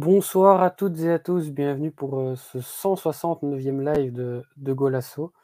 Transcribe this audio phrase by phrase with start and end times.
[0.00, 5.34] Bonsoir à toutes et à tous, bienvenue pour euh, ce 169e live de, Golasso.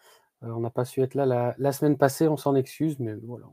[0.42, 3.44] Euh, on n'a pas su être là la, semaine passée, on s'en excuse, mais voilà,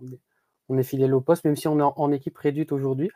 [0.69, 3.11] on est, fidèle au poste, même si on est en, équipe réduite aujourd'hui.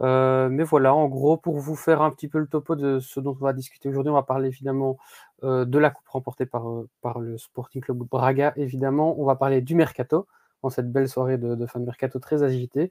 [0.00, 3.20] Euh, mais voilà, en gros, pour vous faire un petit peu le topo de ce
[3.20, 4.96] dont on va discuter aujourd'hui, on va parler évidemment
[5.44, 9.14] de la coupe remportée par, le Sporting Club Braga, évidemment.
[9.20, 10.26] On va parler du mercato,
[10.64, 12.90] en cette belle soirée de, de fin de mercato très agitée.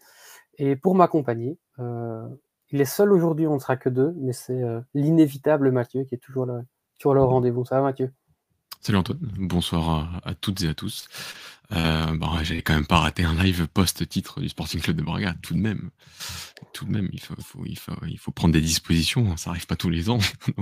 [0.57, 1.57] Et pour m'accompagner,
[2.71, 6.15] il est seul aujourd'hui, on ne sera que deux, mais c'est euh, l'inévitable Mathieu qui
[6.15, 6.61] est toujours là,
[7.03, 7.65] au rendez-vous.
[7.65, 8.11] Ça va Mathieu?
[8.81, 11.07] Salut Antoine, bonsoir à, toutes et à tous.
[11.71, 15.35] Euh, bon, j'avais quand même pas raté un live post-titre du Sporting Club de Braga,
[15.41, 15.91] tout de même.
[16.73, 20.19] Tout de même, il faut, prendre des dispositions, hein, ça arrive pas tous les ans.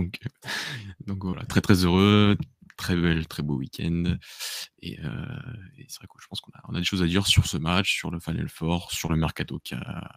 [1.06, 2.38] donc, voilà, très très heureux,
[2.76, 4.18] très belle, très beau week-end.
[4.82, 5.10] Et, euh,
[5.78, 7.46] et c'est vrai que je pense qu'on a, on a des choses à dire sur
[7.46, 10.12] ce match, sur le Final Four, sur le Mercato qui a,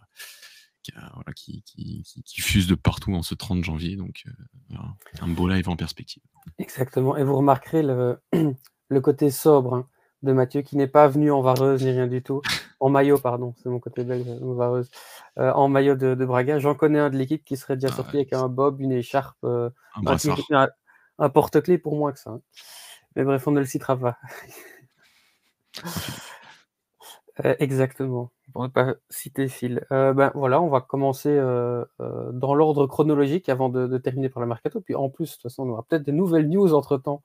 [0.83, 3.95] qui, a, voilà, qui, qui, qui, fuse de partout en ce 30 janvier.
[3.95, 4.75] Donc, euh,
[5.21, 6.23] un beau live en perspective.
[6.57, 7.17] Exactement.
[7.17, 8.19] Et vous remarquerez le,
[8.89, 9.87] le côté sobre hein,
[10.23, 12.41] de Mathieu qui n'est pas venu en vareuse ni rien du tout.
[12.79, 14.89] En maillot, pardon, c'est mon côté belge, en vareuse.
[15.37, 16.59] Euh, en maillot de, de Braga.
[16.59, 18.91] J'en connais un de l'équipe qui serait déjà ah, sorti ouais, avec un bob, une
[18.91, 20.17] écharpe, euh, un,
[20.51, 20.69] un,
[21.19, 22.31] un porte-clés pour moi que ça.
[22.31, 22.41] Hein.
[23.15, 24.17] Mais bref, on ne le citera pas.
[27.45, 29.85] euh, exactement pour ne pas citer Phil.
[29.91, 34.41] Euh, ben voilà, on va commencer euh, euh, dans l'ordre chronologique avant de, terminer par
[34.41, 34.81] le mercato.
[34.81, 37.23] Puis en plus, de toute façon, on aura peut-être des nouvelles news entre temps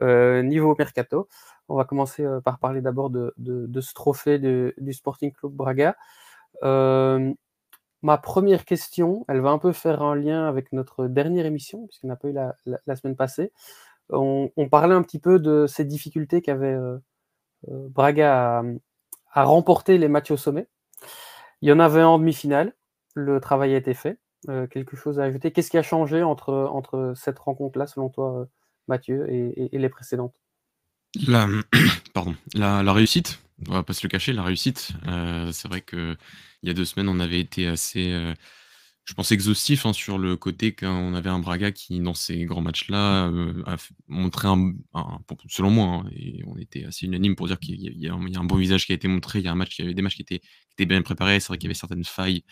[0.00, 1.28] niveau mercato.
[1.68, 3.32] On va commencer par parler d'abord de,
[3.80, 5.96] ce trophée du Sporting Club Braga.
[8.02, 12.08] Ma première question, elle va un peu faire un lien avec notre dernière émission, puisqu'on
[12.08, 13.52] n'a pas eu la, semaine passée.
[14.10, 16.76] On, parlait un petit peu de ces difficultés qu'avait
[17.66, 18.62] Braga
[19.32, 20.68] à remporter les matchs au sommet.
[21.62, 22.74] Il y en avait un en demi-finale.
[23.14, 24.18] Le travail a été fait.
[24.48, 28.46] Euh, quelque chose à ajouter Qu'est-ce qui a changé entre, entre cette rencontre-là, selon toi,
[28.86, 30.34] Mathieu, et, les précédentes?
[31.26, 31.48] La,
[32.14, 34.92] pardon, la, réussite, on va pas se le cacher, la réussite.
[35.08, 36.16] Euh, c'est vrai que
[36.62, 38.34] il y a deux semaines, on avait été assez, euh,
[39.08, 42.60] je pense, exhaustif hein, sur le côté qu'on avait un Braga qui, dans ces grands
[42.60, 43.76] matchs-là, euh, a
[44.06, 44.74] montré un,
[45.48, 48.56] selon moi, hein, et on était assez unanime pour dire qu'il y, a un bon
[48.56, 49.38] visage qui a été montré.
[49.38, 51.40] Il y a un match, il y avait des matchs qui étaient, bien préparés.
[51.40, 52.44] C'est vrai qu'il y avait certaines failles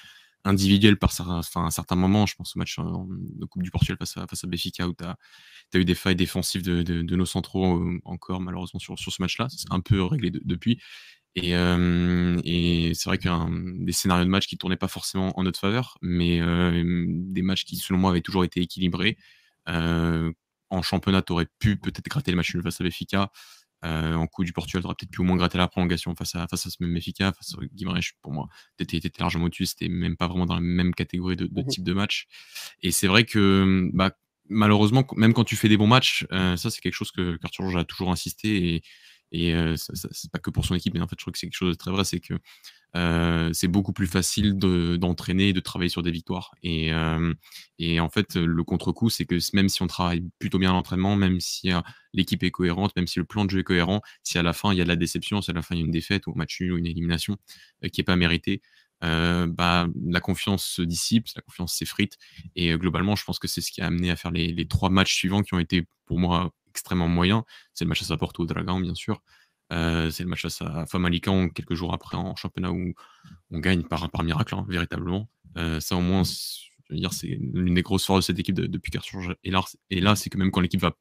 [0.45, 2.25] individuelles par enfin, un certain moment.
[2.25, 5.05] Je pense au match de Coupe du Portugal face à, face à Béfica où tu
[5.05, 5.19] as,
[5.75, 9.49] eu des failles défensives de, nos centraux euh, encore, malheureusement, sur, sur ce match-là.
[9.51, 10.81] C'est un peu réglé de, depuis.
[11.37, 15.43] Et, euh, et c'est vrai a des scénarios de match qui tournaient pas forcément en
[15.43, 19.19] notre faveur, mais euh, des matchs qui, selon moi, avaient toujours été équilibrés.
[19.69, 20.33] Euh,
[20.71, 23.31] en championnat, tu aurais pu peut-être gratter le match nul face à.
[23.85, 26.35] Euh, en coup du Portugal, tu aurais peut-être pu au moins gratter la prolongation face
[26.35, 28.49] à, face à ce même Béfica, face à Guimarães, pour moi.
[28.79, 31.67] Tu étais, largement au-dessus, c'était même pas vraiment dans la même catégorie de, de mmh
[31.67, 32.27] type de match.
[32.83, 34.13] Et c'est vrai que bah,
[34.49, 37.77] malheureusement, même quand tu fais des bons matchs, ça c'est quelque chose que Arthur Georges
[37.77, 38.83] a toujours insisté et
[39.33, 41.57] et c'est pas que pour son équipe, mais en fait, je trouve que c'est quelque
[41.57, 42.35] chose de très vrai, c'est que
[43.53, 46.55] c'est beaucoup plus facile d'entraîner de, et de travailler sur des victoires.
[46.63, 51.17] Et, en fait, le contre-coup, c'est que même si on travaille plutôt bien à l'entraînement,
[51.17, 51.71] même si
[52.13, 54.73] l'équipe est cohérente, même si le plan de jeu est cohérent, si à la fin
[54.73, 56.27] il y a de la déception, si à la fin il y a une défaite
[56.27, 57.37] ou un match nul ou une élimination
[57.93, 58.63] qui est pas méritée,
[59.03, 62.17] bah, la confiance se dissipe, la confiance s'effrite.
[62.55, 65.15] Et globalement, je pense que c'est ce qui a amené à faire les, trois matchs
[65.15, 67.45] suivants qui ont été pour moi extrêmement moyen.
[67.73, 69.23] C'est le match à Porto au Dragon, bien sûr.
[69.73, 72.93] Euh, c'est le match à Famalican quelques jours après en championnat où
[73.51, 75.29] on gagne par, par miracle, hein, véritablement.
[75.57, 76.23] Euh, ça, au moins,
[76.91, 80.01] dire, c'est l'une des grosses forces de cette équipe de, depuis qu'Arthur Et là, et
[80.01, 80.95] là c'est que même quand l'équipe va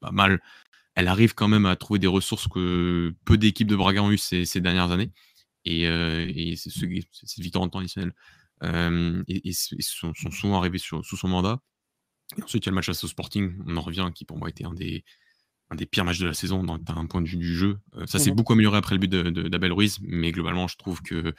[0.00, 0.40] pas mal,
[0.94, 4.18] elle arrive quand même à trouver des ressources que peu d'équipes de Braga ont eu
[4.18, 5.10] ces, dernières années.
[5.64, 8.14] Et, euh, et c'est ce, cette victoire en temps additionnel.
[8.64, 11.60] Euh, et, sont, souvent arrivés sous son mandat.
[12.36, 14.38] Et ensuite, il y a le match à au Sporting, on en revient, qui pour
[14.38, 15.04] moi était un des,
[15.70, 17.78] un des pires matchs de la saison dans un point de vue du jeu.
[17.96, 18.34] Euh, ça s'est mmh.
[18.34, 21.34] beaucoup amélioré après le but d'Abel Ruiz, mais globalement, je trouve que.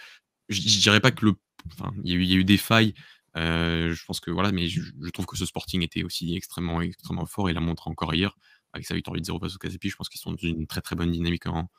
[0.50, 1.34] Je, je dirais pas que le.
[1.72, 2.94] Enfin, il y, a eu, il y a eu des failles.
[3.38, 6.82] Euh, je pense que voilà, mais je, je, trouve que ce Sporting était aussi extrêmement,
[6.82, 8.36] extrêmement fort et l'a montré encore hier
[8.74, 9.90] avec sa victoire 8-0 face au Casepi.
[9.90, 11.70] Je pense qu'ils sont dans une très très bonne dynamique en,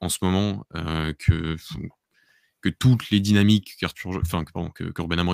[0.00, 0.64] en ce moment.
[0.76, 1.56] Euh, que
[2.62, 4.92] que toutes les dynamiques qu'Arthur, enfin, que, pardon, que,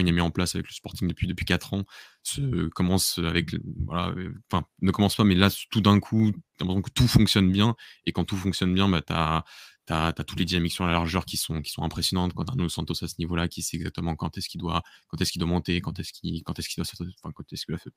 [0.08, 1.84] a mis en place avec le Sporting depuis depuis quatre ans
[2.22, 3.54] se commence avec
[3.86, 4.14] voilà,
[4.50, 8.24] enfin ne commence pas, mais là tout d'un coup, que tout fonctionne bien et quand
[8.24, 9.44] tout fonctionne bien, bah t'as
[9.86, 12.32] tu as, toutes les dynamiques sur la largeur qui sont, qui sont impressionnantes.
[12.34, 15.32] Quand un Santos à ce niveau-là, qui sait exactement quand est-ce qu'il doit, quand est-ce
[15.32, 16.92] qu'il doit monter, quand est-ce qu'il, quand est-ce qu'il doit,
[17.22, 17.92] enfin, quand est-ce qu'il doit,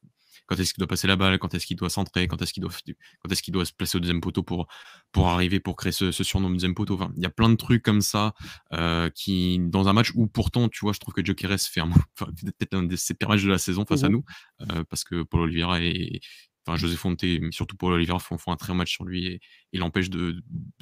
[0.45, 2.61] quand est-ce qu'il doit passer la balle, quand est-ce qu'il doit centrer, quand est-ce qu'il
[2.61, 2.71] doit,
[3.19, 4.67] quand est-ce qu'il doit se placer au deuxième poteau pour,
[5.11, 6.95] pour arriver, pour créer ce, surnom deuxième poteau.
[6.95, 8.33] Enfin, il y a plein de trucs comme ça
[8.73, 11.89] euh, qui, dans un match où pourtant, tu vois, je trouve que Jokeres fait un,
[12.15, 14.23] peut-être un des pires matchs de la saison face à mmh nous,
[14.61, 16.21] euh, parce que Paul Oliveira est,
[16.69, 19.25] enfin José Fonte, mais surtout pour Oliveira, font, font, un très bon match sur lui
[19.25, 20.41] et, il l'empêche de,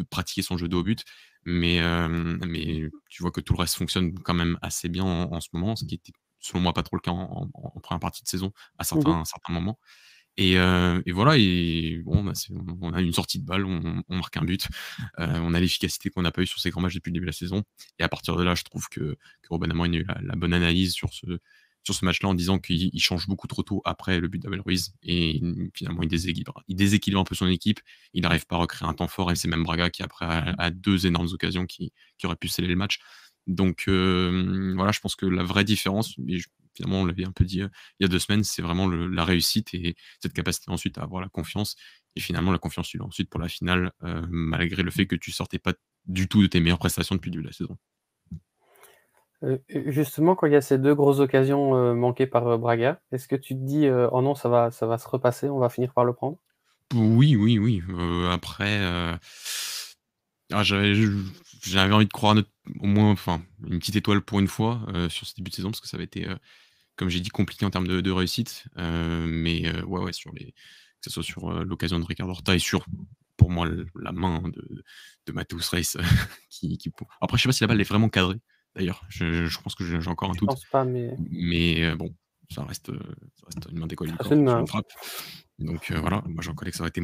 [0.10, 1.04] pratiquer son jeu de haut but.
[1.46, 5.40] Mais, euh, mais tu vois que tout le reste fonctionne quand même assez bien en,
[5.40, 7.50] ce moment, ce qui était selon moi pas trop le cas en,
[7.82, 9.80] première partie de saison à certains, certains moments.
[10.38, 12.34] Et, euh, et, voilà, et bon, bah,
[12.82, 14.68] on a une sortie de balle, on, marque un but,
[15.20, 17.26] euh, on a l'efficacité qu'on n'a pas eu sur ces grands matchs depuis le début
[17.26, 17.64] de la saison.
[17.98, 20.94] Et à partir de là, je trouve que, que Robin a eu la, bonne analyse
[20.94, 21.40] sur ce,
[21.88, 24.94] sur ce match-là en disant qu'il change beaucoup trop tôt après le but d'Abel Ruiz
[25.04, 25.42] et
[25.74, 27.80] finalement il déséquilibre, il déséquilibre un peu son équipe,
[28.14, 30.70] il n'arrive pas à recréer un temps fort et c'est même Braga qui après a,
[30.70, 33.00] deux énormes occasions qui, qui pu sceller le match.
[33.48, 36.40] Donc euh, voilà, je pense que la vraie différence, et
[36.76, 37.70] finalement on l'avait un peu dit euh,
[38.00, 41.22] il y a deux semaines, c'est vraiment la réussite et cette capacité ensuite à avoir
[41.22, 41.78] la confiance.
[42.18, 45.16] Et finalement la confiance tu l'as ensuite pour la finale, euh, malgré le fait que
[45.16, 45.74] tu sortais pas
[46.06, 47.78] du tout de tes meilleures prestations depuis le début de la saison.
[49.44, 53.00] Euh, justement, quand il y a ces deux grosses occasions euh, manquées par euh, Braga,
[53.12, 55.70] est-ce que tu te dis oh non, ça va, ça va se repasser, on va
[55.70, 56.38] finir par le prendre?
[56.96, 57.84] Oui, oui, oui.
[58.32, 58.80] après,
[60.54, 62.36] ah, j'avais envie de croire
[62.80, 65.82] au moins enfin, une petite étoile pour une fois sur ce début de saison, parce
[65.82, 66.26] que ça avait été,
[66.96, 68.66] comme j'ai dit, compliqué en termes de, réussite.
[68.78, 70.54] mais ouais, ouais, sur les, que
[71.02, 72.86] ce soit sur l'occasion de Ricardo Horta et sur,
[73.36, 74.84] pour moi, la main de,
[75.26, 75.98] de Matheus Reis.
[76.50, 76.90] qui, qui...
[77.20, 78.40] Après, je sais pas si la balle est vraiment cadrée
[78.78, 79.04] d'ailleurs.
[79.10, 80.48] Je, pense que j'ai encore un doute.
[80.48, 81.16] pense pas, mais.
[81.30, 82.14] Mais euh, bon,
[82.50, 82.92] ça reste,
[83.36, 84.92] ça reste une main d'école une frappe.
[85.60, 87.02] Donc euh, voilà, moi j'en connais que ça aurait été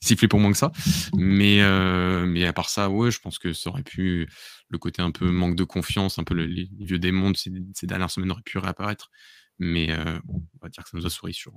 [0.00, 0.72] sifflé pour moins que ça.
[1.14, 4.28] Mais, euh, mais à part ça, ouais, je pense que ça aurait pu.
[4.68, 7.86] Le côté un peu manque de confiance, un peu les, vieux démons de ces, ces,
[7.86, 9.10] dernières semaines auraient pu réapparaître.
[9.58, 9.94] Mais
[10.24, 11.52] bon, on va dire que ça nous a souri sur,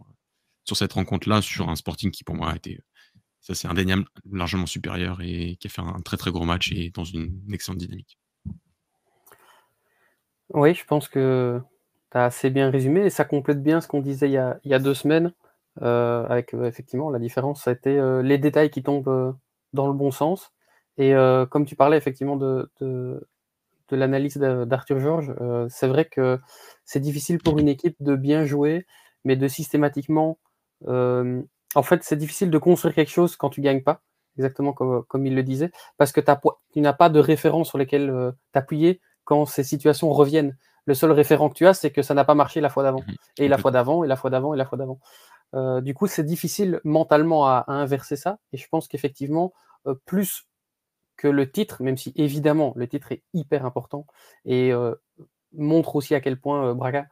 [0.65, 2.79] sur cette rencontre-là, sur un sporting qui pour moi a été.
[3.39, 6.91] Ça, c'est indéniable, largement supérieur et qui a fait un très très gros match et
[6.91, 8.19] dans une excellente dynamique.
[10.53, 11.59] Oui, je pense que
[12.11, 14.79] tu as assez bien résumé et ça complète bien ce qu'on disait il y a,
[14.79, 15.33] deux semaines,
[15.81, 19.35] euh, avec euh, effectivement la différence, ça a été euh, les détails qui tombent
[19.73, 20.53] dans le bon sens.
[20.97, 21.13] Et
[21.51, 22.71] comme tu parlais effectivement de,
[23.91, 25.35] l'analyse d'Arthur Georges,
[25.69, 26.39] c'est vrai que
[26.85, 28.87] c'est difficile pour une équipe de bien jouer,
[29.23, 30.39] mais de systématiquement.
[30.87, 34.01] en fait, c'est difficile de construire quelque chose quand tu gagnes pas,
[34.37, 38.33] exactement comme, comme il le disait, parce que tu n'as pas de référence sur lesquelles
[38.53, 40.55] t'appuyer quand ces situations reviennent.
[40.85, 43.03] Le seul référent que tu as, c'est que ça n'a pas marché la fois d'avant,
[43.05, 43.15] mhm.
[43.39, 44.99] et la fois d'avant, et la fois d'avant, et la fois d'avant.
[45.53, 49.53] Euh, du coup, c'est difficile mentalement à, inverser ça, et je pense qu'effectivement,
[49.85, 50.47] euh, plus
[51.17, 54.05] que le titre, même si évidemment le titre est hyper important
[54.45, 54.93] et euh,
[55.51, 57.07] montre aussi à quel point Braga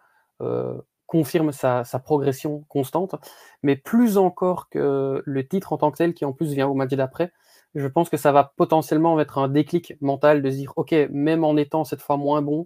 [1.08, 3.16] confirme sa, progression constante,
[3.64, 6.76] mais plus encore que le titre en tant que tel, qui en plus vient au
[6.76, 7.32] match d'après,
[7.76, 11.44] je pense que ça va potentiellement être un déclic mental de se dire, OK, même
[11.44, 12.66] en étant cette fois moins bon,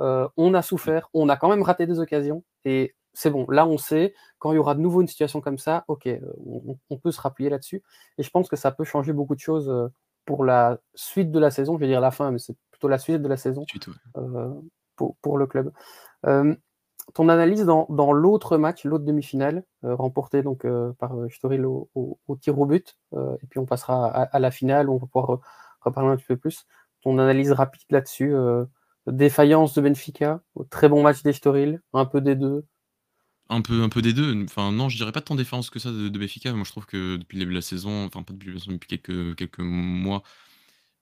[0.00, 3.66] euh, on a souffert, on a quand même raté des occasions, et c'est bon, là
[3.66, 6.20] on sait, quand il y aura de nouveau une situation comme ça, OK, euh,
[6.90, 7.82] on, peut se rappuyer là-dessus,
[8.18, 9.88] et je pense que ça peut changer beaucoup de choses euh,
[10.26, 12.98] pour la suite de la saison, je vais dire la fin, mais c'est plutôt la
[12.98, 13.64] suite de la saison
[14.96, 15.72] pour, pour, le club
[17.14, 21.90] ton analyse dans, l'autre match, l'autre demi-finale, euh, remportée donc euh, par euh, Sturil au,
[21.94, 25.40] au, tir au but, et puis on passera à, la finale où on va pouvoir
[25.80, 26.66] reparler un petit peu plus.
[27.02, 28.34] Ton analyse rapide là-dessus,
[29.06, 32.64] défaillance de Benfica, très bon match d'Estoril, un peu des deux.
[33.48, 34.44] Un peu, un peu des deux.
[34.44, 36.52] Enfin, non, je dirais pas tant défaillance que ça de, Benfica.
[36.52, 39.00] Moi, je trouve que depuis le début de la saison, enfin, pas depuis, depuis
[39.34, 40.22] quelques mois,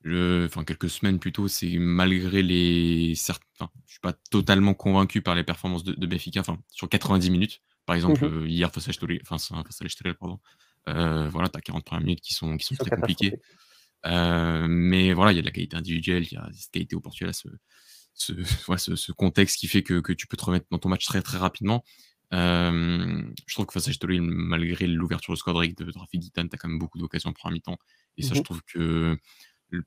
[0.05, 5.43] enfin quelques semaines plutôt, c'est malgré les certains, je suis pas totalement convaincu par les
[5.43, 8.91] performances de, de Benfica, enfin sur 90 minutes, par exemple mmh hier face à
[9.29, 10.39] enfin face à pardon,
[10.87, 13.39] euh, voilà, t'as 40 premières minutes qui sont qui sont très compliquées.
[14.05, 16.95] Euh, mais voilà, il y a de la qualité individuelle, il y a cette qualité
[16.95, 17.49] au Portugal, ce,
[18.13, 18.33] ce,
[18.77, 21.21] ce, ce, contexte qui fait que, que, tu peux te remettre dans ton match très
[21.21, 21.83] très rapidement.
[22.31, 26.39] Euh, je trouve que face à Estoril, malgré l'ouverture de squad de, de Rafi tu
[26.39, 27.77] as quand même beaucoup d'occasions en première mi-temps.
[28.17, 29.17] Et ça, je mmh trouve que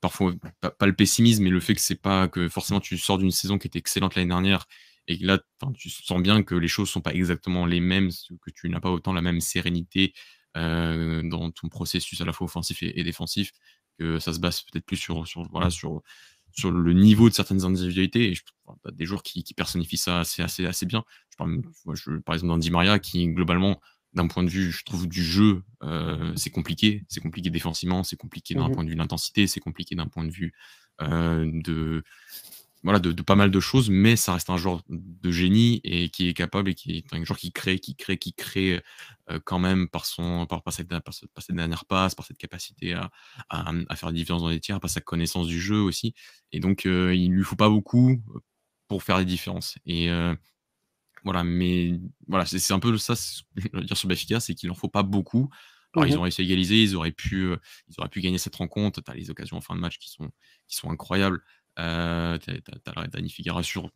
[0.01, 3.31] parfois pas, le pessimisme, mais le fait que c'est pas que forcément tu sors d'une
[3.31, 4.67] saison qui était excellente l'année dernière
[5.09, 5.39] et que là
[5.75, 8.11] tu sens bien que les choses sont pas exactement les mêmes,
[8.41, 10.15] que tu n'as pas autant la même sérénité
[10.57, 13.53] euh, dans ton processus à la fois offensif et, défensif,
[13.99, 16.03] que ça se base peut-être plus sur, sur, voilà, sur,
[16.53, 18.31] sur le niveau de certaines individualités.
[18.31, 18.43] Et je,
[18.93, 21.05] des joueurs qui, personnifient ça assez, assez, assez bien.
[21.31, 21.63] Je parle,
[22.25, 23.81] par exemple, dans Di Maria qui globalement
[24.15, 25.63] d'un point de vue, je trouve, du jeu,
[26.37, 27.05] c'est compliqué.
[27.09, 30.07] C'est compliqué défensivement, c'est compliqué d'un Mmh point de vue de l'intensité, c'est compliqué d'un
[30.07, 30.53] point de vue
[31.01, 32.05] de,
[32.83, 36.29] voilà, de, pas mal de choses, mais ça reste un joueur de génie et qui
[36.29, 38.83] est capable et qui est un joueur qui crée, qui crée, qui crée
[39.45, 43.11] quand même par, son, par, par, cette, par, cette, dernière passe, par cette capacité à,
[43.51, 46.15] à, faire la différence dans les tiers, par sa connaissance du jeu aussi.
[46.51, 48.21] Et donc, il lui faut pas beaucoup
[48.89, 49.79] pour faire les différences.
[49.87, 50.09] Et
[51.25, 54.55] voilà, mais voilà, c'est un peu ça, ce que je veux dire sur Benfica, c'est
[54.55, 55.51] qu'il en faut pas beaucoup.
[55.95, 57.51] Alors, ils ont réussi à égaliser, ils auraient pu,
[57.89, 59.03] ils auraient pu gagner cette rencontre.
[59.03, 60.31] Tu as les occasions en fin de match qui sont,
[60.67, 61.43] qui sont incroyables.
[61.79, 63.91] Euh, tu as, l'arrêt d'Annie Figueira sur,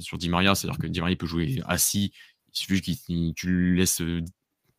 [0.00, 2.12] sur Di Maria, c'est-à-dire que Di Maria peut jouer assis.
[2.52, 4.02] Il suffit que tu lui laisses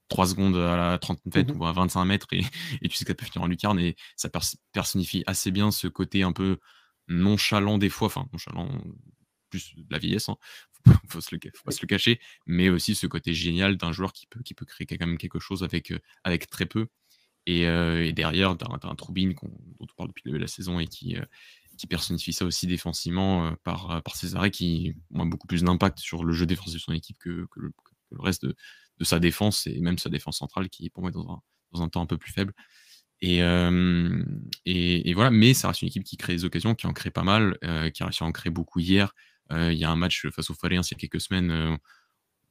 [0.09, 2.43] 3 secondes à la 30 mètres mmh ou à 25 mètres et,
[2.81, 3.79] et, tu sais que ça peut finir en lucarne.
[3.79, 4.29] Et ça
[4.71, 6.59] personnifie assez bien ce côté un peu
[7.07, 8.69] nonchalant des fois, enfin nonchalant
[9.49, 10.37] plus de la vieillesse, hein.
[11.09, 14.13] faut, se le, faut pas se le cacher, mais aussi ce côté génial d'un joueur
[14.13, 16.87] qui peut, qui peut créer quand même quelque chose avec, avec très peu.
[17.47, 20.47] Et, et derrière, tu as, un Troubine dont on parle depuis le début de la
[20.47, 21.17] saison et qui,
[21.77, 26.23] qui personnifie ça aussi défensivement par, par ses arrêts qui ont beaucoup plus d'impact sur
[26.23, 27.73] le jeu défensif de son équipe que, le,
[28.19, 28.55] reste de,
[28.99, 31.81] de, sa défense et même sa défense centrale qui est pour moi dans un, dans
[31.81, 32.53] un temps un peu plus faible.
[33.21, 33.37] Et,
[34.65, 37.23] et, voilà, mais ça reste une équipe qui crée des occasions, qui en crée pas
[37.23, 37.57] mal,
[37.93, 39.13] qui a réussi à en créer beaucoup hier.
[39.51, 41.77] Il y a un match face au Fariens il y a quelques semaines.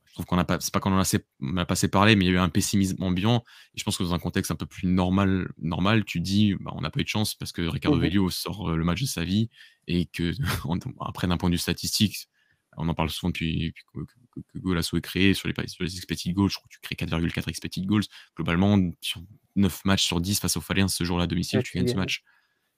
[0.05, 1.25] je trouve qu'on a pas, c'est pas qu'on en a, assez,
[1.57, 3.45] a pas assez parlé, mais il y a eu un pessimisme ambiant.
[3.75, 6.73] Et je pense que dans un contexte un peu plus normal, normal tu dis, bah,
[6.75, 9.07] on n'a pas eu de chance parce que Ricardo mmh Velio sort le match de
[9.07, 9.51] sa vie
[9.87, 10.33] et que,
[11.01, 12.29] après, d'un point de vue statistique,
[12.77, 16.33] on en parle souvent depuis, que, que, Golasso est créé sur les, sur les expected
[16.35, 16.51] goals.
[16.51, 18.05] Je crois que tu crées 4,4 expected goals.
[18.37, 19.23] Globalement, sur
[19.57, 22.23] 9 matchs sur 10 face au Faliens ce jour-là à domicile, tu gagnes ce match.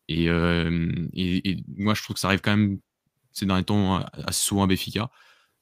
[0.09, 2.79] Et, et, et, moi, je trouve que ça arrive quand même
[3.33, 5.11] ces derniers temps assez souvent à Béfica.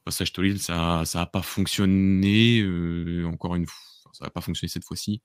[0.05, 2.65] Passage Tolil, ça n'a pas fonctionné.
[3.27, 5.23] encore une fois, ça n'a pas fonctionné cette fois-ci.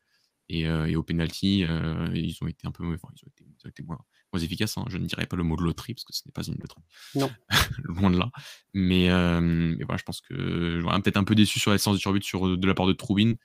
[0.48, 1.66] Et, et, au penalty,
[2.14, 4.00] ils ont été un peu ils ont été, ils ont été moins,
[4.32, 4.78] moins, efficaces.
[4.78, 4.86] Hein.
[4.90, 6.84] Je ne dirais pas le mot de loterie parce que ce n'est pas une loterie.
[7.16, 7.32] Non.
[7.84, 8.30] Loin de là.
[8.74, 9.08] Mais,
[9.42, 12.58] mais, voilà, je pense que voilà, peut-être un peu déçu sur la séance de sur,
[12.58, 13.38] de la part de Troubine.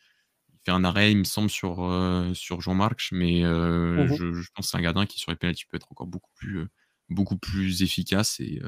[0.52, 1.76] Il fait un arrêt, il me semble, sur,
[2.35, 5.64] sur Jean-Marc, mais mmh je, je, pense que c'est un gardien qui sur les penalty
[5.64, 6.66] peut être encore beaucoup plus,
[7.10, 8.40] beaucoup plus efficace.
[8.40, 8.60] Et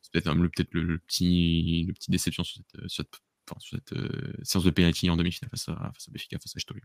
[0.00, 4.44] c'est peut-être peut le, petit, le petit déception sur cette, sur cette, enfin, sur cette
[4.44, 6.80] séance de penalty en demi-finale face à, face à Béfica, face à Stoli.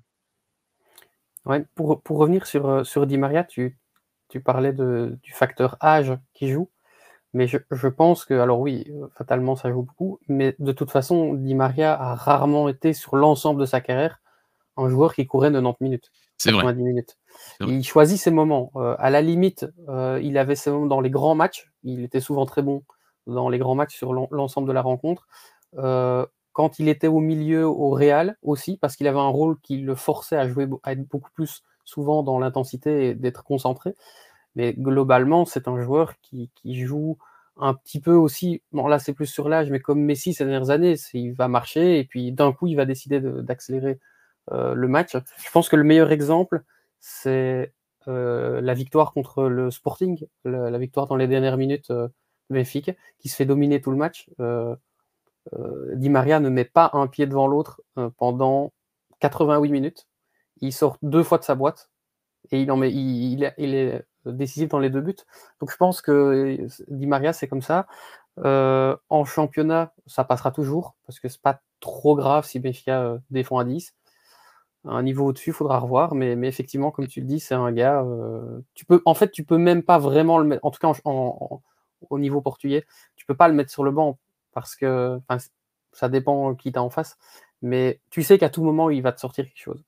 [1.46, 3.78] Ouais, pour, pour, revenir sur, sur Di Maria, tu,
[4.28, 6.70] tu parlais de, du facteur âge qui joue.
[7.34, 10.20] Mais je, je, pense que, alors oui, fatalement, ça joue beaucoup.
[10.28, 14.22] Mais de toute façon, Di Maria a rarement été, sur l'ensemble de sa carrière,
[14.76, 16.12] un joueur qui courait 90 minutes.
[16.38, 16.74] C'est vrai.
[16.74, 17.18] minutes.
[17.62, 18.72] Il choisit ses moments.
[18.76, 21.72] Euh, à la limite, euh, il avait ses moments dans les grands matchs.
[21.84, 22.84] Il était souvent très bon
[23.26, 25.28] dans les grands matchs sur l'ensemble de la rencontre.
[25.78, 29.78] Euh, quand il était au milieu, au Real aussi, parce qu'il avait un rôle qui
[29.78, 33.96] le forçait à jouer, à être beaucoup plus souvent dans l'intensité et d'être concentré.
[34.56, 37.18] Mais globalement, c'est un joueur qui, qui, joue
[37.58, 38.64] un petit peu aussi.
[38.72, 42.00] Bon, là, c'est plus sur l'âge, mais comme Messi ces dernières années, il va marcher
[42.00, 44.00] et puis d'un coup, il va décider d'accélérer
[44.52, 45.16] le match.
[45.46, 46.64] Je pense que le meilleur exemple,
[47.08, 47.74] c'est
[48.10, 52.10] euh, la victoire contre le Sporting, la, victoire dans les dernières minutes euh,
[52.50, 54.30] de Benfica, qui se fait dominer tout le match.
[54.42, 54.76] Euh,
[55.94, 57.82] Di Maria ne met pas un pied devant l'autre
[58.18, 58.74] pendant
[59.22, 60.08] 88 minutes.
[60.60, 61.90] Il sort deux fois de sa boîte
[62.52, 65.16] et il, en met, il, est décisif dans les deux buts.
[65.62, 67.88] Donc je pense que Di Maria, c'est comme ça.
[68.44, 73.64] En championnat, ça passera toujours parce que c'est pas trop grave si Benfica défend à
[73.64, 73.96] 10.
[74.88, 77.72] Un niveau au-dessus, il faudra revoir, mais, mais, effectivement, comme tu le dis, c'est un
[77.72, 78.02] gars.
[78.04, 80.88] Euh, tu peux, en fait, tu peux même pas vraiment le mettre, en tout cas
[80.88, 81.62] en, en,
[82.10, 84.18] au niveau portugais, tu peux pas le mettre sur le banc
[84.54, 85.20] parce que
[85.92, 87.18] ça dépend qui t'as en face,
[87.62, 89.84] mais tu sais qu'à tout moment, il va te sortir quelque chose.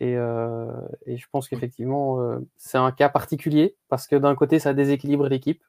[0.00, 0.66] Et, euh,
[1.06, 5.28] et je pense qu'effectivement, euh, c'est un cas particulier parce que d'un côté, ça déséquilibre
[5.28, 5.62] l'équipe,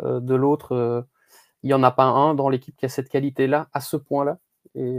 [0.00, 1.06] euh, de l'autre,
[1.62, 4.38] il n'y en a pas un dans l'équipe qui a cette qualité-là, à ce point-là.
[4.74, 4.98] Et,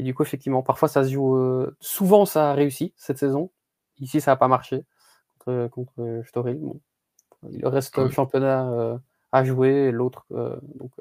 [0.00, 1.66] et, du coup, effectivement, parfois, ça se joue.
[1.80, 3.50] souvent, ça a réussi cette saison.
[3.98, 4.84] Ici, ça n'a pas marché
[5.38, 6.58] contre, contre Storil.
[6.58, 6.80] Bon.
[7.50, 8.98] Il reste le championnat
[9.32, 10.26] à jouer, l'autre.
[10.30, 10.92] donc,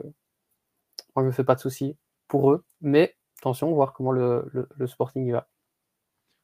[1.15, 1.95] moi, je ne fais pas de soucis
[2.27, 2.63] pour eux.
[2.81, 5.47] Mais attention, voir comment le, le, le Sporting va.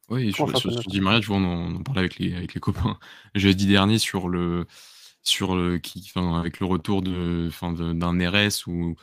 [0.10, 2.36] Oui, sur, sur, sur Di Maria, tu vois, on en, on en parlait avec les,
[2.36, 3.00] avec les copains
[3.36, 4.68] jeudi dernier sur le,
[5.24, 8.96] sur le, qui, enfin, avec le retour de, enfin, d'un RS ou,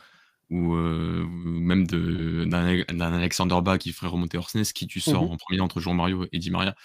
[0.53, 5.31] ou, euh, même d'un Alexander Bach qui ferait remonter Orsnes, qui tu sors Mhm.
[5.31, 6.75] en premier entre Jean Mario et Di Maria.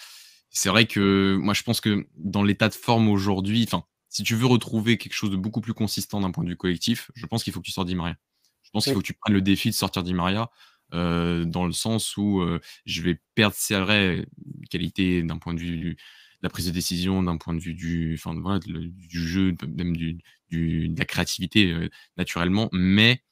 [0.51, 4.35] C'est vrai que moi, je pense que dans l'état de forme aujourd'hui, enfin, si tu
[4.35, 7.45] veux retrouver quelque chose de beaucoup plus consistant d'un point de vue collectif, je pense
[7.45, 8.17] qu'il faut que tu sortes Di Maria.
[8.63, 10.51] Je pense qu'il faut que tu prennes le défi de sortir Di Maria.
[10.93, 12.43] dans le sens où
[12.87, 14.27] je vais perdre, c'est vrai,
[14.71, 15.97] qualité d'un point de vue
[16.41, 20.19] la prise de décision, d'un point de vue du, enfin, du jeu, même du,
[20.51, 21.77] du, de la créativité
[22.17, 23.23] naturellement, mais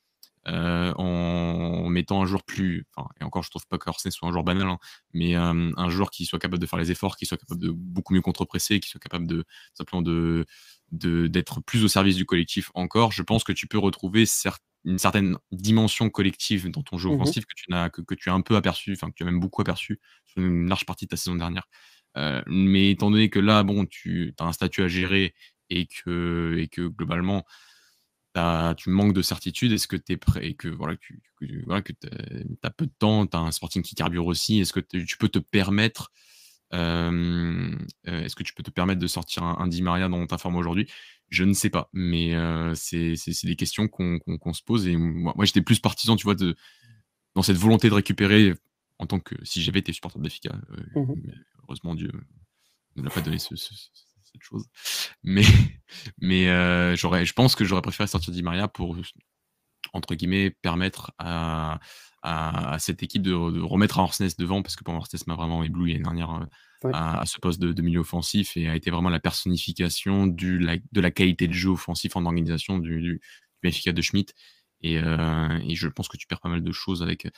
[0.46, 4.32] en mettant un joueur plus, enfin, et encore je trouve pas que Orsnes soit un
[4.32, 4.78] joueur banal, hein,
[5.12, 8.14] mais un joueur qui soit capable de faire les efforts, qui soit capable de beaucoup
[8.14, 10.46] mieux contre-presser, qui soit capable de simplement de
[10.92, 14.24] d'être plus au service du collectif encore, je pense que tu peux retrouver
[14.84, 18.34] une certaine dimension collective dans ton jeu mmh offensif que tu as que, tu as
[18.34, 21.10] un peu aperçu, enfin que tu as même beaucoup aperçu sur une large partie de
[21.10, 21.66] ta saison dernière.
[22.46, 25.34] mais étant donné que là, bon, tu as un statut à gérer
[25.70, 27.44] et que, et que globalement,
[28.76, 31.92] tu manques de certitude, est-ce que tu es prêt et que voilà, que, voilà, que
[31.92, 32.08] tu
[32.62, 35.28] as, peu de temps, tu as un sporting qui carbure aussi, est-ce que tu peux
[35.28, 36.12] te permettre
[36.72, 40.88] est-ce que tu peux te permettre de sortir un, Di Maria dans ta forme aujourd'hui?
[41.28, 42.34] Je ne sais pas, mais
[42.74, 43.14] c'est
[43.44, 44.86] des questions qu'on se pose.
[44.86, 46.56] Et moi, j'étais plus partisan, tu vois, de,
[47.34, 48.54] dans cette volonté de récupérer,
[48.98, 50.56] en tant que si j'avais été supporter de FICA.
[50.94, 51.14] Mmh
[51.62, 52.12] heureusement, Dieu
[52.94, 53.38] ne l'a pas donné
[54.36, 54.66] cette chose.
[55.22, 55.42] Mais,
[56.20, 56.46] mais
[56.96, 58.96] je pense que j'aurais préféré sortir Di Maria pour,
[59.92, 61.78] entre guillemets, permettre à,
[62.26, 66.02] à, cette équipe de, remettre Orsnes devant, parce que pour Orsnes m'a vraiment ébloui l'année
[66.02, 66.48] dernière
[66.84, 71.00] euh, à, ce poste de, milieu offensif et a été vraiment la personnification du, de
[71.00, 73.20] la qualité de jeu offensif en organisation du, du,
[73.62, 74.34] de Schmidt.
[74.84, 77.28] Euh, et, je pense que tu perds pas mal de choses avec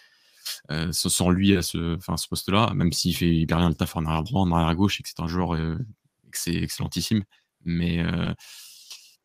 [0.71, 4.05] euh, sans lui à ce, ce poste-là, même s'il fait hyper bien le taf en
[4.07, 5.55] arrière droit, en arrière gauche, et que c'est un joueur
[6.47, 7.25] excellentissime.
[7.65, 8.03] Mais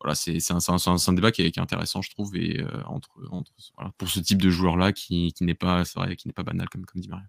[0.04, 3.08] voilà, c'est un, débat qui est, intéressant, je trouve, et, euh, entre,
[3.96, 7.00] pour ce type de joueur-là qui, qui n'est pas, qui n'est pas banal, comme, comme
[7.00, 7.24] dit Maria.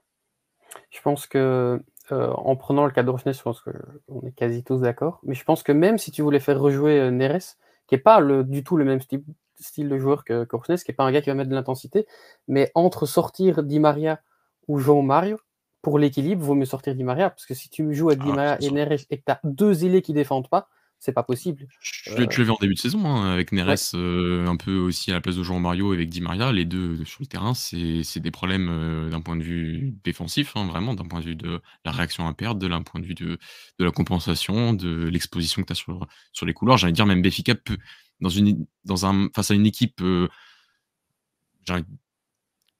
[0.90, 4.80] Je pense que, euh, en prenant le cas d'Orfnes, je pense qu'on est quasi tous
[4.80, 7.56] d'accord, mais je pense que même si tu voulais faire rejouer euh, Neres,
[7.88, 10.96] qui n'est pas le, du tout le même style, de joueur que Orfnes, qui n'est
[10.96, 12.06] pas un gars qui va mettre de l'intensité,
[12.50, 14.22] mais entre sortir Di Maria
[14.68, 15.38] ou Jean Mario,
[15.86, 18.36] pour l'équilibre, vaut mieux sortir Di Maria, parce que si tu joues avec Di ah,
[18.36, 21.68] Maria et Neres et que tu as deux ailés qui défendent pas, c'est pas possible.
[21.80, 25.14] Tu l'as vu en début de saison, hein, avec Neres euh, un peu aussi à
[25.14, 26.52] la place de Jean Mario avec Di Maria.
[26.52, 30.66] Les deux sur le terrain, c'est des problèmes euh, d'un point de vue défensif, hein,
[30.66, 33.38] vraiment, d'un point de vue de la réaction à perdre, d'un point de vue de,
[33.78, 36.80] de la compensation, de l'exposition que tu as sur, sur les couloirs.
[36.80, 37.78] J'allais dire, même Béfica peut,
[38.22, 40.02] dans une, dans un, face à une équipe.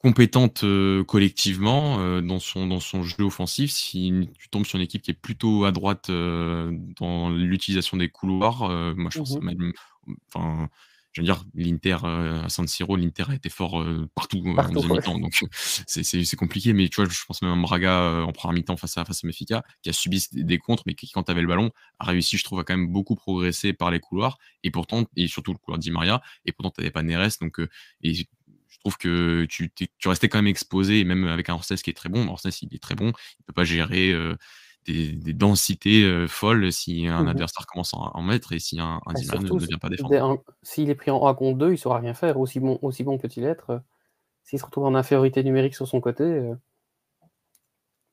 [0.06, 0.64] Euh, compétente
[1.08, 3.72] collectivement dans, son, dans son jeu offensif.
[3.72, 8.70] Si tu tombes sur une équipe qui est plutôt à droite dans l'utilisation des couloirs,
[8.96, 9.74] moi je pense mmh même.
[10.28, 10.70] Enfin,
[11.12, 15.20] je veux dire, l'Inter à San Siro, l'Inter a été fort partout, partout en mi-temps,
[15.20, 15.34] donc
[15.88, 16.74] c'est compliqué.
[16.74, 19.28] Mais tu vois, je pense même à Braga en première mi-temps face à face à
[19.28, 22.38] Mefica, qui a subi des, contres, mais qui, quand tu avais le ballon, a réussi,
[22.38, 25.58] je trouve, à quand même beaucoup progresser par les couloirs, et pourtant, et surtout le
[25.58, 27.60] couloir d'I Maria, et pourtant tu n'avais pas Neres, donc
[28.02, 28.14] et
[28.86, 32.10] trouve que tu, tu, restais quand même exposé, même avec un Orsnes qui est très
[32.10, 32.28] bon.
[32.28, 33.12] Orsnes, il est très bon.
[33.40, 34.36] Il peut pas gérer euh,
[34.86, 39.02] des, densités euh, folles si un mmh adversaire commence à en mettre et si un,
[39.08, 40.44] un bah, ne, vient pas défendre.
[40.62, 42.40] S'il est pris en 1 contre 2, il saura rien faire.
[42.40, 43.72] Aussi bon, aussi bon peut-il être.
[43.72, 43.80] Euh,
[44.44, 46.52] s'il se retrouve en infériorité numérique sur son côté,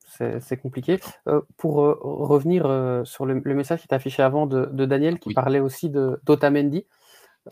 [0.08, 0.98] c'est compliqué.
[1.58, 2.62] pour revenir
[3.04, 6.86] sur le, message qui est affiché avant de, Daniel, qui parlait aussi d'Otamendi.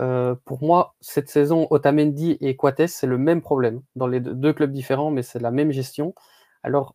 [0.00, 4.52] Euh, pour moi, cette saison, Otamendi et Coates, c'est le même problème dans les deux,
[4.52, 6.14] clubs différents, mais c'est la même gestion.
[6.62, 6.94] Alors,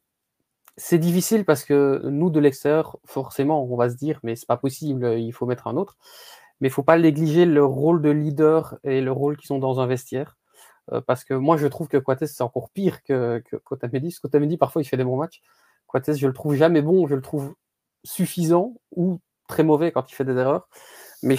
[0.78, 4.58] c'est difficile parce que nous, de l'extérieur, forcément, on va se dire, mais c'est pas
[4.58, 5.98] possible, il faut mettre un autre.
[6.62, 9.80] Mais il faut pas négliger le rôle de leader et le rôle qu'ils ont dans
[9.82, 10.38] un vestiaire.
[10.94, 14.82] Euh, parce que moi, je trouve que Coates, c'est encore pire que, que Qu'Otamendi, parfois,
[14.82, 15.42] il fait des bons matchs.
[15.88, 17.56] Coates, je le trouve jamais bon, je le trouve
[18.04, 20.70] suffisant ou très mauvais quand il fait des erreurs.
[21.24, 21.38] Mais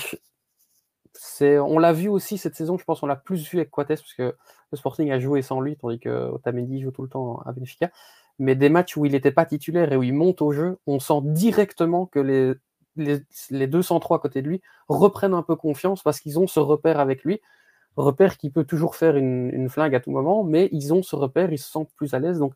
[1.41, 4.15] on l'a vu aussi cette saison, je pense on l'a plus vu avec Coates, parce
[4.15, 4.35] que
[4.73, 7.91] le Sporting a joué sans lui, tandis que Otamendi joue tout le temps à Benfica.
[8.39, 10.99] Mais des matchs où il n'était pas titulaire et où il monte au jeu, on
[10.99, 12.55] sent directement que les,
[12.97, 16.61] les, les 203 à côté de lui reprennent un peu confiance parce qu'ils ont ce
[16.61, 17.41] repère avec lui.
[17.97, 21.51] Repère qui peut toujours faire une, flingue à tout moment, mais ils ont ce repère,
[21.53, 22.39] ils se sentent plus à l'aise.
[22.39, 22.53] Donc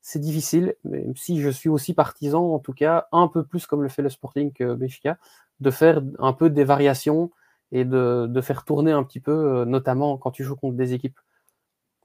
[0.00, 3.82] c'est difficile, même si je suis aussi partisan, en tout cas, un peu plus comme
[3.82, 5.18] le fait le Sporting que Benfica,
[5.60, 7.30] de faire un peu des variations
[7.72, 11.18] et de, faire tourner un petit peu, euh, notamment quand tu joues contre des équipes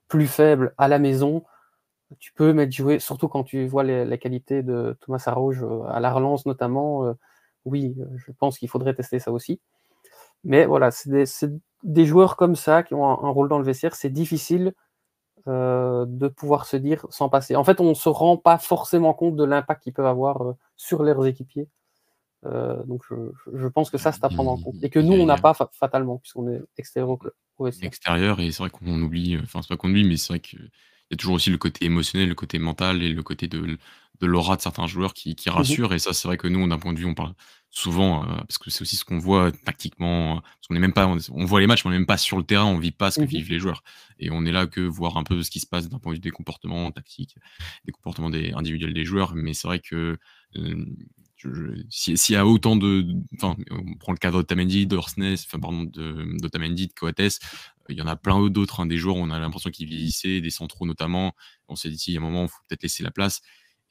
[0.07, 1.43] plus faibles à la maison.
[2.19, 5.99] Tu peux mettre jouer, surtout quand tu vois les, qualités de Thomas Arauge euh, à
[5.99, 7.05] la relance notamment.
[7.05, 7.13] Euh,
[7.65, 9.59] oui, je pense qu'il faudrait tester ça aussi.
[10.45, 11.09] Mais voilà, c'est
[11.83, 13.95] des, joueurs comme ça qui ont un, rôle dans le vestiaire.
[13.95, 14.73] C'est difficile
[15.47, 17.55] de pouvoir se dire sans passer.
[17.55, 21.03] En fait, on ne se rend pas forcément compte de l'impact qu'ils peuvent avoir sur
[21.03, 21.69] leurs équipiers
[22.45, 24.75] euh, donc je, pense que ça, c'est à prendre en compte.
[24.81, 27.33] Et que nous, on n'a pas fatalement, puisqu'on est extérieur au club.
[27.81, 30.69] Extérieur, et c'est vrai qu'on oublie, enfin, c'est pas qu'on oublie, mais c'est vrai qu'il
[31.09, 33.77] il y a toujours aussi le côté émotionnel, le côté mental et le côté de
[34.19, 35.77] de l'aura de certains joueurs qui qui Mmh mh.
[35.77, 37.33] rassurent et ça, c'est vrai que nous, d'un point de vue, on parle
[37.69, 41.07] souvent, heu, parce que c'est aussi ce qu'on voit tactiquement, parce qu'on est même pas
[41.07, 42.91] on on voit les matchs, mais on est même pas sur le terrain, on vit
[42.91, 43.27] pas ce que Mmh mh.
[43.27, 43.83] vivent les joueurs
[44.19, 46.17] et on est là que voir un peu ce qui se passe d'un point de
[46.17, 47.35] vue des comportements tactiques,
[47.85, 49.33] des comportements des individuels des joueurs.
[49.35, 50.17] Mais c'est vrai que,
[51.37, 51.49] je
[51.89, 55.83] si s'il y a autant de enfin, on prend le cas d'Otamendi, d'Orsnes, enfin pardon,
[55.83, 57.39] de d'Otamendi, de Coates,
[57.89, 60.49] il y en a plein d'autres, hein, des joueurs, on a l'impression qu'ils vieillissaient, des
[60.49, 61.33] centraux notamment.
[61.69, 63.41] On s'est dit: «Il y a un moment, il faut peut-être laisser la place»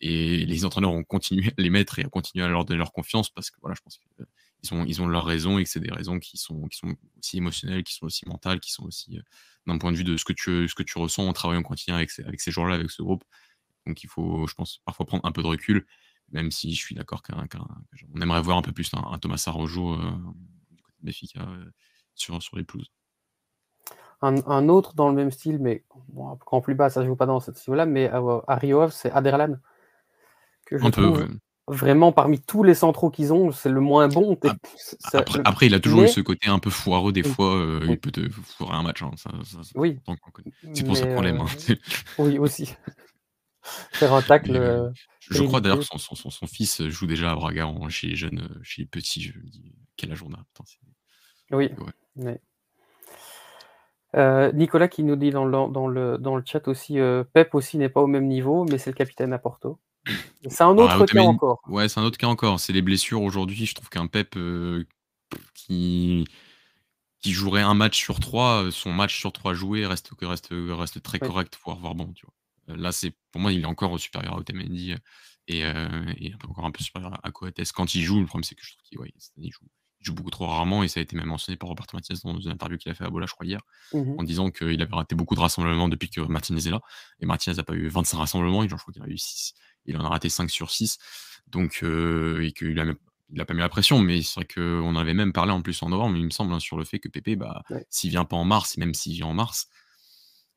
[0.00, 2.92] et les entraîneurs ont continué à les mettre et à continuer à leur donner leur
[2.92, 5.80] confiance parce que voilà, je pense qu'ils ont ils ont leurs raisons et que c'est
[5.80, 9.16] des raisons qui sont qui sont aussi émotionnelles, qui sont aussi mentales, qui sont aussi,
[9.18, 9.22] heu,
[9.66, 11.64] d'un point de vue de ce que tu ce que tu ressens en travaillant au
[11.64, 13.24] quotidien avec avec ces joueurs-là, avec ce groupe.
[13.87, 15.87] Donc il faut, je pense, parfois prendre un peu de recul,
[16.33, 17.67] même si je suis d'accord qu'un qu'un
[18.15, 19.37] on aimerait voir un peu plus un un Thomas
[20.73, 21.73] du côté de Benfica, heu,
[22.15, 22.91] sur sur les pelouses.
[24.23, 27.17] Un un autre dans le même style, mais bon, cran plus bas, ça se joue
[27.17, 29.57] pas dans ce niveau-là, mais à à Rio, c'est Aderlan.
[30.67, 31.27] Que je Un peu, trouve ouais.
[31.69, 34.39] vraiment parmi tous les centraux qu'ils ont, c'est le moins bon,
[35.05, 37.55] après le après, il a toujours eu ce côté un peu foireux des Oui, fois,
[37.57, 40.17] heu, il peut te foirer un match, hein, ça ça Oui, qu'on.
[40.73, 41.47] C'est pour ça qu'on l'aime, hein,
[42.19, 42.75] oui aussi.
[43.99, 44.93] Faire un tacle, Mais heu,
[45.31, 48.17] je crois d'ailleurs son son son son fils joue déjà à Braga en chez les
[48.17, 50.79] jeunes, heu, chez les petits, je me dis: «Quel âge on a?» Putain, c'est
[51.53, 51.71] Oui,
[52.17, 52.41] ouais.
[54.15, 57.55] Heu, Nicolas qui nous dit dans le dans le dans le chat aussi, heu, Pep
[57.55, 59.79] aussi n'est pas au même niveau, mais c'est le capitaine à Porto.
[60.49, 61.61] C'est un Ah, autre cas encore.
[61.69, 64.37] ouais, c'est un autre cas encore, c'est les blessures aujourd'hui, je trouve qu'un Pep,
[65.55, 66.25] qui
[67.23, 70.12] qui jouerait 1 match sur 3, heu, son match sur 3 joués reste
[71.03, 72.33] très correct, voire voire bon, tu vois?
[72.68, 74.98] Heu, là, c'est pour moi, il est encore supérieur à Otamendi, heu
[75.48, 78.20] et heu et encore un peu supérieur à Coates quand il joue.
[78.20, 79.66] Le problème, c'est que je trouve qu'il ouais, il joue
[80.00, 82.38] il joue beaucoup trop rarement et ça a été même mentionné par Roberto Martinez dans
[82.38, 83.61] une interview qu'il a fait à Bola, je crois hier,
[83.92, 86.81] Mmh en disant qu'il avait raté beaucoup de rassemblements depuis que Martinez est là
[87.20, 89.55] et Martinez a pas eu 25 rassemblements genre je crois qu'il en a eu 6.
[89.87, 90.98] Il en a raté 5 sur 6
[91.46, 92.96] donc heu et qu'il a même
[93.31, 95.83] il a pas mis la pression, mais c'est vrai qu'on avait même parlé en plus
[95.83, 97.87] en novembre, il me semble, hein, sur le fait que Pepe, bah, Ouais.
[97.90, 99.66] s'il vient pas en mars et même s'il vient en mars,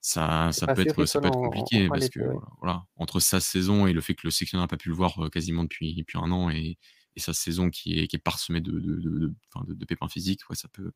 [0.01, 2.39] ça ça peut être ça peut être en en compliqué parce que ouais.
[2.61, 5.29] voilà entre sa saison et le fait que le sélectionneur a pas pu le voir,
[5.31, 6.77] quasiment depuis depuis 1 an et
[7.15, 9.85] et sa saison qui est qui est parsemée de de de de enfin de de
[9.85, 10.91] pépins physiques, ouais, ça peut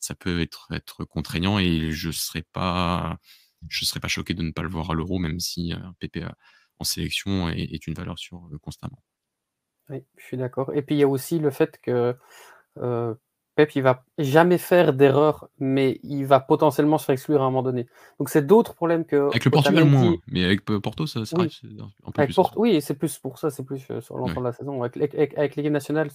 [0.00, 3.18] ça peut être être contraignant et je serais pas
[3.68, 6.28] je serais pas choqué de ne pas le voir à l'Euro, même si, Pepe, heu,
[6.78, 9.02] en sélection est est une valeur sûre, constamment.
[9.90, 12.14] Oui, je suis d'accord et puis il y a aussi le fait que,
[13.58, 17.50] Pep, il va jamais faire d'erreur, mais il va potentiellement se faire exclure à un
[17.50, 17.86] moment donné.
[18.20, 21.66] Donc c'est d'autres problèmes Avec le Portugal moins, mais avec Porto, ça arrive, Oui, c'est
[21.66, 24.20] un peu avec plus oui c'est plus pour ça, c'est plus, heu, sur Ouais.
[24.20, 24.82] l'ensemble de la saison.
[24.84, 26.08] Avec avec avec l'équipe nationale,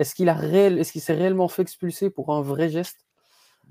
[0.00, 3.06] est-ce qu'il a réel est-ce qu'il s'est réellement fait expulser pour un vrai geste?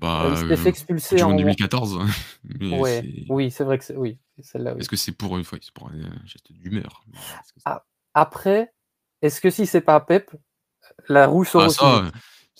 [0.00, 0.72] Bah, fait heu,
[1.08, 1.98] Coupe expulser du monde en 2014,
[2.44, 5.44] mais Ouais, c'est oui, c'est vrai que c'est oui, celle-là, est-ce que c'est pour une
[5.44, 7.02] fois c'est pour un geste d'humeur?
[7.54, 7.70] Que c'est
[8.14, 8.72] après,
[9.22, 10.30] est-ce que si c'est pas Pep,
[11.08, 11.68] la rouge Ah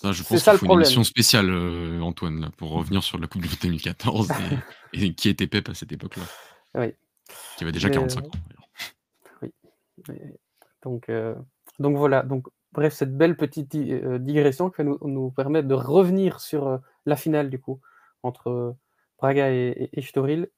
[0.01, 3.03] ça, je C'est pense ça qu'il faut une émission spéciale, heu, Antoine, là, pour revenir
[3.03, 6.25] sur la coupe du monde 2014 et et qui était Pep à cette époque-là?
[6.75, 6.95] Oui,
[7.57, 8.39] Qui avait déjà mais 45 heu, ans,
[9.43, 9.53] oui,
[10.83, 11.37] donc heu,
[11.79, 15.75] donc voilà, donc bref, cette belle petite heu, digression qui va nous nous permettre de
[15.75, 17.81] revenir sur, heu, la finale du coup,
[18.23, 18.75] entre
[19.19, 20.49] Braga et et Estoril.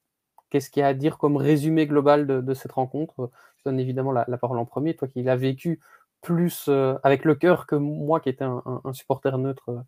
[0.50, 3.30] Qu'est-ce qu'il y a à dire comme résumé global de de cette rencontre?
[3.58, 5.80] Je donne évidemment la la parole en 1er, toi qui l'as vécu
[6.22, 9.80] plus, heu, avec le cœur que moi qui étais un un un supporter neutre, heu,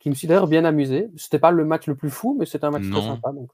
[0.00, 1.10] qui me suis d'ailleurs bien amusé.
[1.16, 3.50] C'était pas le match le plus fou, mais c'était un match très sympa donc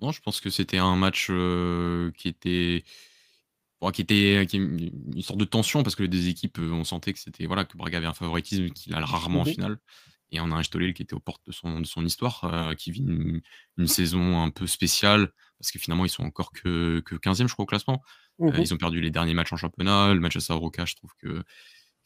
[0.00, 2.84] Non, je pense que c'était un match, heu, qui était
[3.80, 7.12] bon, qui était qui une sorte de tension parce que les 2 équipes, on sentait
[7.12, 9.56] que c'était voilà, que Braga avait un favoritisme qu'il a rarement Mmh en mh.
[9.56, 9.78] finale
[10.32, 12.90] et on a un Estoril qui était aux portes de son de son histoire, qui
[12.92, 13.42] vit une
[13.78, 17.54] une saison un peu spéciale parce que finalement ils sont encore que que 15e je
[17.54, 18.02] crois au classement.
[18.38, 18.66] Mmh Heu, mh.
[18.66, 20.14] ils ont perdu les derniers matchs en championnat.
[20.14, 21.44] Le match à Sao Roca, je trouve que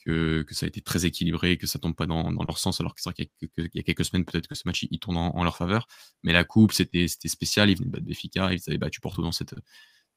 [0.05, 2.81] que que ça a été très équilibré, que ça tombe pas dans dans leur sens
[2.81, 4.99] alors que c'est vrai qu'il y y a quelques semaines, peut-être que ce match, il
[5.01, 5.87] tourne en en leur faveur.
[6.25, 9.33] Mais la coupe, c'était spécial, ils venaient de battre Benfica, ils avaient battu Porto dans
[9.33, 9.55] cette,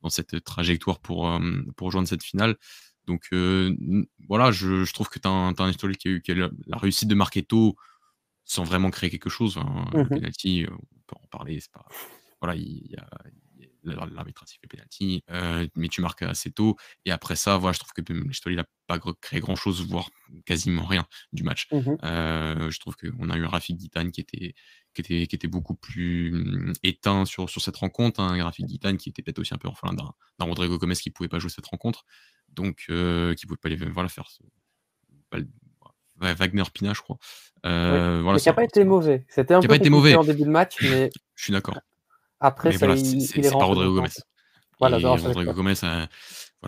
[0.01, 2.57] dans cette trajectoire pour, hem, pour rejoindre cette finale.
[3.07, 5.97] Donc heu, n voilà, je je trouve que tu as un tu as un Estoril
[5.97, 7.75] qui a eu qui a eu la la réussite de marquer tôt,
[8.45, 9.85] sans vraiment créer quelque chose, hein.
[9.91, 10.19] Mmh Le mh.
[10.19, 11.85] penalty, on peut en parler, c'est pas
[12.41, 13.07] voilà, il y a
[13.83, 16.75] l'arbitre a sifflé penalty, heu, mais tu marques assez tôt
[17.05, 20.09] et après ça, voilà, je trouve que l'Estoril a pas créé grand-chose, voire
[20.45, 21.67] quasiment rien du match.
[21.71, 21.99] Mmh mh.
[22.03, 24.53] Heu, je trouve qu'on a eu un Rafik Guitane qui était
[24.93, 28.97] qui était qui était beaucoup plus, mmh, éteint sur sur cette rencontre, un Rafik Guitane
[28.97, 31.49] qui était peut-être aussi un peu orphelin d'un d'un Rodrigo Gomes qui pouvait pas jouer
[31.49, 32.05] cette rencontre.
[32.49, 34.41] Donc heu, qui pouvait pas les voilà, faire ce
[35.29, 35.47] pas l
[36.21, 37.17] ouais, Wagner Pina, je crois.
[37.87, 39.25] Oui, Heu, voilà, mais qui a ça pas été mauvais.
[39.29, 40.15] C'était un peu pas été mauvais.
[40.15, 41.77] en début de match, mais Je suis d'accord.
[42.39, 44.09] Après, ça, voilà, il, c'est pas Rodrigo Gomez.
[44.79, 45.73] Voilà, Rodrigo Gomez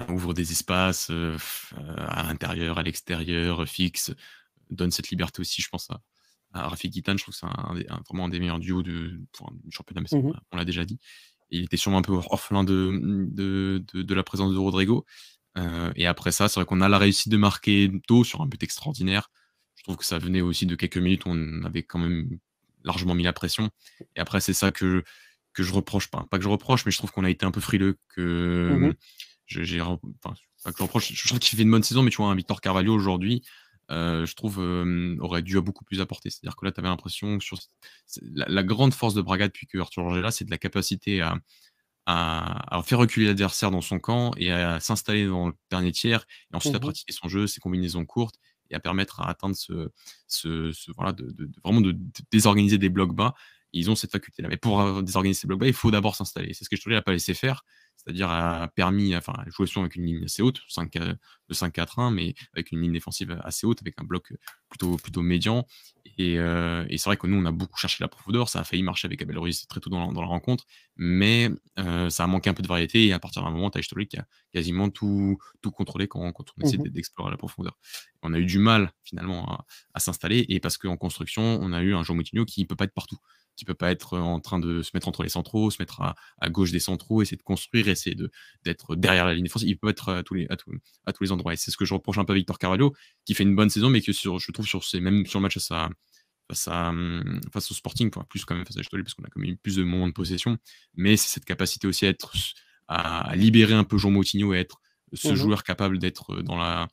[0.10, 1.12] ouvre des espaces
[1.97, 4.13] à l'intérieur, à l'extérieur, fixe,
[4.69, 6.01] donne cette liberté aussi, je pense, à,
[6.53, 10.19] à Rafi je trouve que c'est un, vraiment un des meilleurs duos un championnat, mais
[10.19, 10.99] mmh on l'a déjà dit.
[11.49, 12.99] il était sûrement un peu orphelin de,
[13.31, 15.05] de, de, la présence de Rodrigo.
[15.57, 18.45] Euh, et après ça, c'est vrai qu'on a la réussite de marquer tôt sur un
[18.45, 19.29] but extraordinaire.
[19.75, 22.38] Je trouve que ça venait aussi de quelques minutes où on avait quand même
[22.84, 23.69] largement mis la pression.
[24.15, 25.03] Et après, c'est ça que,
[25.53, 27.51] que je reproche, pas, pas que je reproche, mais je trouve qu'on a été un
[27.51, 27.97] peu frileux.
[28.09, 28.93] Que mmh
[29.47, 29.99] j'ai, enfin,
[30.63, 32.35] pas que je reproche, je trouve qu'il fait une bonne saison, mais tu vois, un
[32.35, 33.41] Victor Carvalho aujourd'hui,
[33.89, 34.59] euh, je trouve,
[35.19, 36.29] aurait dû beaucoup plus apporter.
[36.29, 37.57] C'est-à-dire que là, tu avais l'impression que sur
[38.23, 41.35] la, grande force de Braga depuis que Arthur est là, c'est de la capacité à,
[42.05, 46.55] à, faire reculer l'adversaire dans son camp et à s'installer dans le dernier tiers, et
[46.55, 48.35] ensuite à mmh pratiquer son jeu, ses combinaisons courtes,
[48.69, 49.89] et à permettre à atteindre ce,
[50.27, 51.95] ce, voilà, de, vraiment de,
[52.31, 53.35] désorganiser des blocs bas.
[53.73, 54.49] Ils ont cette faculté-là.
[54.49, 56.53] Mais pour désorganiser ces blocs bas, il faut d'abord s'installer.
[56.53, 57.63] C'est ce que je te dis, pas laissé faire
[58.03, 61.17] c'est-à-dire a permis, enfin, jouer souvent avec une ligne assez haute, 5, de
[61.53, 64.34] 5-4-1, mais avec une ligne défensive assez haute, avec un bloc
[64.69, 65.67] plutôt, plutôt médian.
[66.17, 68.81] Et, euh, c'est vrai que nous, on a beaucoup cherché la profondeur, ça a failli
[68.81, 72.53] marcher avec Abel Ruiz très tôt dans la, rencontre, mais euh, ça a manqué un
[72.53, 75.71] peu de variété, et à partir d'un moment, tu as qui a quasiment tout, tout
[75.71, 77.77] contrôlé quand, quand on essaie mmh d'explorer la profondeur.
[78.23, 81.93] On a eu du mal, finalement, à, s'installer, et parce qu'en construction, on a eu
[81.93, 83.17] un Jean Moutinho qui ne peut pas être partout
[83.62, 86.50] qui peut pas être en train de se mettre entre les centraux, se mettre à,
[86.50, 88.17] gauche des centraux, essayer de construire, essayer
[88.63, 89.69] d'être derrière la ligne défensive.
[89.69, 90.71] Il peut être à tous les, à tous,
[91.06, 91.54] à tous les endroits.
[91.54, 93.69] Et c'est ce que je reproche un peu à Victor Carvalho, qui fait une bonne
[93.69, 97.39] saison, mais que sur, je trouve sur ces, même sur le match face, à, hum,
[97.54, 99.58] face, au Sporting, plus quand même face à Château parce qu'on a quand même eu
[99.58, 100.58] plus de moments de possession.
[100.95, 102.34] Mais c'est cette capacité aussi à être
[102.88, 104.82] à libérer un peu Jean Moutinho et être
[105.13, 106.88] ce mmh joueur capable d'être dans la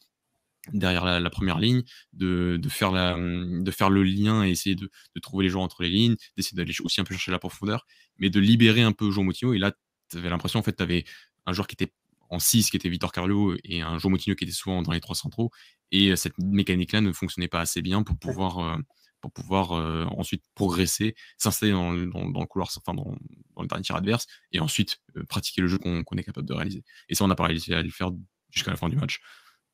[0.72, 5.44] derrière la, première ligne, de, faire la, de faire le lien et essayer de, trouver
[5.44, 7.86] les joueurs entre les lignes, d'essayer d'aller aussi un peu chercher la profondeur,
[8.18, 9.54] mais de libérer un peu Jean Moutinho.
[9.54, 9.72] Et là,
[10.10, 11.04] tu avais l'impression, en fait, tu avais
[11.46, 11.92] un joueur qui était
[12.30, 15.00] en 6, qui était Victor Carlo, et un Jean Moutinho qui était souvent dans les
[15.00, 15.50] trois centraux.
[15.90, 18.76] Et cette mécanique-là ne fonctionnait pas assez bien pour pouvoir, euh,
[19.20, 23.16] pour pouvoir euh, ensuite progresser, s'installer dans, le couloir, enfin dans,
[23.60, 26.84] le dernier tir adverse, et ensuite euh, pratiquer le jeu qu'on est capable de réaliser.
[27.08, 28.10] Et ça, on n'a pas réussi à le faire
[28.50, 29.20] jusqu'à la fin du match.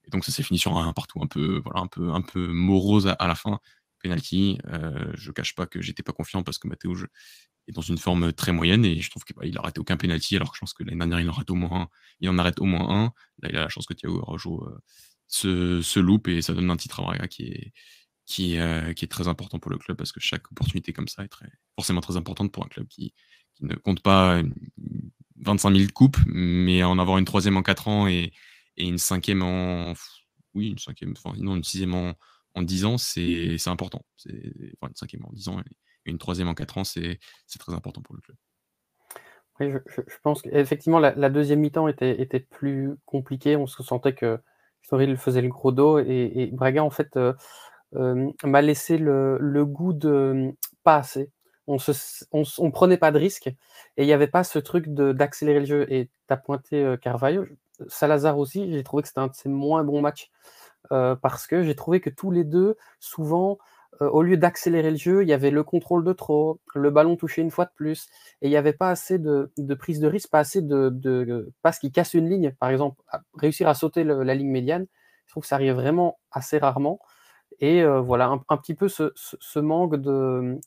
[0.07, 2.47] Et donc ça s'est fini sur un partout un peu, voilà, un peu, un peu
[2.49, 3.61] morose à, la fin.
[4.03, 4.59] Penalty.
[4.67, 6.95] Euh, je cache pas que j'étais pas confiant parce que Mathéo
[7.67, 10.37] est dans une forme très moyenne et je trouve qu'il bah, a raté aucun penalty
[10.37, 11.88] alors que je pense que l'année dernière il en arrête au moins un.
[12.21, 13.05] Il en arrête au moins un.
[13.43, 14.69] Là il a la chance que Thiago Rojo
[15.45, 17.73] euh, se, loupe et ça donne un titre à qui
[18.55, 21.25] est, euh, qui est très important pour le club parce que chaque opportunité comme ça
[21.25, 21.31] est
[21.75, 23.14] forcément très importante pour un club qui,
[23.55, 24.43] qui ne compte pas
[25.37, 28.33] 25 000 coupes, mais en avoir une troisième en 4 ans et,
[28.77, 29.95] et une cinquième en.
[30.55, 32.15] Oui, une cinquième, enfin, non, une sixième en,
[32.55, 34.05] en 10 ans, c'est important.
[34.27, 37.19] Enfin, une cinquième en 10 ans et une troisième en 4 ans, c'est
[37.59, 38.37] très important pour le club.
[39.61, 43.57] Oui, je, je pense qu'effectivement, la, la, deuxième mi-temps était, était, plus compliquée.
[43.57, 44.41] On se sentait que
[44.83, 47.33] Storil faisait le gros dos et, Braga, en fait, euh,
[47.95, 51.31] euh, m'a laissé le, le, goût de pas assez.
[51.67, 55.61] On ne on, prenait pas de risques et il n'y avait pas ce truc d'accélérer
[55.61, 55.87] le jeu.
[55.93, 57.47] Et tu as pointé euh, Carvalho,
[57.89, 60.31] Salazar aussi, j'ai trouvé que c'était un de ses moins bons matchs
[60.93, 63.59] euh, parce que j'ai trouvé que tous les deux, souvent,
[64.03, 67.17] euh, au lieu d'accélérer le jeu, il y avait le contrôle de trop, le ballon
[67.17, 68.09] touché une fois de plus,
[68.43, 71.79] et il n'y avait pas assez de, prise de risque, pas assez de, de passe
[71.79, 73.01] qui casse une ligne, par exemple,
[73.35, 74.87] réussir à sauter la ligne médiane.
[75.27, 77.01] Je trouve que ça arrive vraiment assez rarement.
[77.61, 80.59] Et euh, voilà, un, petit peu ce, manque de,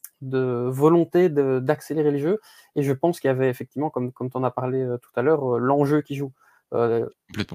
[0.70, 2.40] volonté d'accélérer le jeu.
[2.76, 5.22] Et je pense qu'il y avait effectivement, comme, comme tu en as parlé tout à
[5.22, 6.32] l'heure, l'enjeu qui joue.
[6.74, 7.08] Euh,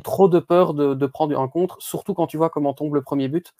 [0.02, 3.28] trop de peur de, prendre un contre, surtout quand tu vois comment tombe le premier
[3.28, 3.52] but,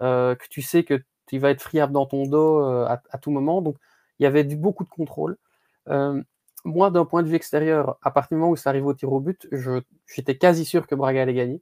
[0.00, 3.30] euh, que tu sais que tu vas être friable dans ton dos euh, à, tout
[3.30, 3.62] moment.
[3.62, 3.76] Donc
[4.18, 5.36] il y avait du, beaucoup de contrôle.
[6.64, 9.12] moi, d'un point de vue extérieur, à partir du moment où ça arrive au tir
[9.12, 9.48] au but,
[10.06, 11.60] j'étais quasi sûr que Braga allait gagner.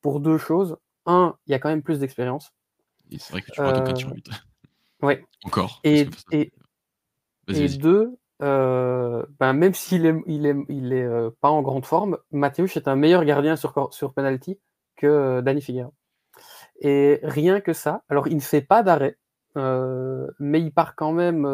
[0.00, 0.76] Pour deux choses.
[1.06, 2.52] Un, il y a quand même plus d'expérience.
[3.10, 4.28] C'est vrai que tu vois tir au but.
[5.02, 5.14] Oui.
[5.44, 5.80] Encore.
[5.84, 6.50] Et, et,
[7.48, 11.86] et deux, euh, ben même s'il est, il est, il est euh, pas en grande
[11.86, 14.58] forme, Mathéus est un meilleur gardien sur, sur penalty
[14.96, 15.92] que euh, Danny Figueroa.
[16.80, 19.16] Et rien que ça, alors il ne fait pas d'arrêt,
[19.54, 21.44] mais il part quand même.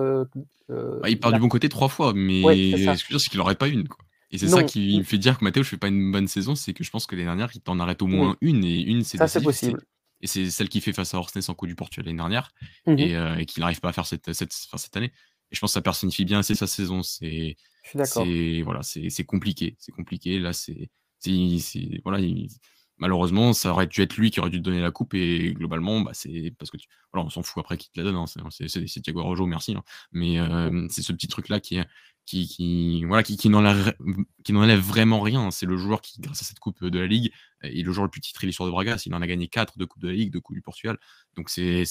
[0.69, 3.57] Bah, il part du bon côté trois fois, mais ce que je c'est qu'il n'aurait
[3.57, 3.87] pas une.
[3.87, 4.03] Quoi.
[4.31, 6.55] Et c'est ça qui me fait dire que Mathéo ne fait pas une bonne saison,
[6.55, 9.05] c'est que je pense que l'année dernière, il t'en arrête au moins une, et une,
[9.05, 9.83] c'est Ça, c'est possible.
[10.23, 12.53] Et c'est celle qui fait face à Horsness en coup du Portugal l'année dernière,
[12.87, 15.13] mmh et, et qu'il n'arrive pas à faire cette, cette, cette année.
[15.53, 17.03] Et je pense que ça personnifie bien assez sa saison.
[17.03, 17.57] C'est,
[18.65, 20.39] voilà, c'est compliqué, c'est compliqué.
[20.39, 20.91] Là, c'est,
[22.05, 22.27] voilà,
[22.99, 26.13] malheureusement, ça aurait dû être lui qui aurait dû donner la coupe et globalement, bah,
[26.15, 29.03] c'est parce que tu voilà, on s'en fout après qui te la donne, hein, c'est
[29.03, 29.83] Thiago Rojo, merci, hein.
[30.13, 30.37] Mais
[30.89, 31.79] c'est ce petit truc-là qui
[32.27, 33.95] qui qui voilà, qui qui n'enlève
[34.79, 35.51] vraiment rien.
[35.51, 37.33] C'est le joueur qui, grâce à cette coupe de la Ligue,
[37.63, 38.97] est le joueur le plus titré de l'histoire de Braga.
[39.05, 40.99] Il en a gagné 4 de coupe de la Ligue, de coupe du Portugal.
[41.35, 41.85] Donc c'est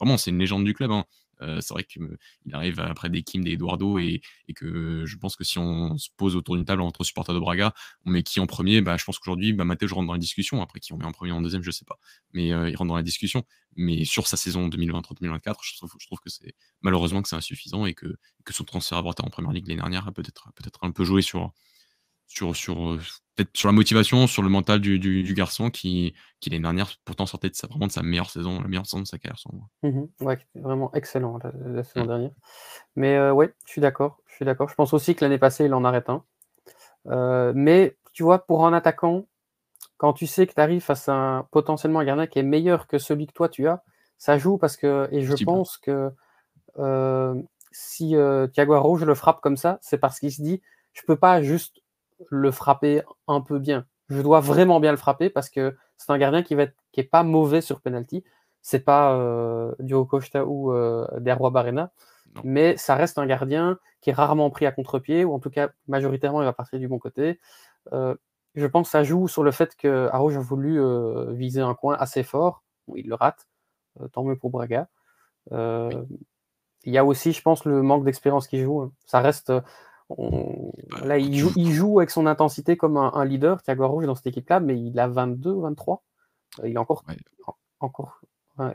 [0.00, 1.04] vraiment, c'est une légende du club, hein.
[1.42, 2.18] Euh, c'est vrai qu'il
[2.52, 4.20] arrive après des Kim, des Eduardo, et,
[4.54, 7.72] que je pense que si on se pose autour d'une table entre supporters de Braga,
[8.04, 10.60] on met qui en premier bah, Je pense qu'aujourd'hui, bah, je rentre dans la discussion.
[10.60, 11.98] Après, qui on met en premier en deuxième, je sais pas.
[12.32, 13.44] Mais euh, il rentre dans la discussion.
[13.76, 18.16] Mais sur sa saison 2023-2024, je trouve, que c'est malheureusement que c'est insuffisant et que,
[18.44, 21.22] que son transfert à en première ligue l'année dernière a peut-être peut un peu joué
[21.22, 21.52] sur,
[22.30, 23.00] sur, sur euh,
[23.34, 27.26] peut-être sur la motivation, sur le mental du, du, garçon qui, qui l'année dernière pourtant
[27.26, 29.36] sortait de sa, vraiment de sa meilleure saison, la meilleure saison de sa carrière.
[29.82, 32.08] Mmh ouais, vraiment excellent la, saison mmh.
[32.08, 32.30] dernière.
[32.94, 34.18] Mais euh, ouais, je suis d'accord.
[34.28, 34.68] Je suis d'accord.
[34.68, 36.22] Je pense aussi que l'année passée, il en arrête un.
[37.08, 39.26] Euh, mais tu vois, pour un attaquant,
[39.96, 42.86] quand tu sais que tu arrives face à un potentiellement un gardien qui est meilleur
[42.86, 43.82] que celui que toi tu as,
[44.18, 46.10] ça joue parce que et je pense que
[47.72, 48.14] si
[48.52, 50.62] Thiago Rouge le frappe comme ça, c'est parce qu'il se dit
[50.92, 51.80] je peux pas juste
[52.28, 53.86] le frapper un peu bien.
[54.08, 57.00] Je dois vraiment bien le frapper parce que c'est un gardien qui va être, qui
[57.00, 58.24] est pas mauvais sur penalty.
[58.60, 61.92] C'est pas euh, Diogo Costa ou euh, Derwa Barena,
[62.44, 65.70] mais ça reste un gardien qui est rarement pris à contre-pied ou en tout cas
[65.88, 67.40] majoritairement il va partir du bon côté.
[67.92, 68.14] Euh,
[68.54, 71.74] je pense que ça joue sur le fait que Arouche a voulu euh, viser un
[71.74, 72.64] coin assez fort.
[72.96, 73.48] il le rate.
[74.12, 74.88] tant mieux pour Braga.
[76.84, 78.92] Il y a aussi, je pense, le manque d'expérience qui joue.
[79.04, 79.52] Ça reste
[80.18, 84.14] bah, là, il joue, il joue, avec son intensité comme un, leader, Thiago Rouge dans
[84.14, 86.02] cette équipe-là, mais il a 22, 23.
[86.60, 87.04] Euh, il est encore,
[87.78, 88.20] encore,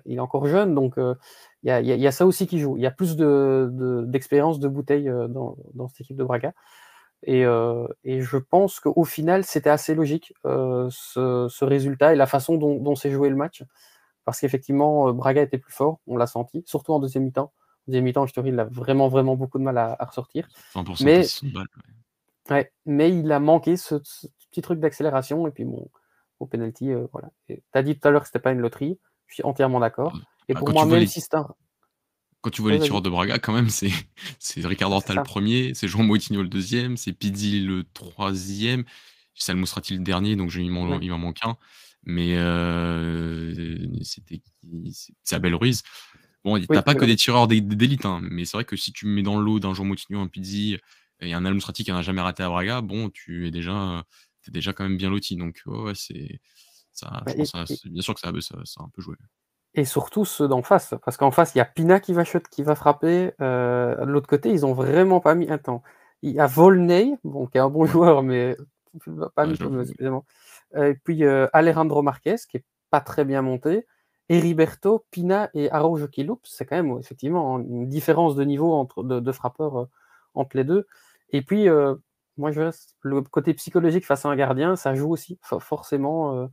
[0.05, 1.15] il est encore jeune, donc euh,
[1.63, 2.77] il, y a, ça aussi qui joue.
[2.77, 6.53] Il y a plus d'expérience de, de, bouteille euh, dans, dans, cette équipe de Braga.
[7.23, 7.41] Et,
[8.03, 12.75] et je pense qu'au final, c'était assez logique ce, ce, résultat et la façon dont,
[12.75, 13.63] dont s'est joué le match.
[14.25, 17.51] Parce qu'effectivement, Braga était plus fort, on l'a senti, surtout en deuxième mi-temps
[17.87, 20.47] deuxième mi-temps, il a vraiment, vraiment beaucoup de mal à, ressortir.
[21.01, 21.25] mais,
[22.49, 25.47] ouais, mais il a manqué ce, petit truc d'accélération.
[25.47, 25.89] Et puis, bon,
[26.39, 27.29] au penalty, euh, voilà.
[27.47, 28.99] Tu as dit tout à l'heure que c'était pas une loterie.
[29.27, 30.17] Je suis entièrement d'accord.
[30.47, 31.47] Et bah, pour moi, même si c'est un.
[32.41, 33.89] Quand tu vois les tireurs de Braga, quand même, c'est
[34.55, 38.83] Ricardo Horta le premier, c'est Jean Moutinho le deuxième, c'est Pizzi le troisième,
[39.33, 41.57] Salmo le dernier, donc il m'en manque un.
[42.03, 44.41] Mais euh, c'était
[45.25, 45.81] Isabelle Ruiz.
[46.45, 49.23] Bon, t'as pas que des tireurs d'élite, hein, mais c'est vrai que si tu mets
[49.23, 50.77] dans l'eau d'un Jean Moutinho, un Pizzi
[51.19, 54.03] et un Almostrati qui n'a jamais raté à Braga, bon, tu es déjà,
[54.47, 55.35] es déjà quand même bien loti.
[55.37, 56.39] Donc, ouais, c'est
[56.93, 57.45] ça, bah, bien
[58.01, 59.15] sûr que ça, ça, ça, a un peu joué.
[59.73, 62.61] Et surtout ceux d'en face, parce qu'en face, il y a Pina qui va, qui
[62.61, 63.31] va frapper.
[63.41, 65.49] Euh, de l'autre côté, ils ont vraiment pas mis.
[65.49, 65.81] Attends,
[66.21, 68.55] il y a Volney, bon, qui est un bon joueur, mais
[69.35, 70.25] pas mis évidemment.
[70.75, 73.87] Et puis euh, Alejandro Marquez, qui est pas très bien monté.
[74.29, 79.31] Heriberto, Pina et Araujo qui c'est quand même effectivement une différence de niveau entre de,
[79.31, 79.85] frappeurs euh,
[80.33, 80.87] entre les deux.
[81.29, 81.95] Et puis, euh,
[82.37, 82.69] moi, je
[83.01, 86.49] le côté psychologique face à un gardien, ça joue aussi forcément.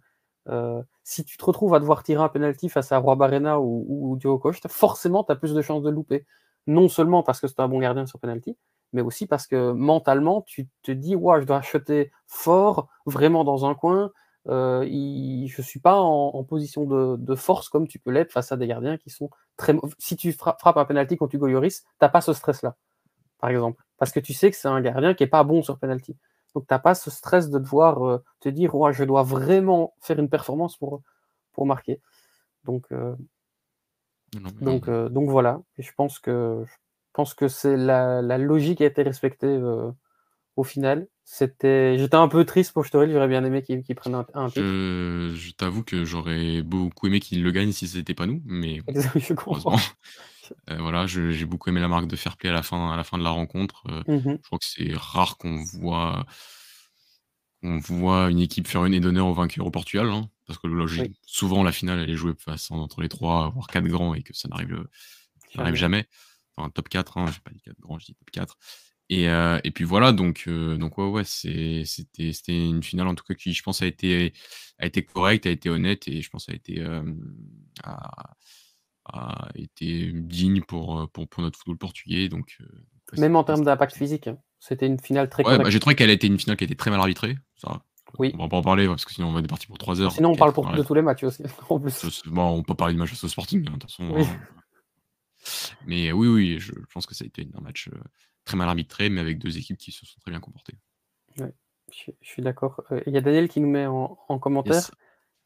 [0.49, 3.85] Euh, si tu te retrouves à devoir tirer un penalty face à Roi Barena ou,
[3.89, 6.27] ou, Diogo Costa, forcément, tu as plus de chances de louper.
[6.67, 8.57] Non seulement parce que c'est un bon gardien sur penalty,
[8.93, 13.67] mais aussi parce que mentalement, tu te dis, ouais, je dois acheter fort, vraiment dans
[13.67, 14.13] un coin,
[14.49, 18.57] euh, je ne suis pas en, position de, force comme tu peux l'être face à
[18.57, 19.75] des gardiens qui sont très.
[19.99, 22.77] Si tu frappes, un penalty contre Hugo Lloris, tu n'as pas ce stress-là,
[23.39, 23.83] par exemple.
[23.99, 26.17] Parce que tu sais que c'est un gardien qui n'est pas bon sur penalty.
[26.55, 29.95] Donc tu n'as pas ce stress de devoir euh, te dire ouais, je dois vraiment
[30.01, 31.03] faire une performance pour,
[31.53, 32.01] pour marquer.
[32.65, 33.15] Donc, euh,
[34.61, 35.63] donc, donc voilà.
[35.79, 36.75] Et je pense que je
[37.13, 39.61] pense que c'est la, la, logique a été respectée
[40.57, 41.07] au final.
[41.25, 44.61] C'était, j'étais un peu triste pour Sturil, j'aurais bien aimé qu'il prenne un, un titre.
[44.61, 48.81] Je, t'avoue que j'aurais beaucoup aimé qu'il le gagne si c'était pas nous, mais
[49.17, 49.77] je comprends.
[50.69, 53.05] Euh, voilà, j'ai beaucoup aimé la marque de fair play à la fin, à la
[53.05, 53.85] fin de la rencontre.
[53.89, 56.27] Euh, mmh je crois que c'est rare qu'on voit,
[57.63, 60.69] on voit une équipe faire une aide d'honneur au vainqueur au Portugal, hein, parce que
[61.25, 64.35] souvent la finale elle est jouée face entre les trois, voire quatre grands, et que
[64.35, 64.85] ça n'arrive,
[65.55, 66.07] n'arrive jamais.
[66.57, 68.59] Enfin, top 4, hein, j'ai pas dit 4 grands, je dis top 4.
[69.09, 71.85] Et, euh, et puis voilà, donc, euh, donc ouais, ouais, c'était,
[72.49, 74.33] une finale en tout cas qui, je pense, a été,
[74.79, 77.03] a été correcte, a été honnête et je pense a été, euh,
[77.85, 78.35] a,
[79.05, 82.29] a été digne pour, pour, pour, notre football portugais.
[82.29, 82.57] Donc,
[83.19, 84.39] Même en termes d'impact physique, hein.
[84.61, 86.67] c'était une finale très ouais, bah, j'ai trouvé qu'elle a été une finale qui a
[86.67, 87.37] été très mal arbitrée.
[87.57, 87.83] Ça.
[88.19, 88.33] Oui.
[88.35, 90.13] On va pas en parler parce que sinon on va être parti pour 3 heures.
[90.13, 91.43] Sinon on parle pour, de tous les matchs aussi.
[91.69, 92.23] En plus.
[92.27, 94.05] Bon, on peut parler de match au Sporting, hein, de toute façon.
[94.17, 94.27] Hein.
[95.87, 97.89] Mais oui, oui, je pense que ça a été un match
[98.45, 100.75] très mal arbitré, mais avec deux équipes qui se sont très bien comportées.
[101.39, 101.53] Ouais,
[101.91, 102.83] Je suis d'accord.
[103.07, 104.91] il y a Daniel qui nous met en commentaire: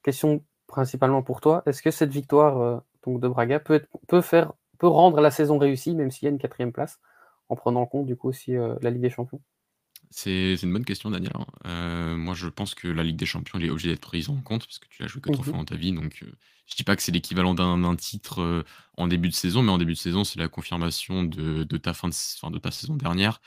[0.03, 4.53] «Question principalement pour toi, est-ce que cette victoire, donc de Braga peut être peut faire
[4.79, 7.01] peut rendre la saison réussie même s'il y a une quatrième place,
[7.49, 9.41] en prenant en compte du coup aussi, la Ligue des champions?»
[10.11, 11.33] C'est une bonne question Daniel,
[11.65, 12.17] hein.
[12.17, 14.65] moi je pense que la Ligue des champions, elle est obligée d'être prise en compte
[14.65, 16.25] parce que tu l'as joué que 3 Mmh fois dans ta vie donc
[16.67, 18.65] je dis pas que c'est l'équivalent d'un titre,
[18.97, 21.95] en début de saison, mais en début de saison, c'est la confirmation de de ta
[21.95, 23.41] fin de de ta saison dernière.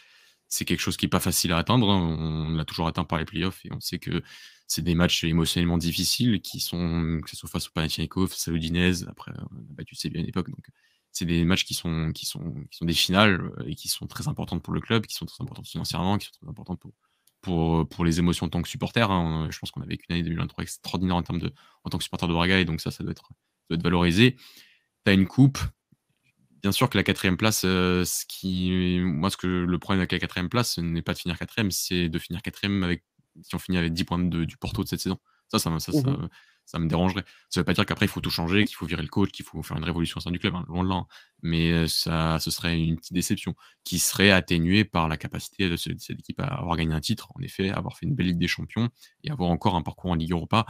[0.48, 2.18] C'est quelque chose qui est pas facile à atteindre, hein.
[2.20, 4.24] On l'a toujours atteint par les playoffs et on sait que
[4.68, 8.52] c'est des matchs émotionnellement difficiles qui sont que ce soit face au Panathinaikos, face à
[8.52, 10.68] l'Udinese, après on a battu Séville à une époque donc
[11.20, 14.28] c'est des matchs qui sont qui sont qui sont des finales, et qui sont très
[14.28, 16.94] importantes pour le club, qui sont très importantes financièrement, qui sont très importantes pour
[17.42, 19.48] pour, pour les émotions en tant que supporter, hein.
[19.52, 21.54] Je pense qu'on a vécu une année 2023 extraordinaire en termes de
[21.86, 23.30] en tant que supporter de Braga et donc ça, ça doit être
[23.70, 24.36] doit être valorisé.
[25.06, 25.60] Tu as une coupe,
[26.62, 30.20] bien sûr que la quatrième place, ce qui moi ce que le problème avec la
[30.20, 33.04] quatrième place, ce n'est pas de finir quatrième, c'est de finir quatrième avec
[33.44, 35.18] si on finit avec 10 points de du Porto de cette saison.
[35.50, 36.30] Ça ça ça Mmh ça
[36.78, 37.24] me dérangerait.
[37.50, 39.46] Ça veut pas dire qu'après il faut tout changer, qu'il faut virer le coach, qu'il
[39.46, 41.08] faut faire une révolution au sein du club, hein, loin de là, hein.
[41.42, 46.20] Mais ça ce serait une petite déception qui serait atténuée par la capacité de cette
[46.20, 48.90] équipe à avoir gagné un titre, en effet, avoir fait une belle Ligue des champions
[49.24, 50.66] et avoir encore un parcours en Ligue Europa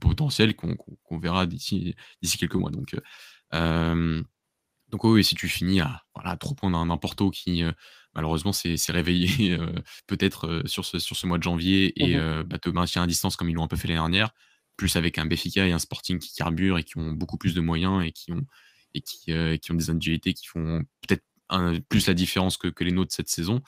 [0.00, 1.94] potentiel qu'on verra d'ici
[2.38, 2.94] quelques mois donc
[4.90, 7.62] donc oui, si tu finis à voilà, trop points d'un Porto qui,
[8.14, 9.58] malheureusement s'est réveillé,
[10.06, 13.36] peut-être, sur ce sur ce mois de janvier et Mmh bah, te maintient à distance
[13.36, 14.30] comme ils l'ont un peu fait l'année dernière,
[14.76, 17.60] plus avec un Benfica et un Sporting qui carburent et qui ont beaucoup plus de
[17.60, 18.46] moyens et qui ont
[18.94, 21.24] et qui, qui ont des individualités qui font peut-être
[21.88, 23.62] plus la différence que les nôtres cette saison.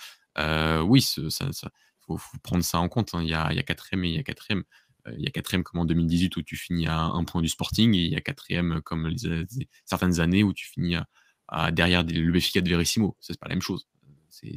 [0.86, 1.70] oui, ce ça ça
[2.06, 3.22] faut prendre ça en compte, hein.
[3.22, 4.46] Il y a il y a 4 et il y a 4
[5.16, 7.94] il y a 4 comme en 2018 où tu finis à un point du Sporting
[7.94, 9.14] et il y a 4 comme
[9.84, 10.96] certaines années où tu finis
[11.48, 13.16] à derrière le Benfica de Verissimo.
[13.20, 13.88] C'est pas la même chose.
[14.30, 14.54] C'est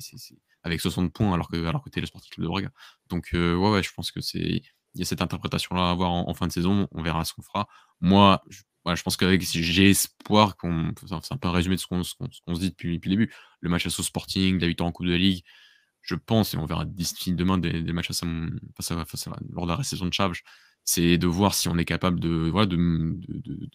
[0.63, 2.71] avec 60 points alors que alors que le Sporting Club de Braga.
[3.09, 4.61] Donc ouais, ouais, je pense que c'est
[4.95, 6.87] il y a cette interprétation-là à avoir en fin de saison.
[6.91, 7.67] On verra ce qu'on fera.
[8.01, 8.61] Moi, je
[8.95, 12.59] je pense qu'avec j'ai espoir qu'on c'est un peu un résumé de ce qu'on se
[12.59, 13.33] dit depuis depuis le début.
[13.59, 15.43] Le match face au Sporting, la victoire en coupe de la Ligue,
[16.01, 18.23] je pense, et on verra d'ici demain des, des matchs face
[18.91, 20.33] à, face à, lors de la récession de Chaves,
[20.83, 23.69] c'est de voir si on est capable de, voilà, de, de,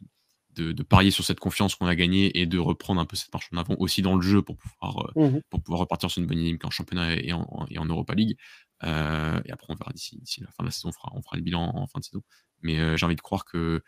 [0.57, 3.33] de, de parier sur cette confiance qu'on a gagnée et de reprendre un peu cette
[3.33, 6.27] marche en avant aussi dans le jeu pour pouvoir, Mmh pour pouvoir repartir sur une
[6.27, 8.37] bonne dynamique en championnat et en, et en Europa League.
[8.85, 11.37] Euh, et après, on verra d'ici la fin de la saison, on fera, on fera
[11.37, 12.23] le bilan en, fin de saison.
[12.63, 13.83] Mais euh, j'ai envie de croire que,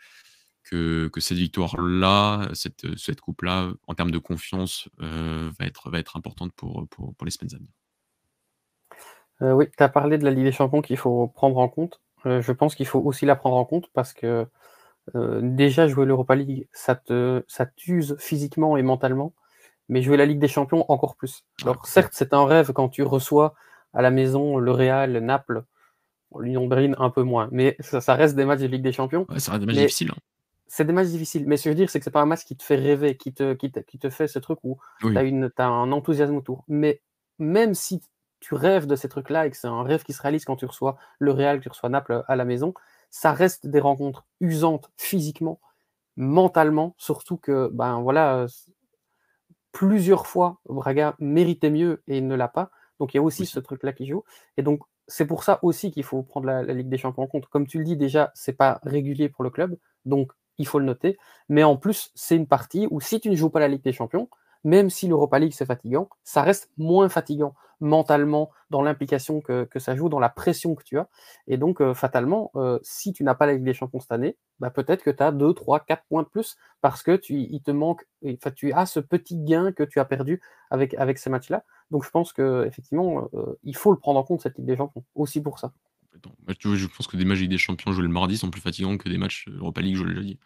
[0.63, 5.99] que, que cette victoire-là, cette, cette coupe-là, en termes de confiance, euh, va, être, va
[5.99, 9.55] être importante pour, pour, pour les semaines à venir.
[9.55, 12.01] Oui, tu as parlé de la Ligue des champions qu'il faut prendre en compte.
[12.25, 14.45] Je pense qu'il faut aussi la prendre en compte parce que,
[15.15, 19.33] déjà jouer l'Europa League, ça te ça t'use physiquement et mentalement,
[19.87, 21.45] mais jouer la Ligue des champions encore plus.
[21.61, 23.55] Ah, Alors certes, c'est un rêve quand tu reçois
[23.93, 25.63] à la maison le Real, Naples,
[26.39, 29.25] l'Union Berlin un peu moins, mais ça ça reste des matchs de Ligue des champions.
[29.29, 30.19] Ouais, ça reste des matchs difficiles, hein.
[30.71, 32.27] C'est des matchs difficiles, mais ce que je veux dire, c'est que c'est pas un
[32.27, 34.77] match qui te fait rêver, qui te qui te qui te fait ce truc où
[35.01, 36.63] tu as une tu as un enthousiasme autour.
[36.67, 37.01] Mais
[37.39, 38.01] même si
[38.39, 40.65] tu rêves de ces trucs-là et que c'est un rêve qui se réalise quand tu
[40.65, 42.75] reçois le Real, que tu reçois Naples à la maison,
[43.09, 45.59] ça reste des rencontres usantes physiquement,
[46.15, 48.45] mentalement, surtout que, ben voilà,
[49.71, 52.69] plusieurs fois, Braga méritait mieux et ne l'a pas.
[52.99, 53.47] Donc il y a aussi Oui.
[53.47, 54.23] ce truc-là qui joue.
[54.57, 57.27] Et donc c'est pour ça aussi qu'il faut prendre la, la Ligue des Champions en
[57.27, 57.47] compte.
[57.47, 60.85] Comme tu le dis déjà, c'est pas régulier pour le club, donc il faut le
[60.85, 61.17] noter.
[61.49, 63.93] Mais en plus, c'est une partie où si tu ne joues pas la Ligue des
[63.93, 64.29] Champions,
[64.63, 69.79] même si l'Europa League c'est fatigant, ça reste moins fatigant mentalement dans l'implication que, que,
[69.79, 71.07] ça joue, dans la pression que tu as.
[71.47, 74.37] Et donc, euh, fatalement, euh, si tu n'as pas la Ligue des Champions cette année,
[74.59, 77.61] bah, peut-être que tu as 2, 3, 4 points de plus parce que tu, il
[77.61, 78.05] te manque,
[78.55, 81.63] tu as ce petit gain que tu as perdu avec, avec ces matchs-là.
[81.91, 85.03] Donc, je pense qu'effectivement, euh, il faut le prendre en compte, cette Ligue des Champions,
[85.15, 85.73] aussi pour ça.
[86.59, 88.97] Tu je pense que des matchs Ligue des Champions joués le mardi sont plus fatigants
[88.97, 90.39] que des matchs Europa League joués le jeudi.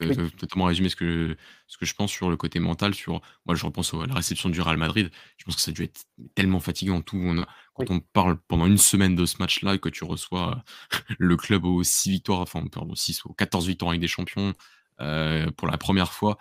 [0.00, 0.14] Oui.
[0.36, 1.36] Totalement résumé ce que,
[1.66, 2.94] ce que je pense sur le côté mental.
[2.94, 5.10] Sur, moi, je repense à la réception du Real Madrid.
[5.36, 6.04] Je pense que ça a dû être
[6.36, 7.00] tellement fatigant.
[7.02, 7.96] Tout, on a, quand Oui.
[7.96, 10.62] on parle pendant une semaine de ce match-là et que tu reçois
[11.18, 14.52] le club aux 6 victoires, enfin, pardon, 6 ou 14 victoires avec des champions
[15.00, 16.38] euh, pour la première fois,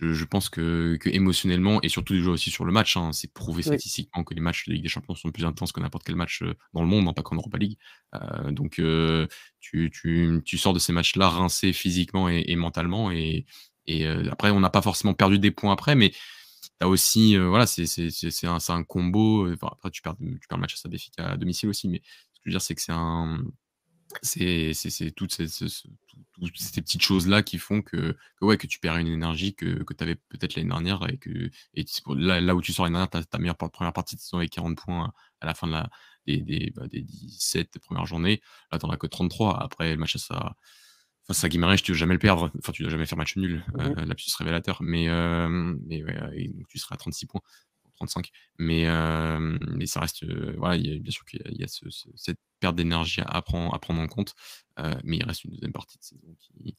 [0.00, 3.32] je, je pense que, que, émotionnellement et surtout déjà aussi sur le match, hein, c'est
[3.32, 3.62] prouvé Oui.
[3.62, 6.42] statistiquement que les matchs de Ligue des Champions sont plus intenses que n'importe quel match
[6.42, 7.78] euh, dans le monde, hein, pas qu'en Europa League.
[8.14, 9.28] Euh, donc euh,
[9.60, 13.46] tu, tu, tu, sors de ces matchs-là rincé physiquement et, et mentalement et,
[13.86, 16.12] et euh, après on n'a pas forcément perdu des points après, mais
[16.80, 19.52] T'as aussi, euh, voilà, c'est un, un, combo.
[19.52, 22.02] Enfin, après, tu perds, tu perds le match à sa défique à domicile aussi, mais
[22.32, 23.44] ce que je veux dire, c'est que c'est un,
[24.22, 24.72] c'est
[25.16, 28.96] toutes ces, toutes ces petites choses là qui font que, que, ouais que tu perds
[28.98, 31.84] une énergie que, que tu avais peut-être l'année dernière et que et
[32.16, 34.50] là, là où tu sors l'année dernière ta, ta meilleure première partie de saison avec
[34.50, 35.90] 40 points à la fin de la,
[36.26, 38.40] des, des, bah, des 17 premières journées.
[38.72, 39.62] Là, t'en as que 33.
[39.62, 40.54] Après, le match, ça.
[41.26, 42.50] Face à Guimarães, tu ne dois jamais le perdre.
[42.58, 43.64] Enfin, tu ne dois jamais faire match nul.
[43.74, 44.78] Mmh euh, là, révélateur.
[44.82, 47.40] Mais, euh, mais ouais, donc tu seras à 36 points.
[47.96, 48.30] 35.
[48.58, 50.24] Mais, euh, mais ça reste.
[50.56, 51.66] voilà, y a, bien sûr qu'il y a,
[52.16, 54.34] cette perte d'énergie à, prendre, à prendre en compte.
[55.04, 56.76] mais il reste une deuxième partie de saison qui,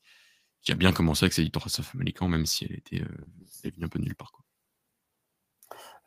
[0.72, 3.04] a bien commencé avec victoire face à Famalicão, même si elle était
[3.64, 4.32] elle venue un peu nulle part.
[4.32, 4.46] Quoi.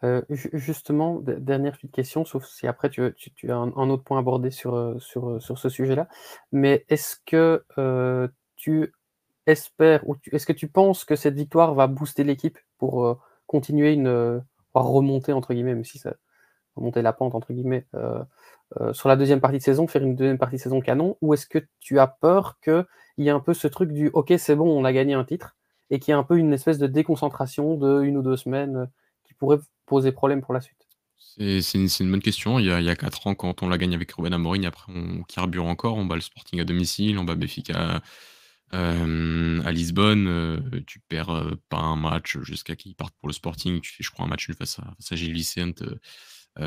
[0.04, 4.74] Euh, justement, dernière petite question, sauf si après tu, as un, autre point abordé sur,
[4.74, 6.08] euh, sur, euh, sur ce sujet-là.
[6.52, 7.64] Mais est-ce que
[8.56, 8.92] tu
[9.46, 14.42] espères ou est-ce que tu penses que cette victoire va booster l'équipe pour continuer une
[14.74, 16.14] remonter entre guillemets, même si ça
[16.76, 17.86] remonter la pente entre guillemets
[18.92, 21.46] sur la deuxième partie de saison, faire une deuxième partie de saison canon, ou est-ce
[21.46, 22.84] que tu as peur qu'il
[23.18, 25.56] y ait un peu ce truc du OK, c'est bon, on a gagné un titre,
[25.90, 28.88] et qu'il y ait un peu une espèce de déconcentration de une ou deux semaines
[29.24, 30.88] qui pourrait poser problème pour la suite?
[31.18, 32.58] C'est une, bonne question.
[32.58, 35.22] Il y, a, il 4 ans, quand on la gagne avec Ruben Amorim, après on
[35.22, 38.00] carbure encore, on bat le Sporting à domicile, on bat Béfica
[38.74, 43.32] euh, à Lisbonne, euh, tu perds euh, pas un match jusqu'à qu'ils partent pour le
[43.32, 45.82] Sporting, tu fais je crois un match face à, face à Gilles Vicente,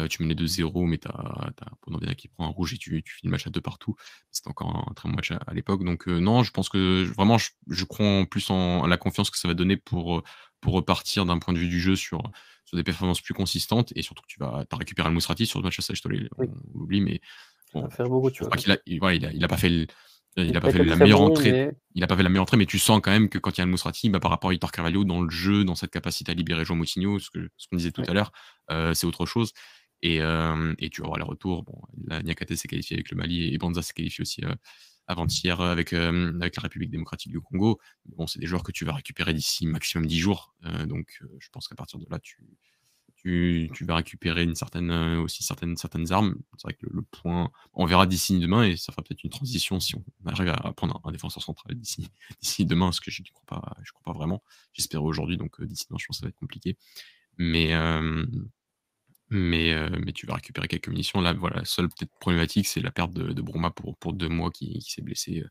[0.09, 3.45] tu menais 2-0, mais tu as, qui prend un rouge et tu, finis le match
[3.45, 3.95] à deux partout.
[4.31, 5.83] C'était encore un, très bon match à, l'époque.
[5.83, 9.49] Donc non, je pense que vraiment, je, crois en plus en, la confiance que ça
[9.49, 10.23] va donner pour,
[10.61, 12.21] pour repartir d'un point de vue du jeu sur,
[12.63, 15.59] sur des performances plus consistantes et surtout que tu vas as récupéré le Mousrati sur
[15.59, 17.19] le match à Sage on l'oublie, mais
[17.73, 18.53] bon, faire beaucoup, tu vois.
[18.65, 18.77] Il, a,
[19.13, 19.87] il, a, pas fait
[20.37, 21.71] il a pas fait la meilleure entrée.
[21.93, 23.57] Il a pas fait la meilleure entrée, mais tu sens quand même que quand il
[23.59, 25.91] y a le Mousrati, bah, par rapport à Victor Carvalho, dans le jeu, dans cette
[25.91, 28.31] capacité à libérer Jean Moutinho, ce qu'on ce disait tout à l'heure,
[28.71, 29.51] euh, c'est autre chose.
[30.01, 31.63] Et, euh, et, tu vas voir les retours.
[31.63, 34.55] Bon, là, Niakate s'est qualifié avec le Mali et Banza s'est qualifié aussi euh,
[35.05, 37.79] avant-hier avec, avec la République démocratique du Congo.
[38.05, 40.55] Bon, c'est des joueurs que tu vas récupérer d'ici maximum 10 jours.
[40.87, 42.37] donc, je pense qu'à partir de là, tu,
[43.23, 46.35] tu, vas récupérer une certaine, aussi certaines, certaines armes.
[46.57, 49.79] C'est vrai que le, point, on verra d'ici demain et ça fera peut-être une transition
[49.79, 52.09] si on arrive à prendre un, défenseur central d'ici,
[52.41, 54.43] d'ici demain, ce que je ne crois pas, je crois pas vraiment.
[54.73, 56.77] J'espère aujourd'hui, donc d'ici demain, je pense que ça va être compliqué.
[57.37, 57.73] Mais,
[59.29, 61.21] mais, mais tu vas récupérer quelques munitions.
[61.21, 64.29] Là, voilà, la seule peut-être problématique, c'est la perte de, de Bruma pour, pour deux
[64.29, 65.43] mois qui, s'est blessé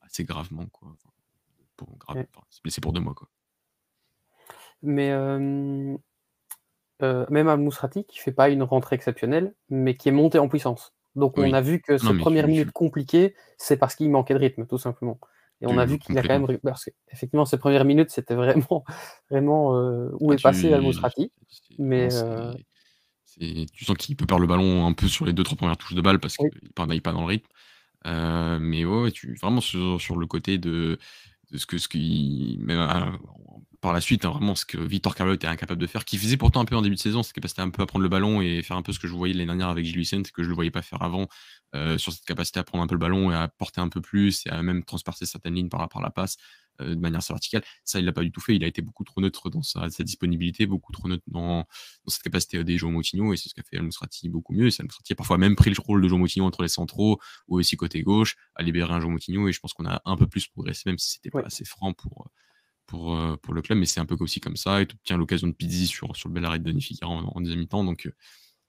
[0.00, 0.66] assez gravement.
[0.66, 0.96] Quoi.
[1.76, 3.14] Pour, grave, s'est blessé pour deux mois.
[3.14, 3.28] Quoi.
[4.82, 5.10] Mais
[7.00, 10.94] même Al Mousrati, qui fait pas une rentrée exceptionnelle, mais qui est monté en puissance.
[11.16, 14.66] Donc on a vu que ces premières minutes compliquées, c'est parce qu'il manquait de rythme,
[14.66, 15.18] tout simplement.
[15.62, 16.58] Et on a vu qu'il a quand même.
[16.62, 18.84] Parce qu'effectivement, ces premières minutes, c'était vraiment,
[19.30, 19.72] vraiment
[20.20, 21.32] où ah, est passé Al Mousrati.
[21.78, 22.08] Mais.
[23.38, 25.94] Tu sens qu'il peut perdre le ballon un peu sur les deux, trois premières touches
[25.94, 26.50] de balle parce qu'il
[26.86, 27.48] n'aille pas dans le rythme.
[28.04, 30.98] mais ouais, tu, vraiment sur, le côté de,
[31.50, 32.58] de ce que ce qui
[33.80, 36.36] par la suite, hein, vraiment ce que Victor Carvalho était incapable de faire, qui faisait
[36.36, 38.42] pourtant un peu en début de saison, cette capacité un peu à prendre le ballon
[38.42, 40.46] et faire un peu ce que je voyais l'année dernière avec Gilles Vicente, que je
[40.46, 41.28] ne le voyais pas faire avant,
[41.74, 44.00] euh, sur cette capacité à prendre un peu le ballon et à porter un peu
[44.00, 46.36] plus et à même transpercer certaines lignes par la passe
[46.82, 47.62] euh, de manière assez verticale.
[47.84, 48.54] Ça, il l'a pas du tout fait.
[48.54, 51.66] Il a été beaucoup trop neutre dans sa, disponibilité, beaucoup trop neutre dans,
[52.06, 54.66] cette capacité à aider João Moutinho et c'est ce qu'a fait El Mousrati beaucoup mieux.
[54.66, 57.18] El Mousrati a parfois même pris le rôle de João Moutinho entre les centraux
[57.48, 60.16] ou aussi côté gauche, à libérer un João Moutinho et je pense qu'on a un
[60.16, 62.30] peu plus progressé, même si c'était pas assez franc pour pour, euh,
[62.90, 64.82] pour le club, mais c'est un peu aussi comme ça.
[64.82, 67.60] Et tu obtiens l'occasion de Pizzi sur, sur le bel arrêt de Denis en, deuxième
[67.60, 67.84] mi-temps.
[67.84, 68.14] Donc, euh,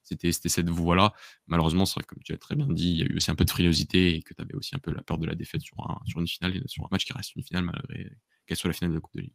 [0.03, 1.13] c'était cette voie-là.
[1.47, 3.35] Malheureusement, c'est vrai, comme tu as très bien dit, il y a eu aussi un
[3.35, 5.61] peu de frilosité et que tu avais aussi un peu la peur de la défaite
[5.61, 8.11] sur, un, sur une finale, sur un match qui reste une finale, malgré
[8.45, 9.33] qu'elle soit la finale de la Coupe de Ligue.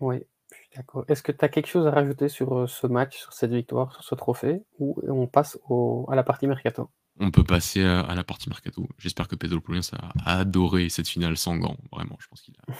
[0.00, 0.16] Oui,
[0.50, 1.04] je suis d'accord.
[1.08, 3.92] Est-ce que tu as quelque chose à rajouter sur euh, ce match, sur cette victoire,
[3.92, 6.90] sur ce trophée, ou on passe au, à la partie mercato?
[7.18, 8.88] On peut passer à, la partie mercato.
[8.98, 9.80] J'espère que Pedro Poulins
[10.24, 11.76] a, adoré cette finale sans gants.
[11.92, 12.72] Vraiment, je pense qu'il a.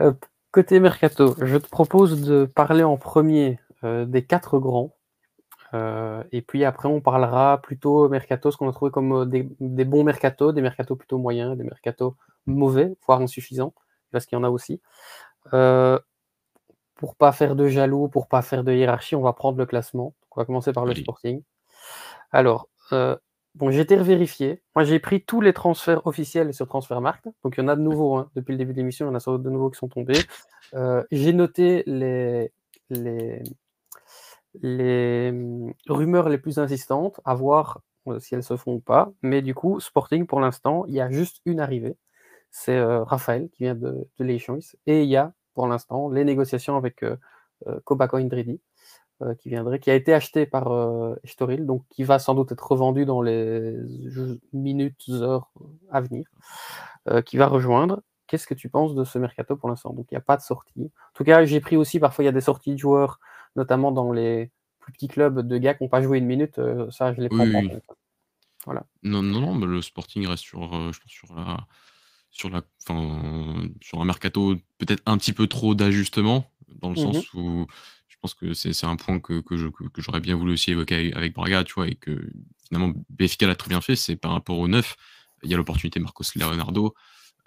[0.00, 0.12] Euh,
[0.50, 4.94] côté mercato, je te propose de parler en premier euh, des quatre grands.
[5.74, 10.04] Euh, et puis après, on parlera plutôt mercato, ce qu'on a trouvé comme des, bons
[10.04, 12.16] mercato, des mercato plutôt moyens, des mercato
[12.46, 13.74] mauvais, voire insuffisants,
[14.12, 14.80] parce qu'il y en a aussi
[16.96, 20.14] pour pas faire de jaloux, pour pas faire de hiérarchie, on va prendre le classement.
[20.34, 21.42] on va commencer par le Sporting.
[22.32, 23.16] Alors, euh,
[23.54, 24.62] bon, j'ai été revérifié.
[24.74, 27.28] Moi, j'ai pris tous les transferts officiels sur Transfermarkt.
[27.44, 28.16] Donc, il y en a de nouveaux.
[28.16, 28.30] Hein.
[28.34, 30.18] Depuis le début de l'émission, il y en a de nouveaux qui sont tombés.
[30.74, 32.50] Euh, j'ai noté les,
[32.90, 33.42] les,
[34.54, 39.12] les hum, rumeurs les plus insistantes, à voir euh, si elles se font ou pas.
[39.22, 41.96] Mais du coup, Sporting, pour l'instant, il y a juste une arrivée.
[42.50, 44.24] C'est Raphaël qui vient de, de
[44.86, 47.16] Et il y a pour l'instant les négociations avec euh,
[47.66, 48.60] euh, Kobako Indridi,
[49.22, 50.68] euh, qui viendrait, qui a été acheté par
[51.24, 53.74] Estoril, donc qui va sans doute être revendu dans les
[54.52, 55.50] minutes, heures
[55.90, 56.26] à venir,
[57.24, 58.02] qui va rejoindre.
[58.26, 59.94] qu'est-ce que tu penses de ce mercato pour l'instant?
[59.94, 60.92] Donc il n'y a pas de sortie.
[60.92, 63.18] En tout cas, j'ai pris aussi, parfois il y a des sorties de joueurs,
[63.56, 64.50] notamment dans les
[64.80, 67.50] plus petits clubs de gars qui n'ont pas joué une minute, ça je les prends
[67.50, 67.62] pas.
[68.66, 68.84] Voilà.
[69.02, 70.60] Non, non, non, mais le Sporting reste sur,
[70.92, 71.66] je pense sur la
[72.36, 72.62] sur la
[73.80, 77.66] sur un mercato peut-être un petit peu trop d'ajustements, dans le mmh sens où
[78.08, 81.64] je pense que c'est un point que, que j'aurais bien voulu aussi évoquer avec Braga,
[81.64, 82.30] tu vois, et que
[82.66, 84.96] finalement BFK l'a très bien fait, c'est par rapport au neuf.
[85.42, 86.94] Il y a l'opportunité Marcos Leonardo,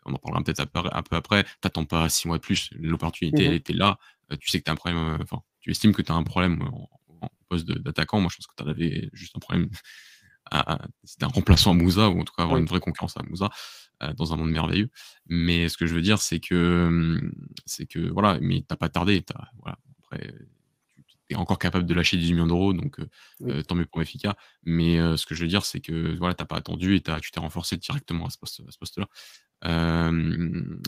[0.05, 1.45] on en parlera peut-être un peu après.
[1.61, 3.99] T'attends pas six mois de plus, l'opportunité, mmh était là.
[4.31, 6.15] Euh, tu sais que tu as un problème, euh, enfin, tu estimes que tu as
[6.15, 6.89] un problème en,
[7.49, 8.21] poste d'attaquant.
[8.21, 9.69] Moi, je pense que tu avais juste un problème.
[11.03, 13.49] C'était un remplaçant à Moussa, ou en tout cas avoir une vraie concurrence à Moussa.
[14.01, 14.89] Euh, dans un monde merveilleux.
[15.27, 17.33] Mais ce que je veux dire, c'est que, hum,
[17.65, 19.25] c'est que voilà, mais t'as pas tardé.
[19.35, 20.33] As, voilà, après,
[21.07, 23.09] tu es encore capable de lâcher 18 millions d'euros, donc euh,
[23.43, 24.37] euh, tant mieux pour Mefika.
[24.63, 27.31] Mais ce que je veux dire, c'est que voilà, t'as pas attendu et as, tu
[27.31, 29.07] t'es renforcé directement à ce poste, à ce poste-là.
[29.63, 30.79] le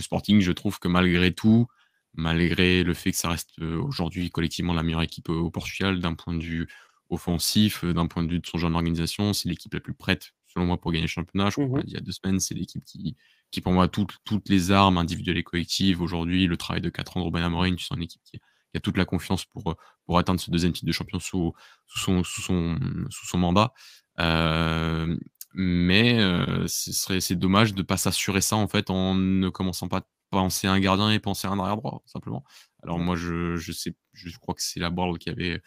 [0.00, 1.66] Sporting, je trouve que malgré tout,
[2.14, 6.32] malgré le fait que ça reste aujourd'hui collectivement la meilleure équipe au Portugal d'un point
[6.32, 6.66] de vue
[7.10, 10.66] offensif, d'un point de vue de son genre d'organisation, c'est l'équipe la plus prête selon
[10.66, 11.50] moi, pour gagner le championnat.
[11.50, 13.16] Je crois mmh il y a deux semaines, c'est l'équipe qui,
[13.50, 16.00] qui, pour moi, toutes, toutes les armes individuelles et collectives.
[16.00, 18.40] Aujourd'hui, le travail de 4 ans de Robin Amorim, tu sens une équipe qui,
[18.74, 21.54] a toute la confiance pour, pour atteindre ce deuxième titre de champion sous,
[21.86, 22.78] sous, son, sous, son,
[23.08, 23.72] sous son mandat.
[24.20, 25.16] Euh,
[25.54, 29.98] mais euh, c'est dommage de ne pas s'assurer ça en fait en ne commençant pas
[29.98, 32.44] à penser à un gardien et penser à un arrière droit simplement.
[32.82, 35.62] Alors moi je, je sais je crois que c'est la Borle qui avait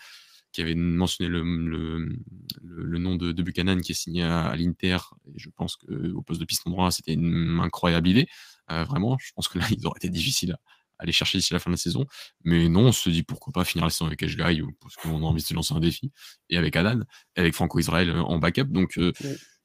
[0.51, 4.97] qui avait mentionné le, nom de, de, Buchanan qui est signé à, l'Inter.
[5.27, 8.27] Et je pense qu'au poste de piston droit, c'était une incroyable idée.
[8.71, 10.59] Euh, vraiment, je pense que là, il aurait été difficile à,
[10.99, 12.05] aller chercher d'ici la fin de la saison.
[12.43, 15.25] Mais non, on se dit pourquoi pas finir la saison avec Ashguy parce qu'on a
[15.25, 16.11] envie de se lancer un défi.
[16.49, 17.01] Et avec Adan,
[17.35, 18.65] avec Franco Israël en backup.
[18.65, 19.13] Donc, euh,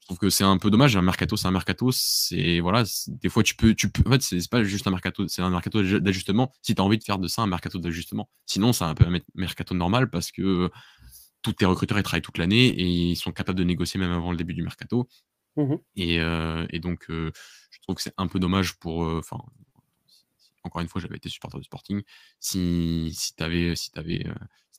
[0.05, 0.95] trouve que c'est un peu dommage.
[0.95, 1.89] Un mercato, c'est un mercato.
[1.91, 4.07] C'est voilà, des fois tu peux, tu peux.
[4.07, 6.51] En fait, c'est pas juste un mercato, c'est un mercato d'ajustement.
[6.61, 9.05] Si tu as envie de faire de ça un mercato d'ajustement, sinon c'est un peu
[9.05, 10.69] un mercato normal parce que
[11.41, 14.31] tous tes recruteurs ils travaillent toute l'année et ils sont capables de négocier même avant
[14.31, 15.07] le début du mercato.
[15.57, 17.31] Mmh et, euh, et, donc, euh,
[17.71, 19.05] je trouve que c'est un peu dommage pour.
[19.05, 19.37] Euh, enfin,
[20.63, 22.01] encore une fois, j'avais été supporter du Sporting.
[22.39, 24.25] Si, si tu avais, si avais,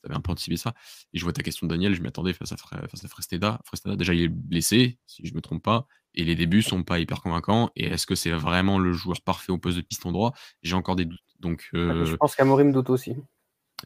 [0.01, 0.73] tu avais un peu anticipé ça.
[1.13, 3.59] Et je vois ta question, Daniel, je m'attendais face à, face à Fresteda.
[3.65, 6.83] Fresteda, déjà, il est blessé, si je ne me trompe pas, et les débuts sont
[6.83, 7.71] pas hyper convaincants.
[7.75, 10.33] Et est-ce que c'est vraiment le joueur parfait au poste de piston droit?
[10.63, 11.19] J'ai encore des doutes.
[11.39, 13.15] Donc, euh, Je pense qu'Amorim doute aussi.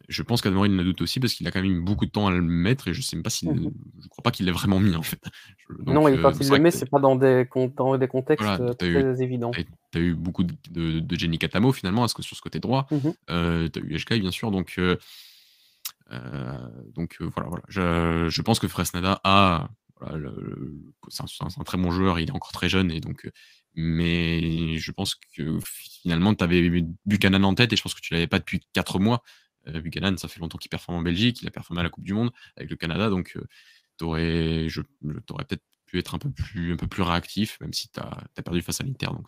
[0.08, 2.28] Je pense qu'Amorim le doute aussi parce qu'il a quand même eu beaucoup de temps
[2.28, 4.52] à le mettre et je sais même pas si mmh je crois pas qu'il l'ait
[4.52, 5.22] vraiment mis en fait.
[5.86, 9.22] non, et quand euh, il le met, c'est pas dans des, dans des contextes très
[9.22, 9.52] évidents.
[9.52, 12.88] Tu as eu beaucoup de, de, Jenny Katamo finalement, ce que sur ce côté droit.
[13.30, 14.96] Euh, tu as eu HK bien sûr, donc euh,
[16.94, 17.64] donc euh, voilà, voilà.
[17.68, 19.70] Je, je, pense que Fresnada a
[21.10, 23.32] c'est un, très bon joueur, il est encore très jeune et donc euh,
[23.76, 28.14] mais je pense que finalement tu avais Buchanan en tête et je pense que tu
[28.14, 29.24] l'avais pas depuis 4 mois.
[29.68, 32.16] Buchanan, ça fait longtemps qu'il performe en Belgique, il a performé à la Coupe du
[32.16, 33.38] Monde avec le Canada, donc
[34.00, 38.00] tu aurais, peut-être pu être un peu plus, un peu plus réactif, même si tu
[38.00, 39.06] as, perdu face à l'Inter.
[39.06, 39.28] Donc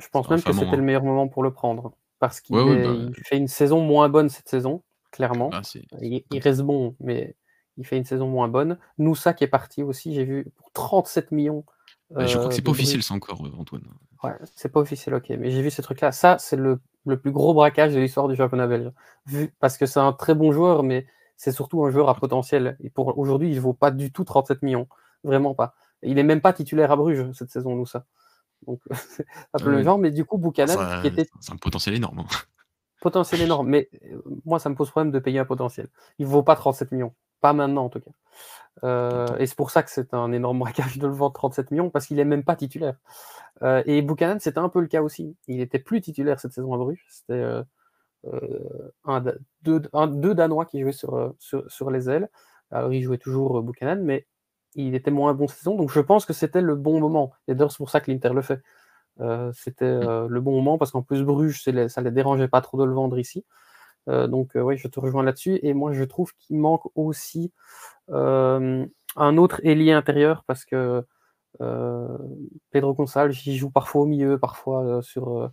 [0.00, 3.36] je pense même que c'était le meilleur moment pour le prendre, parce qu'il bah fait
[3.36, 4.82] une saison moins bonne cette saison
[5.16, 5.50] clairement.
[5.52, 5.62] Ah,
[6.02, 7.34] il, reste bon, mais
[7.78, 8.78] il fait une saison moins bonne.
[8.98, 11.64] Noussa qui est parti aussi, j'ai vu pour 37 millions.
[12.10, 13.82] Bah, je crois que c'est pas officiel ça encore, euh, Antoine.
[14.22, 15.30] Ouais, c'est pas officiel, ok.
[15.30, 16.12] Mais j'ai vu ces trucs-là.
[16.12, 18.92] Ça, c'est le, plus gros braquage de l'histoire du championnat belge.
[19.26, 21.06] Vu, parce que c'est un très bon joueur, mais
[21.36, 22.76] c'est surtout un joueur à potentiel.
[22.80, 24.86] Et pour aujourd'hui, il vaut pas du tout 37 millions.
[25.24, 25.74] Vraiment pas.
[26.02, 28.04] Il est même pas titulaire à Bruges cette saison, Noussa.
[28.66, 31.26] Donc, c'est un peu le genre, mais du coup, Buchanan, qui était.
[31.40, 32.20] C'est un potentiel énorme.
[32.20, 32.26] Hein
[33.06, 35.86] potentiel énorme, mais euh, moi, ça me pose problème de payer un potentiel.
[36.18, 37.14] Il ne vaut pas 37 millions.
[37.40, 38.10] Pas maintenant, en tout cas.
[38.82, 41.88] Euh, et c'est pour ça que c'est un énorme braquage de le vendre 37 millions,
[41.88, 42.96] parce qu'il n'est même pas titulaire.
[43.62, 45.36] Euh, et Buchanan, c'était un peu le cas aussi.
[45.46, 47.04] Il n'était plus titulaire cette saison à Bruges.
[47.08, 47.44] C'était
[49.62, 52.28] deux, Danois qui jouaient sur, sur, les ailes.
[52.72, 54.26] Alors, il jouait toujours Buchanan, mais
[54.74, 55.76] il était moins bon cette saison.
[55.76, 57.30] Donc, je pense que c'était le bon moment.
[57.46, 58.60] Et d'ailleurs, c'est pour ça que l'Inter le fait.
[59.20, 60.08] Euh, c'était mmh.
[60.08, 62.84] euh, le bon moment parce qu'en plus Bruges, ça ne les dérangeait pas trop de
[62.84, 63.44] le vendre ici.
[64.08, 65.58] Euh, donc oui, je te rejoins là-dessus.
[65.62, 67.52] Et moi, je trouve qu'il manque aussi
[68.08, 71.04] un autre ailier intérieur parce que
[72.70, 75.50] Pedro Gonçalves, il joue parfois au milieu, parfois sur,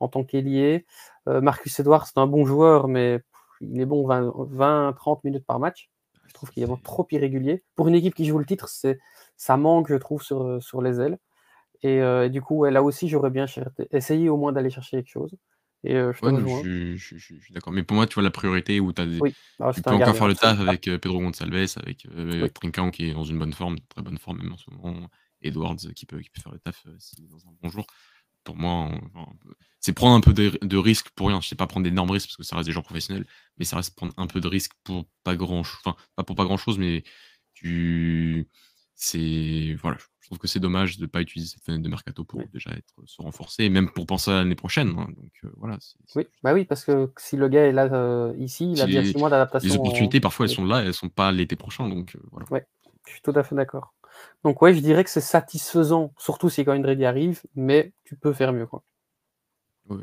[0.00, 0.86] en tant qu'ailier.
[1.26, 3.20] Marcus Edouard, c'est un bon joueur, mais
[3.60, 5.90] il est bon 20-30 minutes par match.
[6.26, 7.62] Je trouve qu'il est trop irrégulier.
[7.76, 8.68] Pour une équipe qui joue le titre,
[9.36, 11.18] ça manque, je trouve, sur, sur les ailes.
[11.86, 13.46] Et du coup, là aussi, j'aurais bien
[13.92, 15.34] essayé au moins d'aller chercher quelque chose.
[15.86, 17.72] Et je je, suis d'accord.
[17.72, 19.18] Mais pour moi, tu vois, la priorité où as des...
[19.60, 22.06] Ah, tu peux encore faire le taf avec Pedro Gonçalves, avec
[22.54, 25.10] Trincao qui est dans une bonne forme, très bonne forme même en ce moment,
[25.42, 27.86] Edwards qui peut, qui peut faire le taf est dans un bon jour.
[28.44, 28.90] pour moi,
[29.80, 31.42] c'est prendre un peu de, risque pour rien.
[31.42, 33.26] Je sais pas prendre d'énormes risques parce que ça reste des gens professionnels,
[33.58, 35.78] mais ça reste prendre un peu de risque pour pas grand chose.
[35.84, 37.04] Enfin, pas pour pas grand chose, mais
[37.52, 38.48] tu.
[38.94, 39.76] C'est.
[39.80, 39.98] Voilà.
[40.20, 42.70] Je trouve que c'est dommage de ne pas utiliser cette fenêtre de mercato pour déjà
[42.70, 44.88] être se renforcer, et même pour penser à l'année prochaine.
[44.98, 45.08] Hein.
[45.16, 45.76] Donc euh, voilà.
[46.16, 49.04] Oui, bah oui, parce que si le gars est là euh, ici, il a bien
[49.04, 49.68] six mois d'adaptation.
[49.68, 51.90] Les opportunités, parfois, elles sont là, elles sont pas l'été prochain.
[51.90, 52.46] Donc euh, voilà.
[52.50, 52.66] Ouais,
[53.06, 53.92] je suis tout à fait d'accord.
[54.44, 58.32] Donc ouais, je dirais que c'est satisfaisant, surtout si quand ready arrive, mais tu peux
[58.32, 58.66] faire mieux.
[58.66, 58.82] Quoi.
[59.90, 60.00] Oui,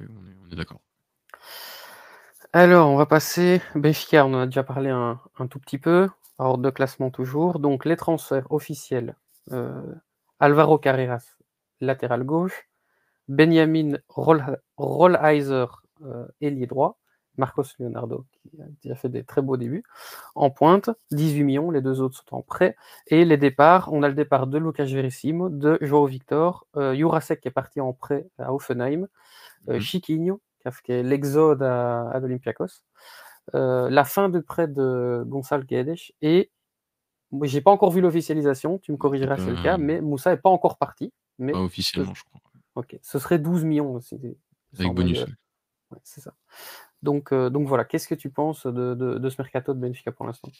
[0.47, 0.81] on est, d'accord.
[2.53, 3.61] Alors, on va passer.
[3.73, 5.19] Benfica, on en a déjà parlé un,
[5.49, 6.09] tout petit peu.
[6.45, 7.59] Ordre de classement toujours.
[7.59, 9.15] Donc, les transferts officiels.
[9.51, 9.81] Euh,
[10.39, 11.37] Alvaro Carreras,
[11.79, 12.67] latéral gauche.
[13.27, 13.97] Benjamin
[14.77, 15.67] Rollheiser,
[16.03, 17.01] euh, ailier droit.
[17.37, 18.25] Marcos Leonardo,
[18.81, 19.83] qui a fait des très beaux débuts,
[20.35, 22.75] en pointe, 18 millions, les deux autres sont en prêt.
[23.07, 27.41] Et les départs, on a le départ de Lucas Verissimo, de Joao Victor, euh, Jurasek
[27.41, 29.07] qui est parti en prêt à Offenheim,
[29.69, 29.79] euh, mhm.
[29.79, 30.41] Chiquinho,
[30.83, 32.83] qui est l'exode à, à Olympiakos,
[33.55, 36.51] euh, la fin de prêt de Gonçalo Guedes, et
[37.43, 40.41] j'ai pas encore vu l'officialisation, tu me corrigeras si c'est le cas, mais Moussa n'est
[40.41, 41.13] pas encore parti.
[41.39, 42.41] Mais pas officiellement, je crois.
[42.75, 44.17] Ok, ce serait 12 millions aussi.
[44.77, 45.25] Avec bonus.
[46.03, 46.33] c'est ça.
[47.01, 50.25] Donc, euh, donc voilà, qu'est-ce que tu penses de, de, ce mercato de Benfica pour
[50.25, 50.51] l'instant?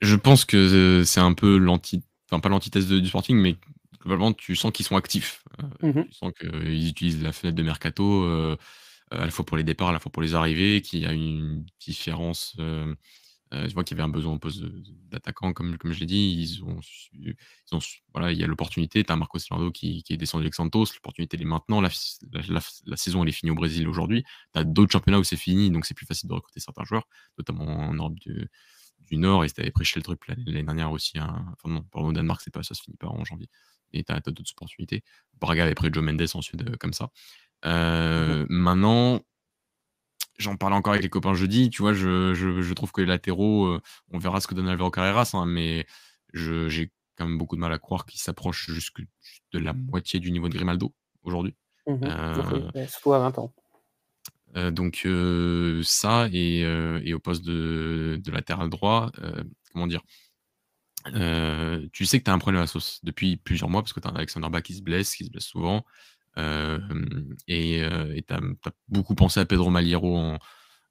[0.00, 3.56] Je pense que euh, c'est un peu l'anti, enfin pas l'antithèse du Sporting, mais
[4.00, 5.44] globalement tu sens qu'ils sont actifs.
[5.82, 8.56] Mmh tu sens qu'ils utilisent la fenêtre de mercato
[9.10, 11.12] à la fois pour les départs, à la fois pour les arrivées, qu'il y a
[11.12, 12.56] une différence
[13.54, 14.62] euh, je vois qu'il y avait un besoin au poste
[15.10, 16.36] d'attaquant, comme, comme je l'ai dit.
[16.38, 16.80] Ils ont,
[17.14, 17.34] ils
[17.72, 17.78] ont,
[18.12, 19.02] voilà, il y a l'opportunité.
[19.02, 20.86] Tu as Marcos Leonardo qui, qui, est descendu avec Santos.
[20.94, 21.80] L'opportunité, elle est maintenant.
[21.80, 21.88] La,
[22.32, 24.24] la, saison, elle est finie au Brésil aujourd'hui.
[24.52, 27.08] Tu as d'autres championnats où c'est fini, donc c'est plus facile de recruter certains joueurs,
[27.38, 28.48] notamment en Europe du,
[29.06, 29.44] du Nord.
[29.44, 31.18] Et c'était prêché le truc l'année dernière aussi.
[31.18, 31.46] Hein.
[31.52, 33.48] Enfin, non, pardon, au Danemark, c'est pas, ça se finit pas en janvier.
[33.94, 35.02] Et tu as, d'autres opportunités.
[35.40, 37.10] Braga avait pris Joe Mendes en Suède comme ça.
[37.64, 39.20] Euh, mmh maintenant,
[40.38, 43.66] j'en parlais encore avec les copains jeudi, tu vois, je, je, trouve que les latéraux,
[43.66, 43.80] euh,
[44.12, 45.86] on verra ce que donne Alvaro Carreras, hein, mais
[46.32, 49.00] j'ai quand même beaucoup de mal à croire qu'il s'approche jusque
[49.52, 51.54] de la moitié du niveau de Grimaldo aujourd'hui.
[51.86, 53.52] Mmh euh, surtout à 20 ans.
[54.56, 55.06] Euh, donc
[55.84, 59.10] ça, et, et, au poste de, de latéral droit,
[59.72, 60.02] comment dire
[61.92, 64.00] tu sais que tu as un problème à la sauce depuis plusieurs mois parce que
[64.00, 65.84] tu as Alexander Bach qui se blesse, qui se blesse souvent
[67.48, 67.82] et
[68.26, 68.40] tu as,
[68.88, 70.34] beaucoup pensé à Pedro Maliero,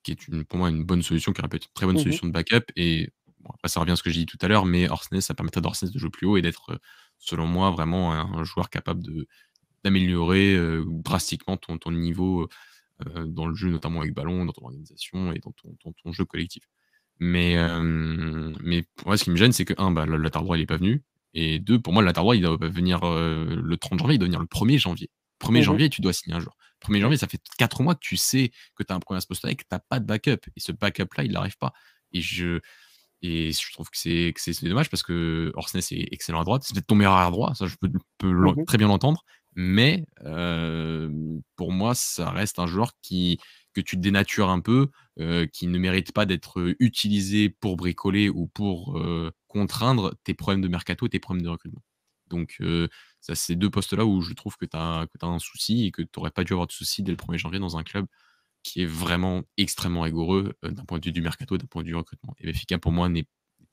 [0.03, 1.99] qui est pour moi une bonne solution, qui aurait pu être une très bonne mmh
[1.99, 2.71] solution de backup.
[2.75, 3.09] Et
[3.45, 5.61] après, ça revient à ce que j'ai dit tout à l'heure, mais Orsnes, ça permettrait
[5.61, 6.79] d'Orsnes de jouer plus haut et d'être,
[7.17, 9.03] selon moi, vraiment un, joueur capable
[9.83, 12.49] d'améliorer drastiquement ton, ton niveau
[13.25, 16.63] dans le jeu, notamment avec ballon, dans ton organisation et dans ton, ton, jeu collectif.
[17.19, 17.55] Mais,
[18.61, 20.61] mais pour moi, ce qui me gêne, c'est que, un, bah, le latéral droit, il
[20.61, 21.03] n'est pas venu.
[21.33, 24.39] Et deux, pour moi, le droit, il doit venir le 30 janvier, il doit venir
[24.39, 25.09] le 1er janvier.
[25.39, 26.57] 1er mmh janvier, tu dois signer un joueur.
[26.81, 29.21] 1er janvier, ça fait 4 mois que tu sais que tu as un problème à
[29.21, 30.49] ce poste-là et que tu n'as pas de backup.
[30.55, 31.73] Et ce backup-là, il n'arrive pas.
[32.11, 32.59] Et je,
[33.21, 34.33] et je trouve que c'est,
[34.63, 36.63] dommage parce que Orsnes est excellent à droite.
[36.65, 37.89] C'est peut-être ton meilleur à droite, ça je peux,
[38.23, 39.23] mmh très bien l'entendre.
[39.55, 40.05] Mais
[41.55, 43.39] pour moi, ça reste un joueur qui,
[43.73, 44.89] que tu dénatures un peu,
[45.51, 49.01] qui ne mérite pas d'être utilisé pour bricoler ou pour
[49.47, 51.81] contraindre tes problèmes de mercato et tes problèmes de recrutement.
[52.29, 52.61] Donc,
[53.21, 56.09] c'est ces deux postes-là où je trouve que tu as, un souci et que tu
[56.17, 58.05] n'aurais pas dû avoir de souci dès le 1er janvier dans un club
[58.63, 61.93] qui est vraiment extrêmement rigoureux d'un point de vue du mercato, d'un point de vue
[61.93, 62.35] du recrutement.
[62.39, 63.27] Et Benfica, pour moi, n'est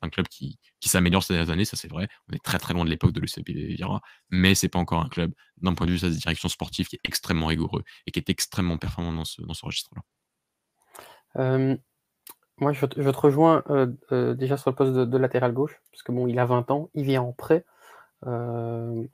[0.05, 2.09] un club qui, s'améliore ces dernières années, ça c'est vrai.
[2.29, 5.09] On est très très loin de l'époque de l'ECP Vira, mais c'est pas encore un
[5.09, 8.19] club d'un point de vue de sa direction sportive qui est extrêmement rigoureux et qui
[8.19, 10.03] est extrêmement performant dans ce, dans registre-là.
[12.59, 13.65] moi, je, te rejoins
[14.11, 16.91] déjà sur le poste de, de, latéral gauche, parce que bon, il a 20 ans,
[16.95, 17.65] il vient en prêt.
[18.27, 19.05] Euh,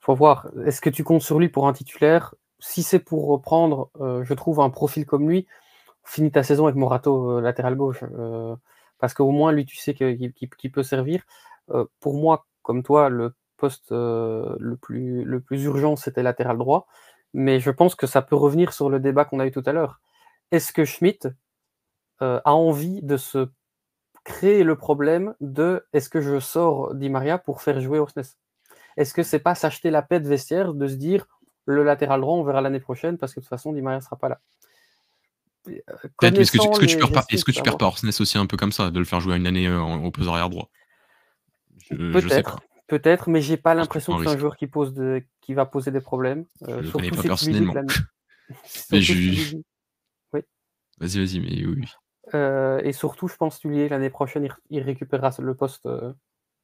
[0.00, 0.48] faut voir.
[0.66, 2.34] Est-ce que tu comptes sur lui pour un titulaire?
[2.58, 5.46] Si c'est pour reprendre, euh, je trouve un profil comme lui,
[6.04, 8.04] finis ta saison avec Morato euh, latéral gauche,
[8.98, 11.24] parce qu'au moins lui, tu sais qu'il peut servir.
[12.00, 16.86] pour moi, comme toi, le poste le, plus, urgent, c'était latéral droit.
[17.34, 19.72] Mais je pense que ça peut revenir sur le débat qu'on a eu tout à
[19.72, 20.00] l'heure.
[20.52, 21.28] Est-ce que Schmidt
[22.20, 23.48] a envie de se
[24.24, 28.36] créer le problème de est-ce que je sors Di Maria pour faire jouer Osnes
[28.96, 31.26] est-ce que c'est pas s'acheter la paix de vestiaire de se dire
[31.66, 34.04] le latéral droit, on verra l'année prochaine parce que de toute façon, Di Maria ne
[34.04, 34.40] sera pas là
[35.68, 35.72] euh,
[36.18, 38.56] Peut-être, est-ce que tu, perds pas, est-ce que tu perds pas Orsnes aussi un peu
[38.56, 40.68] comme ça, de le faire jouer une année euh, au poste arrière droit?
[41.88, 45.66] Peut-être, peut-être, mais j'ai pas l'impression que c'est un joueur qui, pose de, qui va
[45.66, 46.44] poser des problèmes.
[46.68, 47.74] Euh, je ne connais pas personnellement.
[48.92, 49.56] mais je...
[50.34, 50.40] Oui.
[50.98, 52.84] Vas-y, vas-y, mais oui.
[52.84, 56.12] et surtout, je pense que l'année prochaine, il, récupérera le poste euh,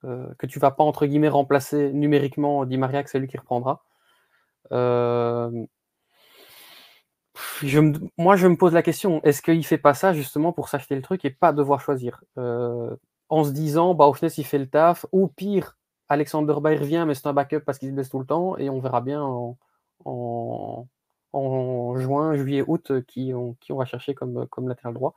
[0.02, 3.84] que tu vas pas entre guillemets remplacer numériquement Di Maria, que c'est lui qui reprendra.
[8.18, 11.02] moi, je me pose la question, est-ce qu'il fait pas ça justement pour s'acheter le
[11.02, 12.22] truc et pas devoir choisir?
[12.36, 15.78] En se disant, bah, au final, il fait le taf, ou pire,
[16.08, 18.68] Alexander Bay revient, mais c'est un backup parce qu'il se blesse tout le temps, et
[18.68, 19.22] on verra bien
[20.04, 20.86] en,
[21.96, 25.14] juin, juillet, août qui on, va chercher comme latéral droit.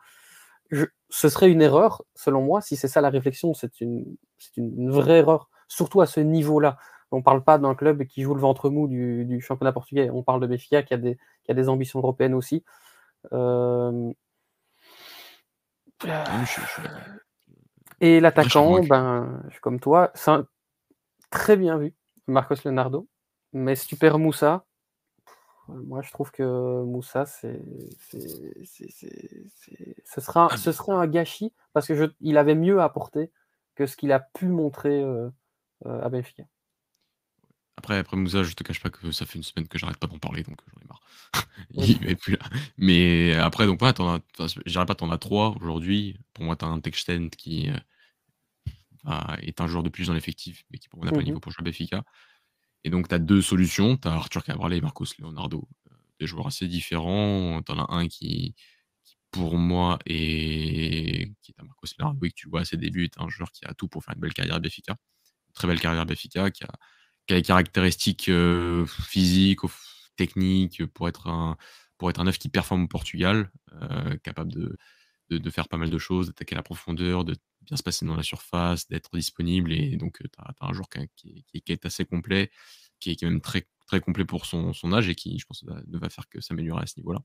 [1.09, 4.15] ce serait une erreur, selon moi, si c'est ça la réflexion, c'est une,
[4.57, 6.77] une vraie erreur, surtout à ce niveau-là.
[7.11, 10.09] On ne parle pas d'un club qui joue le ventre mou du, championnat portugais.
[10.09, 12.63] On parle de Benfica qui a des, qui a des ambitions européennes aussi.
[13.33, 14.11] Euh,
[18.01, 20.31] et l'attaquant, ben, comme toi, c'est
[21.29, 21.93] très bien vu,
[22.27, 23.07] Marcos Leonardo.
[23.53, 24.65] Mais si tu perds Moussa,
[25.67, 27.61] moi je trouve que Moussa, c'est,
[30.05, 33.31] ce, sera, ah, ce serait un gâchis parce que il avait mieux à apporter
[33.76, 35.30] que ce qu'il a pu montrer euh,
[35.86, 36.43] euh, à Benfica.
[37.78, 40.07] Après, après Moussa, je te cache pas que ça fait une semaine que j'arrête pas
[40.07, 41.01] d'en parler, donc j'en ai marre.
[41.71, 42.45] Il plus là.
[42.78, 44.19] Mais après, donc, ouais, t'en
[44.65, 46.17] dirais pas t'en as trois aujourd'hui.
[46.34, 47.71] Pour moi, t'as un Texten qui
[49.07, 51.24] euh, est un joueur de plus dans l'effectif, mais qui pour moi n'a pas le
[51.24, 52.03] mmh niveau pour jouer à Benfica.
[52.84, 53.97] Et donc, tu as deux solutions.
[53.97, 55.67] Tu as Arthur Cabral et Marcos Leonardo,
[56.19, 57.61] des joueurs assez différents.
[57.63, 58.55] Tu en as un qui,
[59.34, 63.19] pour moi, est, qui est un Marcos Leonardo, que tu vois à ses débuts, est
[63.19, 64.93] un joueur qui a tout pour faire une belle carrière à Benfica.
[64.93, 66.71] Une très belle carrière à Benfica, qui a
[67.27, 69.61] qui a les caractéristiques euh, physiques,
[70.15, 71.57] techniques pour être un
[71.97, 74.77] pour être un qui performe au Portugal, euh, capable de,
[75.29, 78.23] de, faire pas mal de choses, d'attaquer la profondeur, de bien se passer dans la
[78.23, 79.71] surface, d'être disponible.
[79.71, 82.51] Et donc, tu as, un joueur qui, qui, est assez complet,
[82.99, 85.97] qui est, même très, très complet pour son, son âge et qui, je pense, ne
[85.97, 87.23] va faire que s'améliorer à ce niveau-là.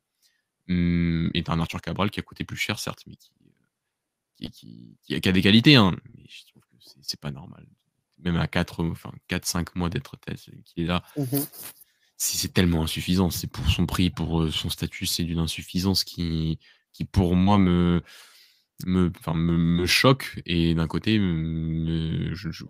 [0.68, 5.28] Hum, et un Arthur Cabral qui a coûté plus cher, certes, mais qui, qui, qui,
[5.28, 5.76] a, des qualités.
[5.76, 7.66] Hein, mais je trouve que c'est pas normal
[8.20, 10.16] même à 4, enfin 4-5 mois d'être
[10.64, 11.38] qui est là, mmh
[12.20, 13.30] c'est tellement insuffisant.
[13.30, 16.58] C'est pour son prix, pour euh, son statut, c'est d'une insuffisance qui,
[16.92, 18.02] qui pour moi me,
[18.86, 20.42] me, me, me choque.
[20.44, 21.20] Et d'un côté, je,
[22.48, 22.68] ne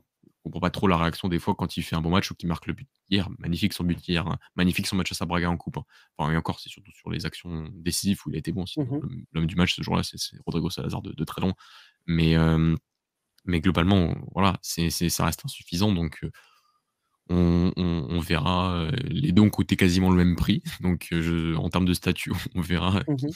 [0.48, 2.48] comprends pas trop la réaction des fois quand il fait un bon match ou qu'il
[2.48, 3.28] marque le but hier.
[3.38, 4.38] Magnifique son but hier, hein.
[4.56, 5.76] magnifique son match à Sabraga en coupe.
[5.76, 5.84] Hein.
[6.16, 8.64] Enfin, et encore, c'est surtout sur les actions décisives où il a été bon.
[8.76, 8.98] Mmh
[9.32, 11.54] l'homme du match ce jour-là, c'est Rodrigo Salazar de, de, très long.
[12.06, 12.74] Mais euh,
[13.44, 15.92] mais globalement, voilà, c'est, ça reste insuffisant.
[15.92, 16.20] Donc,
[17.30, 18.88] on, verra.
[19.04, 20.62] Les dons coûtaient quasiment le même prix.
[20.80, 21.12] Donc,
[21.56, 23.28] en termes de statut, on verra mmh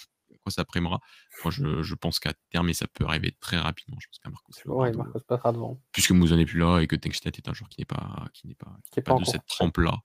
[0.43, 1.01] quoi ça primera.
[1.45, 4.53] Moi, je, pense qu'à terme, et ça peut arriver très rapidement, je pense qu'à Marcos.
[4.66, 5.80] Ouais, Marcos passera devant.
[5.93, 8.47] Puisque Mouzon n'est plus là et que Tenkstedt est un joueur qui n'est pas, qui
[8.47, 9.99] n'est pas, pas, de cette trempe-là.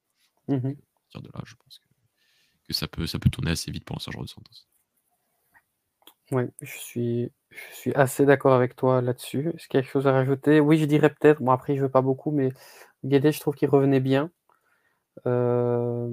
[0.47, 1.79] À partir de là, je pense
[2.67, 4.67] que, ça, peut, ça peut tourner assez vite pour un joueur de Santos.
[6.31, 9.49] Oui, je suis, je suis assez d'accord avec toi là-dessus.
[9.55, 10.59] Est-ce qu'il y a quelque chose à rajouter?
[10.59, 12.51] Oui, je dirais peut-être, bon après je veux pas beaucoup, mais
[13.05, 14.29] Guedes, je trouve qu'il revenait bien.
[15.25, 16.09] Euh,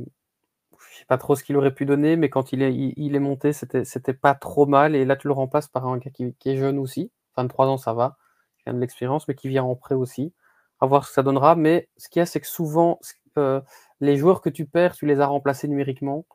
[0.95, 3.20] je sais pas trop ce qu'il aurait pu donner, mais quand il est, il, est
[3.20, 4.95] monté, c'était, c'était pas trop mal.
[4.95, 7.11] Et là, tu le remplaces par un gars qui, est jeune aussi.
[7.36, 8.16] 23 ans, ça va.
[8.64, 10.32] Il a de l'expérience, mais qui vient en prêt aussi.
[10.80, 11.57] À voir ce que ça donnera.
[11.57, 13.01] Mais ce qu'il y a, c'est que souvent,
[13.38, 13.61] euh,
[14.01, 16.26] les joueurs que tu perds, tu les as remplacés numériquement.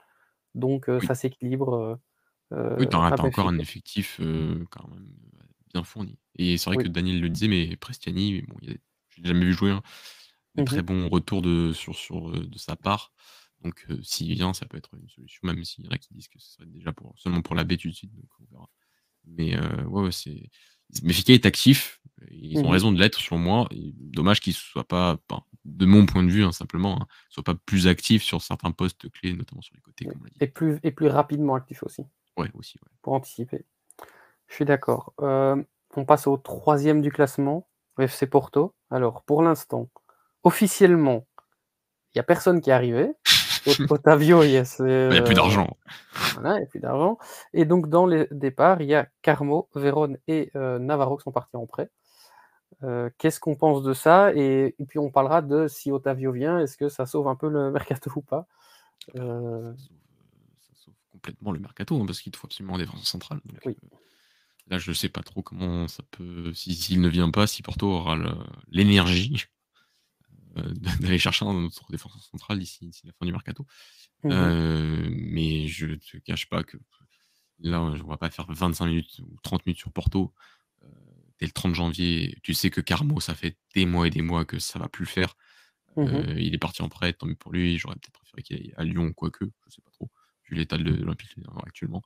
[0.55, 1.97] Donc, euh, ça s'équilibre.
[2.51, 5.07] Oui, tu as encore un effectif quand même
[5.73, 6.17] bien fourni.
[6.35, 8.79] Et c'est vrai que Daniel le disait, mais Prestiani, bon, je l'ai
[9.23, 9.81] jamais vu jouer, hein.
[10.55, 13.13] Mmh très bon retour de, sur, sur, de sa part.
[13.63, 16.27] Donc, s'il vient, ça peut être une solution, même s'il y en a qui disent
[16.27, 18.13] que ce serait déjà pour, seulement pour la B tout de suite.
[18.15, 18.69] Donc, on verra.
[19.25, 20.49] Mais ouais, ouais, c'est.
[21.03, 22.01] Benfica est actif.
[22.31, 23.69] Ils ont mmh raison de l'être, selon moi.
[23.71, 25.17] dommage qu'ils ne soient pas,
[25.65, 29.09] de mon point de vue, hein, simplement, hein, soient pas plus actifs sur certains postes
[29.11, 32.03] clés, notamment sur les côtés, comme Et plus, et plus rapidement actifs aussi.
[32.37, 32.77] Ouais, aussi.
[33.01, 33.65] Pour anticiper.
[34.47, 35.13] Je suis d'accord.
[35.21, 35.61] Euh,
[35.95, 38.73] on passe au troisième du classement, FC Porto.
[38.89, 39.89] Alors, pour l'instant,
[40.43, 41.27] officiellement,
[42.09, 43.11] il n'y a personne qui est arrivé.
[43.89, 45.77] Otavio, il y a, plus d'argent.
[46.33, 47.17] Voilà, il n'y a plus d'argent.
[47.53, 51.31] Et donc, dans les départs, il y a Carmo, Vérone et euh, Navarro qui sont
[51.31, 51.89] partis en prêt.
[52.83, 54.33] Euh, qu'est-ce qu'on pense de ça?
[54.33, 57.71] Et, puis, on parlera de si Otavio vient, est-ce que ça sauve un peu le
[57.71, 58.47] mercato ou pas?
[61.11, 63.41] Complètement le mercato, hein, parce qu'il te faut absolument un défenseur central.
[63.65, 63.73] Euh,
[64.67, 66.53] là, je ne sais pas trop comment ça peut.
[66.53, 68.17] S'il ne vient pas, si Porto aura
[68.69, 69.47] l'énergie
[71.01, 73.65] d'aller chercher un autre défenseur central d'ici la fin du mercato.
[74.23, 76.77] Mmh euh, mais je ne te cache pas que
[77.59, 80.33] là, je ne va pas faire 25 minutes ou 30 minutes sur Porto.
[81.39, 84.45] dès le 30 janvier, tu sais que Carmo, ça fait des mois et des mois
[84.45, 85.35] que ça va plus le faire.
[85.95, 87.77] Mmh il est parti en prêt, tant mieux pour lui.
[87.77, 90.09] J'aurais peut-être préféré qu'il aille à Lyon, quoique, je sais pas trop
[90.51, 91.35] l'état de l'Olympique
[91.65, 92.01] actuellement.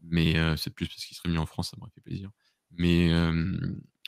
[0.00, 2.30] Mais c'est plus parce qu'il serait mis en France, ça m'aurait fait plaisir.
[2.70, 3.10] Mais,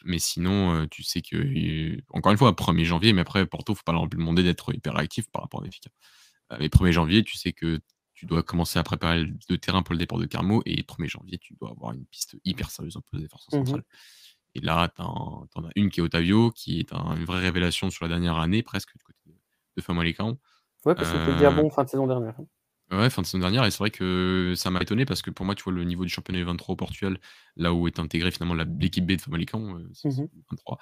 [0.06, 3.92] mais sinon, tu sais que, encore une fois, 1er janvier, mais après, Porto, faut pas
[3.92, 5.90] leur demander d'être hyper réactif par rapport à Benfica.
[6.58, 7.80] mais 1er janvier, tu sais que
[8.14, 11.38] tu dois commencer à préparer le terrain pour le départ de Carmo et 1er janvier,
[11.38, 13.84] tu dois avoir une piste hyper sérieuse en pose des forces Mmh centrales.
[14.54, 17.90] Et là, tu en as une qui est Otavio, qui est un une vraie révélation
[17.90, 19.34] sur la dernière année presque du côté de
[19.76, 20.38] de Famalicão.
[20.86, 22.46] Ouais, parce qu'il était déjà bon fin de saison dernière, hein.
[22.92, 25.44] Ouais, fin de saison dernière et c'est vrai que ça m'a étonné parce que pour
[25.44, 27.18] moi, tu vois, le niveau du championnat U23 au Portugal,
[27.56, 30.28] là où est intégré finalement la l'équipe B de Famalicão, c'est Mmh c'est mh.
[30.32, 30.78] U23.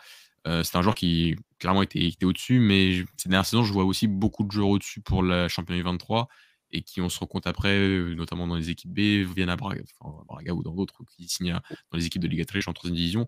[0.46, 3.72] Heu, c'est un joueur qui clairement était était au-dessus, mais j ces dernières saisons, je
[3.72, 6.28] vois aussi beaucoup de joueurs au-dessus pour la championnat U23
[6.72, 8.98] et qui, on se rend compte après, heu, notamment dans les équipes B,
[9.34, 12.04] viennent à Braga, enfin à Braga ou dans d'autres, ou qui signent à dans les
[12.04, 13.26] équipes de Liga 3 en 3e division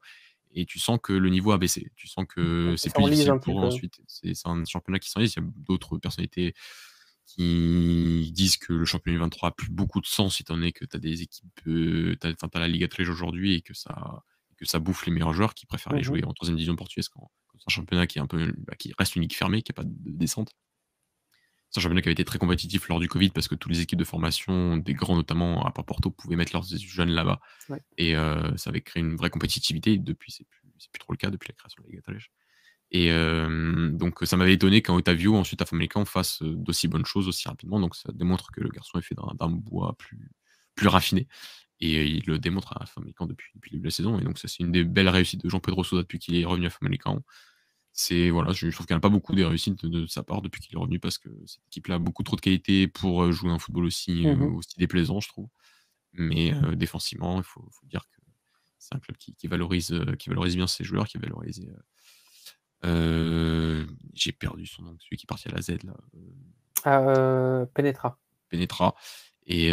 [0.54, 1.90] et tu sens que le niveau a baissé.
[1.96, 3.66] Tu sens que Qui c'est plus s'enlise difficile un petit pour eux peu.
[3.66, 4.00] ensuite.
[4.06, 5.34] C'est c'est un championnat qui s'enlise.
[5.36, 6.54] Il y a d'autres personnalités
[7.26, 10.96] qui disent que le championnat U23 a plus beaucoup de sens étant donné que tu
[10.96, 14.22] as des équipes, tu as as la Liga 3 aujourd'hui et que ça
[14.58, 16.20] que ça bouffe les meilleurs joueurs qui préfèrent aller Mmh mh.
[16.20, 18.74] jouer en 3e division portugaise quand quand c'est un championnat qui est un peu, bah,
[18.76, 20.52] qui reste une ligue fermée, qui a pas de descente.
[21.70, 23.80] C'est un championnat qui avait été très compétitif lors du covid parce que toutes les
[23.80, 27.80] équipes de formation, des grands notamment, à Porto, pouvaient mettre leurs jeunes là-bas Ouais.
[27.98, 29.98] et heu, ça avait créé une vraie compétitivité.
[29.98, 30.62] Depuis, c'est plus
[30.92, 32.14] plus trop le cas depuis la création de la Liga 3
[32.96, 37.04] et hem, donc ça m'avait étonné quand Otavio, ensuite à Famalicão, fasse, heu, d'aussi bonnes
[37.04, 37.78] choses aussi rapidement.
[37.78, 40.30] Donc ça démontre que le garçon est fait d'un bois plus
[40.74, 41.26] plus raffiné
[41.80, 44.38] et il le démontre à Famalicão depuis depuis le début de la saison et donc
[44.38, 46.70] ça, c'est une des belles réussites de Jean Pedro Sousa depuis qu'il est revenu à
[46.70, 47.22] Famalicão.
[47.92, 50.22] C'est voilà, je trouve qu'il y en a pas beaucoup des réussites de de sa
[50.22, 53.30] part depuis qu'il est revenu parce que cette équipe-là a beaucoup trop de qualité pour,
[53.32, 55.48] jouer un football aussi, Mmh aussi déplaisant, je trouve.
[56.12, 58.22] Mais défensivement, il faut faut dire que
[58.78, 61.20] c'est un club qui qui valorise, qui valorise bien ses joueurs, qui a
[62.84, 66.34] heu, j'ai perdu son nom, celui qui est parti à la Z là, heu
[66.84, 68.18] Ah, heu, Penetra.
[68.50, 68.94] Penetra
[69.48, 69.70] et et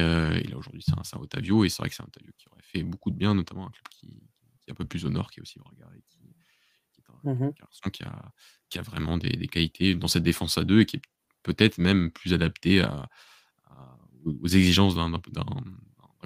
[0.48, 2.62] là aujourd'hui, c'est un un Otavio et c'est vrai que c'est un Otavio qui aurait
[2.64, 4.08] fait beaucoup de bien, notamment un club qui
[4.62, 6.20] qui est un peu plus au nord, qui est aussi Braga et qui
[6.94, 8.32] qui est un Mmh garçon qui a
[8.70, 11.02] qui a vraiment des des qualités dans cette défense à 2 et qui est
[11.44, 13.10] peut-être même plus adapté à
[13.66, 15.12] à aux exigences d'un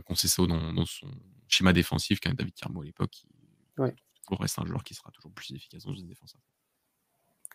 [0.05, 1.09] Conceição dans dans son
[1.49, 3.27] schéma défensif qu'un David Carmo à l'époque qui
[3.77, 3.97] Ouais.
[4.31, 6.39] reste un joueur qui sera toujours plus efficace dans une défense à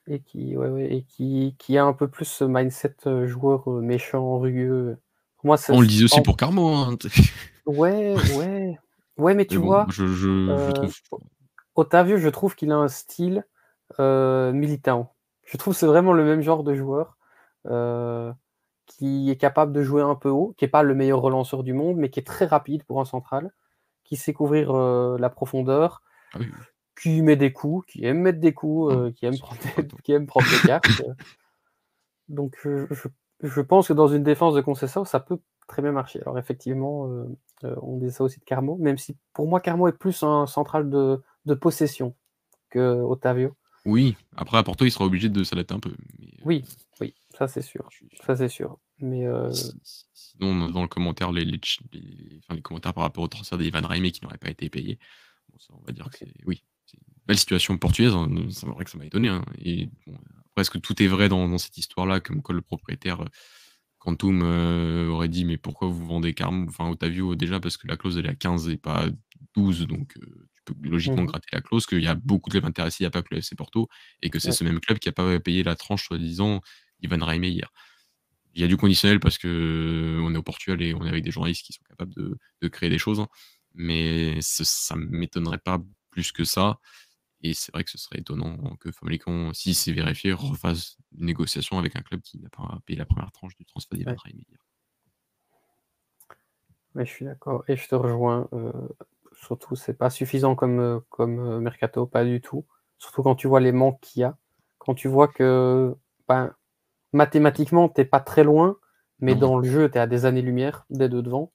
[0.09, 3.71] Et qui ouais, ouais et qui qui a un peu plus ce mindset, heu, joueur,
[3.71, 4.99] heu, méchant, rugueux.
[5.37, 6.97] Pour moi, On le disait aussi en pour Carmo, hein.
[7.67, 8.79] Ouais, ouais.
[9.19, 11.21] Ouais, mais Mais tu bon, vois, je je je heu, trouve
[11.77, 13.45] O Otavio, je trouve qu'il a un style,
[13.99, 15.09] Militão.
[15.45, 17.17] Je trouve c'est vraiment le même genre de joueur,
[18.87, 21.73] qui est capable de jouer un peu haut, qui est pas le meilleur relanceur du
[21.73, 23.51] monde, mais qui est très rapide pour un central,
[24.05, 26.03] qui sait couvrir, la profondeur,
[26.35, 26.47] Ah oui.
[27.03, 29.89] Qui met des coups, qui aime mettre des coups, Mmh, heu, qui aime prendre des
[30.03, 31.03] qui aime prendre des cartes,
[32.29, 33.09] donc heu, je
[33.45, 36.21] je pense que dans une défense de Conceição, ça peut très bien marcher.
[36.23, 37.27] Alors effectivement, heu,
[37.83, 40.89] on dit ça aussi de Carmo, même si pour moi Carmo est plus un central
[40.89, 42.15] de de possession
[42.71, 43.55] qu'Otavio.
[43.85, 46.65] Oui, après à Porto, il sera obligé de s'adapter un peu, mais Oui,
[47.01, 47.89] oui, ça c'est sûr,
[48.25, 48.79] ça c'est sûr.
[49.01, 49.27] Mais
[50.15, 51.61] sinon dans le commentaire, les les
[51.93, 55.01] les enfin les commentaires par rapport au transfert d'Ivan Raimé qui n'aurait pas été payé,
[55.51, 56.63] bon ça, on va dire que c'est oui,
[57.27, 60.15] belle situation portugaise, hein, c'est vrai que ça m'a étonné, hein et bon,
[60.51, 62.21] après est-ce que tout est vrai dans dans cette histoire-là?
[62.21, 63.29] Comme quoi le propriétaire, heu,
[63.99, 67.97] Quantum, heu, aurait dit: «Mais pourquoi vous vendez Carmo enfin Otavio?» déjà parce que la
[67.97, 69.07] clause elle est à 15 et pas
[69.55, 71.27] 12 donc heu, tu peux logiquement mh.
[71.27, 73.29] gratter la clause, qu'il y a beaucoup de clubs intéressés, il y a pas que
[73.35, 73.89] le FC Porto
[74.23, 74.55] et que c'est Ouais.
[74.55, 76.61] ce même club qui a pas payé la tranche soi-disant
[77.01, 77.71] d'Ivan Raimé hier.
[78.55, 79.49] Il y a du conditionnel parce qu'on
[80.35, 82.91] est au Portugal et on est avec des journalistes qui sont capables de de créer
[82.91, 83.29] des choses, hein,
[83.75, 85.79] mais ce ça m'étonnerait pas
[86.13, 86.81] plus que ça
[87.43, 91.79] et c'est vrai que ce serait étonnant que Famalicão, si c'est vérifié, refasse une négociation
[91.79, 94.21] avec un club qui n'a pas payé la 1re tranche du transfert d'Ivan Ouais.
[94.27, 94.59] Hier.
[96.95, 98.73] Ouais, je suis d'accord et je te rejoins, heu,
[99.35, 102.67] surtout c'est pas suffisant comme, heu, comme, heu, mercato, pas du tout.
[102.99, 104.37] Surtout quand tu vois les manques qu'il y a,
[104.79, 105.95] quand tu vois que,
[106.29, 106.55] ben,
[107.13, 108.77] mathématiquement, tu es pas très loin,
[109.21, 109.37] mais Non.
[109.37, 111.53] dans le jeu, tu es à des années-lumière des 2 devant,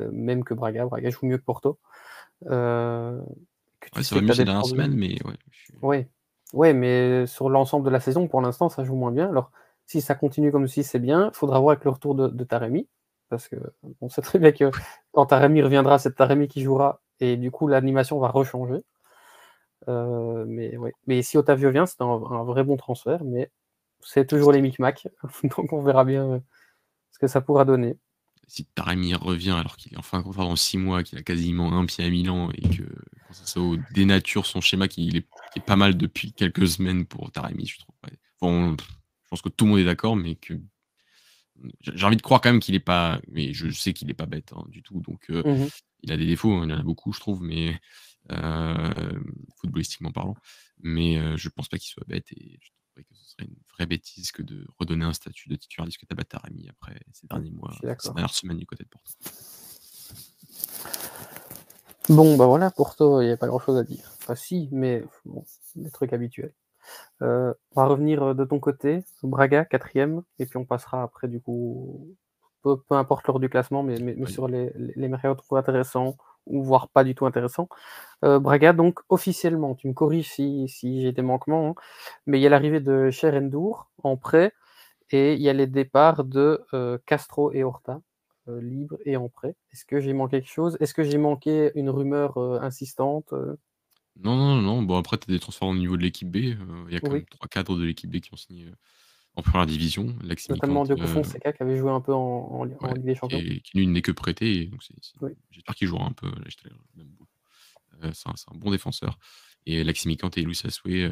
[0.00, 0.86] heu, même que Braga.
[0.86, 1.78] Braga joue mieux que Porto,
[2.50, 3.22] heu,
[3.80, 6.08] que tu Ouais, ça va que mieux ces dernières semaines, mais ouais, suis ouais,
[6.52, 9.28] ouais, mais sur l'ensemble de la saison, pour l'instant, ça joue moins bien.
[9.28, 9.50] Alors,
[9.86, 11.30] si ça continue comme ceci, c'est bien.
[11.34, 12.88] Faudra voir avec le retour de de Taremi,
[13.28, 14.70] parce qu'on sait très bien que
[15.12, 18.82] quand Taremi reviendra, c'est Taremi qui jouera et du coup l'animation va rechanger.
[19.88, 23.50] Heu, mais ouais, mais si Otavio vient, c'est un un vrai bon transfert, mais
[24.00, 25.08] c'est toujours les micmacs,
[25.44, 26.42] donc on verra bien, heu,
[27.12, 27.98] ce que ça pourra donner.
[28.48, 31.22] Si Taremi revient alors qu'il est en fin de contrat dans 6 mois, qu'il a
[31.22, 32.84] quasiment un pied à Milan et que
[33.30, 37.30] Conceição dénature son schéma qui il est qui est pas mal depuis quelques semaines pour
[37.30, 38.18] Taremi, je trouve, ouais.
[38.40, 40.54] Bon, je pense que tout le monde est d'accord, mais que
[41.80, 44.26] j'ai envie de croire quand même qu'il est pas mais je sais qu'il est pas
[44.26, 45.68] bête, hein, du tout, donc heu, Mmh mh.
[46.02, 47.80] il a des défauts, hein, il y en a beaucoup, je trouve, mais
[48.32, 49.22] heu,
[49.60, 50.34] footballistiquement parlant,
[50.82, 52.58] mais heu, je pense pas qu'il soit bête et
[52.96, 56.68] que ce serait une vraie bêtise que de redonner un statut de titulaire que Batarami
[56.68, 59.12] après ces derniers mois, ces dernières semaines du côté de Porto.
[62.10, 64.10] Bon, bah voilà, Porto, il n'y a pas grand-chose à dire.
[64.18, 65.44] Enfin, si, mais bon,
[65.76, 66.52] des trucs habituels.
[67.22, 71.28] Euh, on va revenir euh, de ton côté, Braga, quatrième, et puis on passera après,
[71.28, 72.16] du coup,
[72.62, 75.10] peu, importe l'heure du classement, mais, mais, sur les, les, les
[75.52, 77.68] intéressants, ou voire pas du tout intéressants.
[78.24, 81.74] Euh, Braga, donc officiellement, tu me corriges si, si j'ai des manquements, hein,
[82.26, 84.52] mais il y a l'arrivée de Cherendour en prêt,
[85.10, 86.64] et il y a les départs de
[87.06, 88.00] Castro et Horta,
[88.60, 89.54] libres et en prêt.
[89.72, 90.76] Est-ce que j'ai manqué quelque chose?
[90.80, 93.32] Est-ce que j'ai manqué une rumeur insistante
[94.22, 94.82] non, non, non.
[94.82, 96.36] Bon, après, tu as des transferts au niveau de l'équipe B.
[96.36, 98.74] Euh, il y a quand même trois cadres de l'équipe B qui ont signé euh,
[99.34, 100.14] en première division.
[100.48, 103.38] Notamment Diogo euh, Fonseca qui avait joué un peu en, Ligue des Champions.
[103.38, 104.70] Et qui, lui, n'est que prêté.
[105.50, 106.30] J'espère qu'il jouera un peu.
[108.12, 109.18] c'est un, bon défenseur.
[109.66, 111.10] Et Laximi et Luis Asoué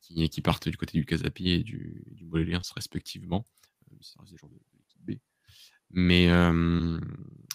[0.00, 2.28] qui, qui, partent du côté du Casapi et du, du
[2.74, 3.46] respectivement.
[4.00, 5.12] ça reste des joueurs de, l'équipe B.
[5.92, 6.28] Mais,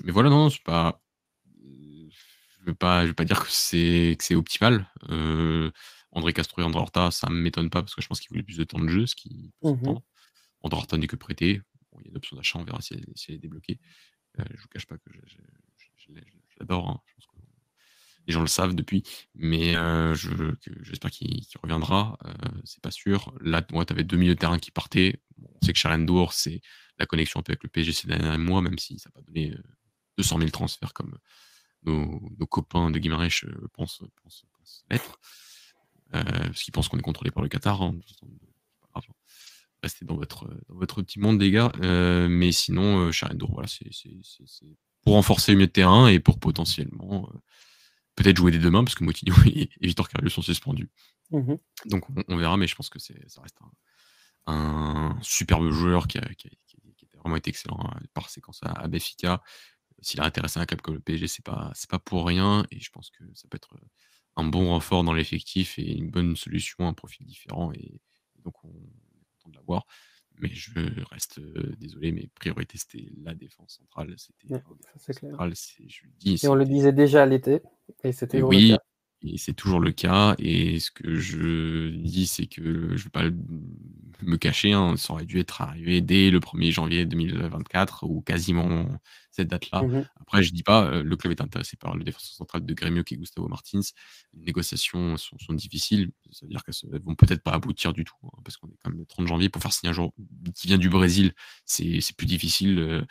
[0.04, 1.02] mais voilà, non, c'est pas
[2.66, 4.90] je vais pas, je vais pas dire que c'est que c'est optimal.
[5.10, 5.70] Euh,
[6.12, 8.44] André Castro et André Horta, ça me m'étonne pas parce que je pense qu'il voulait
[8.44, 9.94] plus de temps de jeu, ce qui mmh
[10.62, 11.62] André Horta n'est que prêté.
[12.00, 13.80] il y a une option d'achat, on verra si elle, est débloquée.
[14.40, 15.12] Euh, je vous cache pas que
[16.58, 16.90] j'adore.
[16.90, 17.02] Hein.
[18.26, 19.04] les gens le savent depuis,
[19.36, 20.16] mais euh,
[20.82, 22.18] j'espère qu'il reviendra.
[22.26, 22.32] Euh,
[22.64, 23.32] c'est pas sûr.
[23.42, 25.22] Là, moi, tu avais deux milieux de terrain qui partaient.
[25.40, 26.62] on sait que Charendour, c'est
[26.98, 29.22] la connexion un peu avec le PSG ces derniers mois, même si ça n'a pas
[29.22, 29.54] donné
[30.18, 31.18] 200 000 transferts comme,
[31.86, 34.46] nos, copains de Guimarães euh, pensent, pensent,
[34.90, 35.20] l'être.
[36.14, 37.82] Euh, parce qu'ils pensent qu'on est contrôlé par le Qatar.
[37.82, 37.96] Hein.
[39.84, 41.72] Restez dans votre, dans votre petit monde, les gars.
[41.82, 43.12] Euh, mais sinon, euh,
[43.50, 43.90] voilà, c'est
[45.04, 47.30] pour renforcer le milieu de terrain et pour potentiellement
[48.16, 50.90] peut-être jouer dès demain, parce que Moutinho et, Victor Carrieux sont suspendus.
[51.32, 53.58] Mmh Donc on, verra, mais je pense que ça reste
[54.48, 56.28] un, superbe joueur qui a,
[57.26, 59.42] vraiment été excellent hein, par séquence à, à Béfica,
[60.02, 62.66] s'il a intéressé un club comme le PSG, c'est pas, c'est pas pour rien.
[62.72, 63.88] Et je pense que ça peut être euh,
[64.36, 67.72] un bon renfort dans l'effectif et une bonne solution, un profil différent.
[67.74, 68.00] Et,
[68.44, 69.88] donc, on est content de l'avoir.
[70.38, 70.72] Mais je
[71.10, 74.14] reste euh, désolé, mes priorités, c'était la défense centrale.
[74.18, 74.54] C'était
[75.88, 77.62] je dis, et on le disait déjà à l'été.
[78.04, 78.76] Et c'était oui,
[79.22, 80.36] et c'est toujours le cas.
[80.40, 83.24] Et ce que je dis, c'est que je ne vais pas
[84.22, 84.74] me cacher.
[84.74, 88.88] Hein, ça aurait dû être arrivé dès le 1er janvier 2024 ou quasiment
[89.32, 89.84] cette date-là.
[89.84, 92.74] Mmh Après, je dis pas, euh, le club est intéressé par le défenseur central de
[92.74, 93.82] Grêmio qui est Gustavo Martins.
[94.34, 96.12] Les négociations sont, difficiles.
[96.32, 98.92] Ça veut dire qu'elles vont peut-être pas aboutir du tout, hein, parce qu'on est quand
[98.92, 99.50] même le 30 janvier.
[99.50, 100.12] Pour faire signer un joueur
[100.54, 101.34] qui vient du Brésil,
[101.66, 103.02] c'est plus difficile euh,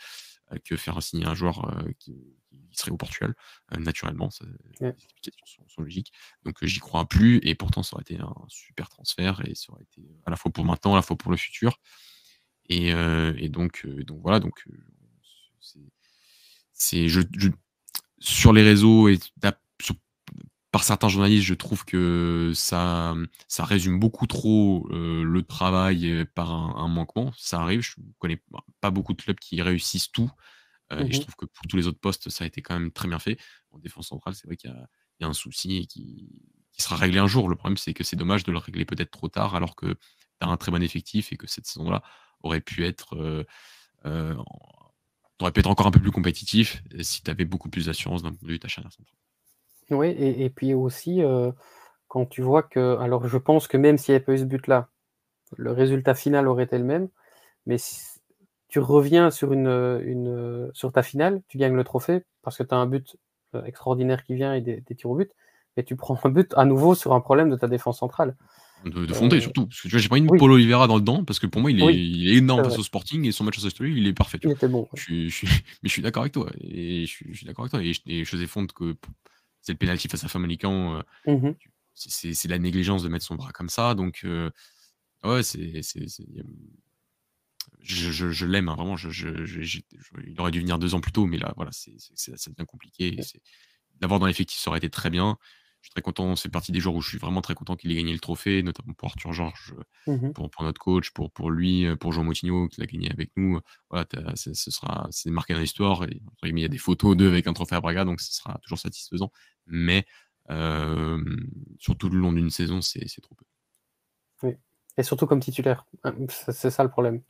[0.63, 2.15] que faire signer un joueur euh, qui
[2.75, 3.33] serait au Portugal,
[3.73, 4.29] euh, naturellement.
[4.79, 6.11] Les explications sont, logiques.
[6.43, 9.71] Donc euh, j'y crois plus, et pourtant ça aurait été un super transfert, et ça
[9.71, 11.79] aurait été à la fois pour maintenant, à la fois pour le futur.
[12.67, 14.65] Et, euh, donc, donc voilà, donc
[16.73, 17.21] c'est je,
[18.19, 19.19] sur les réseaux et
[20.75, 23.15] par certains journalistes, je trouve que ça,
[23.47, 27.31] ça résume beaucoup trop le travail par un, un, manquement.
[27.37, 28.41] Ça arrive, je ne connais
[28.81, 30.29] pas beaucoup de clubs qui réussissent tout.
[30.91, 32.77] Euh, et je mmh trouve que pour tous les autres postes, ça a été quand
[32.77, 33.39] même très bien fait.
[33.71, 34.69] En défense centrale, c'est vrai qu'il
[35.21, 36.29] y, a un souci qui,
[36.77, 37.47] sera réglé un jour.
[37.47, 39.97] Le problème, c'est que c'est dommage de le régler peut-être trop tard, alors que tu
[40.41, 42.03] as un très bon effectif et que cette saison-là
[42.41, 43.15] aurait pu être.
[43.15, 43.45] Euh,
[44.05, 44.35] euh,
[45.39, 48.31] aurait pu être encore un peu plus compétitif si tu avais beaucoup plus d'assurance d'un
[48.31, 49.17] point de vue de ta charnière centrale.
[49.91, 51.21] Oui, et, puis aussi,
[52.07, 52.97] quand tu vois que.
[52.97, 54.89] Alors, je pense que même s'il n'y avait pas eu ce but-là,
[55.57, 57.09] le résultat final aurait été le même.
[57.65, 57.77] Mais
[58.67, 59.67] tu reviens sur, une,
[60.03, 63.15] une, sur ta finale, tu gagnes le trophée parce que tu as un but
[63.55, 65.31] euh, extraordinaire qui vient et des, tirs au but,
[65.77, 68.35] mais tu prends un but à nouveau sur un problème de ta défense centrale.
[68.83, 69.65] De, fonder euh, surtout.
[69.67, 71.61] Parce que tu vois, j'ai pas une Paul Oliveira dans le dent parce que pour
[71.61, 74.07] moi, il est, il est énorme face au Sporting et son match à Story, il
[74.07, 74.39] est parfait.
[74.43, 74.87] Il était bon.
[74.93, 75.13] Je,
[75.83, 76.51] mais je suis d'accord avec toi.
[76.61, 77.81] Et je suis, d'accord avec toi.
[77.81, 78.95] Et, je que
[79.65, 81.01] c'est le pénalty face à Famalicão.
[81.27, 81.55] Euh, mmh
[81.97, 83.95] c'est la négligence de mettre son bras comme ça.
[83.95, 84.25] Donc,
[85.23, 85.81] ouais, c'est
[87.85, 88.95] je, l'aime, hein, vraiment.
[88.97, 93.17] il aurait dû venir deux ans plus tôt, mais là, voilà, c'est, ça devient compliqué.
[94.01, 95.37] D'avoir dans l'effectif, ça aurait été très bien.
[95.81, 96.35] Je suis très content.
[96.35, 98.63] C'est partie des jours où je suis vraiment très content qu'il ait gagné le trophée,
[98.63, 99.75] notamment pour Arthur Georges,
[100.07, 103.59] mmh pour, notre coach, pour, pour lui, pour Jean Moutinho qui l'a gagné avec nous.
[103.89, 104.05] Voilà,
[104.35, 106.03] ce sera, c'est marqué dans l'histoire.
[106.03, 108.57] Et, il y a des photos d'eux avec un trophée à Braga, donc ce sera
[108.63, 109.31] toujours satisfaisant.
[109.67, 110.05] Mais
[111.79, 113.45] surtout le long d'une saison, c'est, trop peu.
[114.43, 114.55] Oui.
[114.97, 115.85] Et surtout comme titulaire.
[116.29, 117.21] C'est ça le problème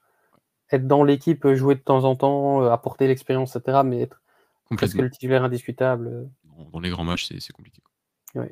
[0.72, 3.82] être dans l'équipe, euh, jouer de temps en temps, euh, apporter l'expérience, etc.
[3.86, 4.22] Mais être
[4.72, 6.08] presque le titulaire indiscutable.
[6.08, 6.26] Euh.
[6.72, 7.82] Dans, les grands matchs, c'est compliqué.
[8.36, 8.48] Oui,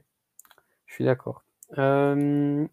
[0.86, 1.44] je suis d'accord.
[1.76, 2.70] Ben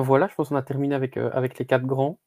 [0.00, 2.20] voilà, je pense qu'on a terminé avec, avec les 4 grands.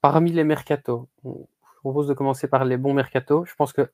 [0.00, 3.46] Parmi les mercatos, on je propose de commencer par les bons mercatos.
[3.46, 3.92] Je pense que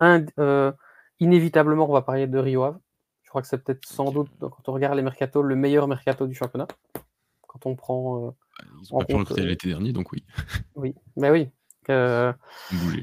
[0.00, 0.26] un
[1.20, 2.78] inévitablement, on va parler de Rio Ave.
[3.22, 6.26] Je crois que c'est peut-être sans doute, quand on regarde les mercatos, le meilleur mercato
[6.26, 6.66] du championnat.
[7.46, 10.24] Quand on prend, heu, Bah, ils ont en pas compte, heu l'été dernier, donc oui.
[10.74, 11.50] oui, bah oui,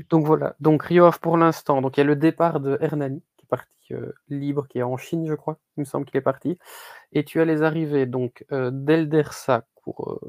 [0.10, 0.56] donc voilà.
[0.60, 3.50] Donc Rio Ave pour l'instant, donc il y a le départ de Hernani qui est
[3.50, 5.60] parti, heu, libre, qui est en Chine, je crois.
[5.78, 6.58] Il me semble qu'il est parti
[7.14, 10.20] et tu as les arrivées donc, heu, d'Eldersa pour,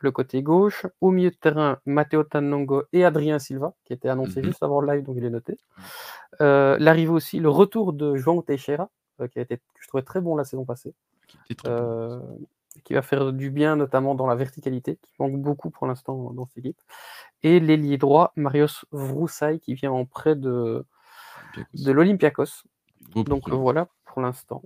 [0.00, 0.86] le côté gauche.
[1.00, 4.44] Au milieu de terrain, Matteo Tannongo et Adrien Silva, qui était annoncé mh.
[4.44, 5.58] juste avant le live, donc je l'ai noté.
[6.40, 10.02] Heu, l'arrivée aussi, le retour de João Teixeira, heu, qui a été que je trouvais
[10.04, 10.94] très bon la saison passée,
[11.26, 12.20] Qui heu,
[12.84, 16.46] qui va faire du bien, notamment dans la verticalité, qui manque beaucoup pour l'instant dans
[16.46, 16.80] cette équipe
[17.42, 20.84] et l'ailier droit, Marios Vroussaï, qui vient en prêt de
[21.74, 21.92] de Olympiakos.
[21.92, 22.64] l'Olympiakos.
[23.24, 24.62] Donc, voilà pour l'instant,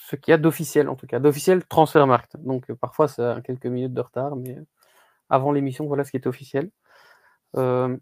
[0.00, 2.36] ce qu'il y a d'officiel en tout cas, d'officiel Transfermarkt.
[2.38, 4.66] Donc, heu, parfois ça a quelques minutes de retard, mais, heu,
[5.30, 6.70] avant l'émission, voilà ce qui est officiel.
[7.56, 8.00] Hem,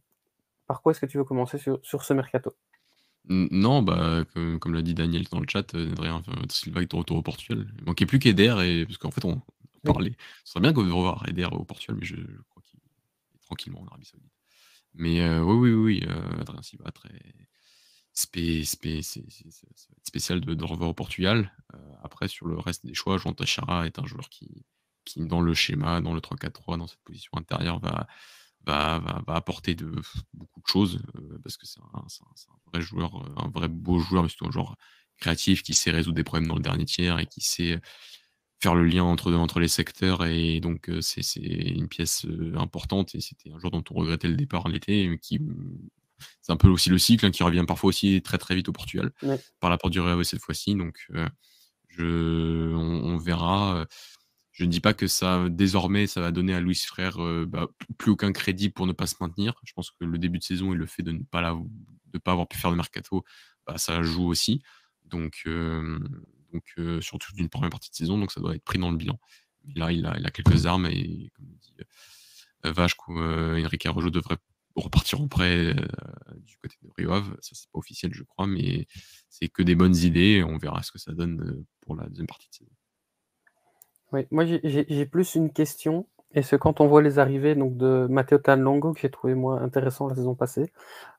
[0.69, 2.53] par quoi est-ce que tu veux commencer sur sur ce mercato?
[3.31, 7.19] Non, bah, comme comme l'a dit Daniel dans le chat, Adrien Silva est de retour
[7.19, 7.67] au Portugal.
[7.79, 9.43] Il manquait plus qu'Eder et parce qu'en fait, on
[9.85, 13.41] parlait ce serait bien de revoir Eder au Portugal, mais je je crois qu'il est
[13.45, 14.33] tranquillement en Arabie Saoudite.
[14.95, 17.11] Mais, oui, oui, oui, heu, Adrien Silva très
[18.19, 19.01] spé spé
[20.05, 21.53] spécial de de revoir au Portugal.
[21.75, 24.65] Heu, après sur le reste des choix, João Teixeira est un joueur qui
[25.17, 28.07] dans le schéma, dans le 3-4-3, dans cette position intérieure va
[29.29, 29.75] apporter
[30.35, 32.03] beaucoup de choses, heu, parce que c'est un
[32.73, 34.77] vrai joueur, heu, un vrai beau joueur, mais surtout un joueur
[35.19, 37.81] créatif qui sait résoudre des problèmes dans le dernier tiers et qui sait
[38.63, 42.27] faire le lien entre les secteurs et donc, c'est une pièce,
[42.57, 45.41] importante et c'était un joueur dont on regrettait le départ l'été, mais qui,
[46.43, 48.73] c'est un peu aussi le cycle, hein, qui revient parfois aussi très, très vite au
[48.73, 49.39] Portugal, Ouais.
[49.61, 51.27] par la porte du Real cette fois-ci, donc, heu,
[51.91, 53.87] je on on verra,
[54.53, 57.69] je ne dis pas que ça désormais, ça va donner à Luis Freire, heu, bah,
[57.99, 59.55] plus aucun crédit pour ne pas se maintenir.
[59.65, 61.59] Je pense que le début de saison et le fait de ne pas l'av
[62.13, 63.25] de pas avoir pu faire de mercato,
[63.67, 64.63] bah, ça joue aussi.
[65.07, 66.09] Donc, hem,
[66.55, 66.65] donc,
[67.03, 69.21] surtout d'une 1re partie de saison, donc ça doit être pris dans le bilan.
[69.67, 71.75] Mais là, il a il a quelques armes et comme dit,
[73.65, 74.39] Henrique Araujo devrait
[74.81, 75.75] repartir en prêt, heu,
[76.39, 77.37] du côté de Rio Ave.
[77.41, 78.87] Ça, c'est pas officiel, je crois, mais
[79.31, 82.09] c'est que des bonnes idées et on verra ce que ça donne, heu, pour la
[82.09, 82.71] 2e partie de saison.
[84.13, 86.09] Oui, moi j'ai plus une question.
[86.33, 89.61] Est-ce que quand on voit les arrivées donc de Matteo Tannongo, que j'ai trouvé moi
[89.61, 90.73] intéressant la saison passée,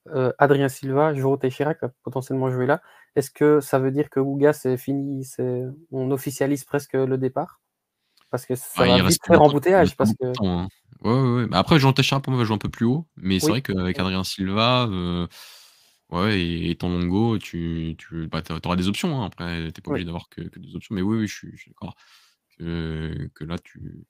[0.09, 2.81] heu, Adrien Silva, João Teixeira qui va potentiellement jouer là,
[3.15, 7.61] est-ce que ça veut dire que Guga c'est fini, c'est on officialise presque le départ?
[8.31, 10.67] Parce que ça Ah, va vite faire embouteillage parce que temps, hein.
[11.03, 11.47] Ouais, ouais, ouais.
[11.47, 13.61] Bah, après João Teixeira pour moi va jouer un peu plus haut, mais c'est vrai
[13.61, 13.99] qu'avec.
[13.99, 14.87] Adrien Silva,
[16.11, 19.99] ouais et et Tannongo, tu tu bah, auras des options, hein, après tu pas Oui.
[19.99, 21.95] obligé d'avoir que que 2 options, mais oui, oui, je suis d'accord
[22.57, 24.05] que que là tu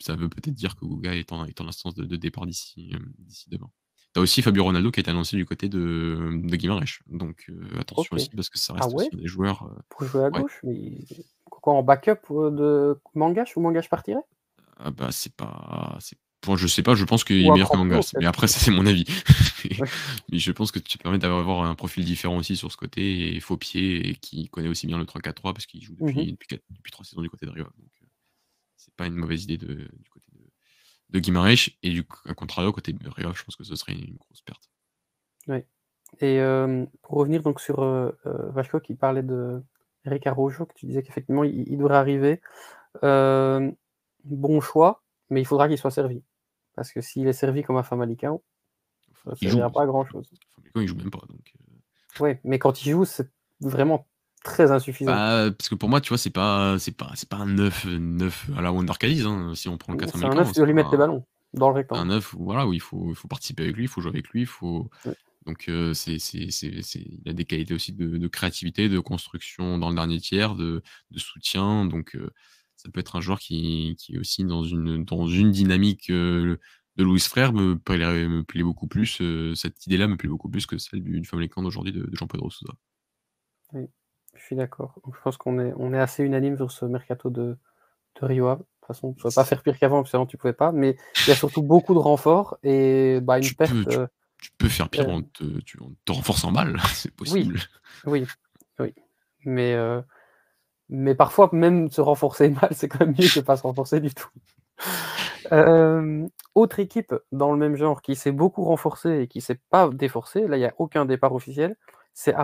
[0.00, 2.92] ça veut peut-être dire que Guga est en est en instance de de départ d'ici,
[3.18, 3.70] d'ici demain.
[4.14, 7.44] Tu as aussi Fabio Ronaldo qui a été annoncé du côté de de Guimarães, donc,
[7.50, 9.12] heu, attention aussi parce que ça Ah reste ouais?
[9.12, 10.60] des joueurs, Pour jouer à gauche?
[10.64, 11.06] Mais
[11.50, 14.24] quoi en backup, de Mangache ou Mangache partirait?
[14.82, 15.98] Ah bah, c'est pas
[16.40, 18.70] pour je sais pas, je pense qu'il est meilleur que Mangas, mais après ça c'est
[18.70, 19.04] mon avis.
[19.64, 19.90] Mais Ouais.
[20.32, 23.36] mais je pense que tu te permets d'avoir un profil différent aussi sur ce côté
[23.36, 26.26] et faux pied et qui connaît aussi bien le 3-4-3 parce qu'il joue Mmh mh.
[26.26, 28.06] depuis depuis 4 depuis 3 saisons du côté de Rio Ave, donc, heu,
[28.76, 30.40] c'est pas une mauvaise idée de du côté de
[31.10, 33.92] de Guimarães et du à contrario côté de Rio Ave, je pense que ce serait
[33.94, 34.68] une grosse perte.
[35.48, 35.66] Ouais
[36.20, 36.40] et
[37.02, 39.62] pour revenir donc sur, heu, Vachko qui parlait de
[40.06, 42.40] Henrique Araujo, que tu disais qu'effectivement il il devrait arriver.
[44.24, 46.22] Bon choix, mais il faudra qu'il soit servi.
[46.76, 48.42] Parce que s'il est servi comme à Famalicão,
[49.24, 50.32] ça joue, servira pas à grand chose.
[50.54, 51.82] Famalicão il joue même pas donc, heu
[52.18, 53.30] Ouais, mais quand il joue, c'est
[53.60, 54.06] vraiment
[54.44, 55.12] très insuffisant.
[55.14, 57.86] Bah, parce que pour moi, tu vois, c'est pas c'est pas c'est pas un 9,
[57.86, 60.34] heu, 9 à la Wonder Cadiz, hein, si on prend le cas de C'est un
[60.34, 61.24] 9, Famalicão, tu dois c'est lui mettre un ballons
[61.54, 62.06] dans le un rectangle.
[62.06, 64.28] 9 où voilà, où il faut il faut participer avec lui, il faut jouer avec
[64.30, 65.14] lui, il faut Ouais.
[65.46, 69.00] donc, heu, c'est c'est c'est c'est il a des qualités aussi de de créativité, de
[69.00, 70.82] construction dans le dernier tiers, de
[71.12, 72.30] de soutien, donc, heu,
[72.82, 76.58] ça peut être un joueur qui qui est aussi dans une dans une dynamique, heu,
[76.96, 80.50] de Luis Freire me plairait me plaît beaucoup plus, heu, cette idée-là me plaît beaucoup
[80.50, 82.74] plus que celle du du Famalicão d'aujourd'hui de de Jean Pedro Sousa.
[83.72, 83.88] Oui,
[84.34, 85.00] je suis d'accord.
[85.14, 87.56] Je pense qu'on est on est assez unanime sur ce mercato de
[88.20, 88.60] de Rio Ave.
[88.60, 90.96] De toute façon, on pouvait pas faire pire qu'avant, parce qu'avant tu pouvais pas, mais
[91.26, 93.98] il y a surtout beaucoup de renforts et bah, une Tu perte, peux tu
[94.42, 97.58] tu peux faire pire en te tu en te renforçant mal, c'est Oui, possible.
[98.04, 98.30] oui,
[98.78, 98.94] oui,
[99.44, 100.04] mais, heu,
[100.90, 104.12] mais parfois même se renforcer mal, c'est quand même mieux que pas se renforcer du
[104.12, 104.28] tout.
[105.50, 109.88] Hem, autre équipe dans le même genre qui s'est beaucoup renforcée et qui s'est pas
[109.88, 111.76] déforcée, là il y a aucun départ officiel,
[112.12, 112.34] c'est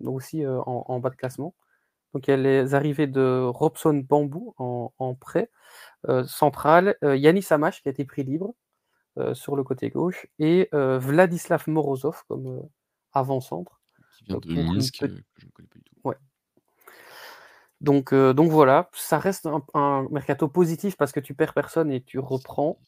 [0.00, 1.54] donc aussi, heu, en en bas de classement.
[2.14, 5.50] Donc il y a les arrivées de Robson Bambou en, prêt
[6.26, 8.54] central, Yanis Amash qui a été pris libre
[9.32, 12.62] sur le côté gauche et Vladislav Morozov comme
[13.12, 13.80] avant-centre.
[14.18, 15.73] Qui vient de Minsk, que je ne connais pas.
[17.84, 22.18] Donc, donc voilà, ça reste un, mercato positif parce que tu perds personne et tu
[22.18, 22.78] reprends.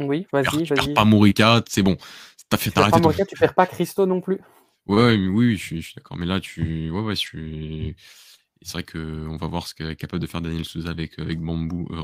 [0.00, 0.66] Oui, vas-y, vas-y.
[0.66, 1.96] perds pas Morika, c'est bon.
[2.52, 4.40] As fait tu perds pas Morika, tu perds pas Christo non plus.
[4.86, 6.16] Ouais, oui, je suis, d'accord.
[6.16, 7.96] Mais là, tu, ouais, ouais, je suis.
[8.62, 11.86] C'est vrai qu'on va voir ce qu'est capable de faire Daniel Souza avec, avec Bambou.
[11.90, 12.02] Euh,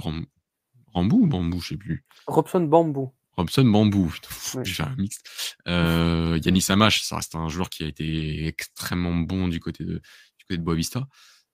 [0.93, 2.05] Rambou ou Bambou, je sais plus.
[2.27, 3.13] Robson Bambou.
[3.37, 4.15] Robson Bambou,
[4.63, 5.19] j'ai fait un mix.
[5.67, 9.95] Euh, Yanis Amash, ça reste un joueur qui a été extrêmement bon du côté de,
[9.95, 11.07] du côté de Boavista.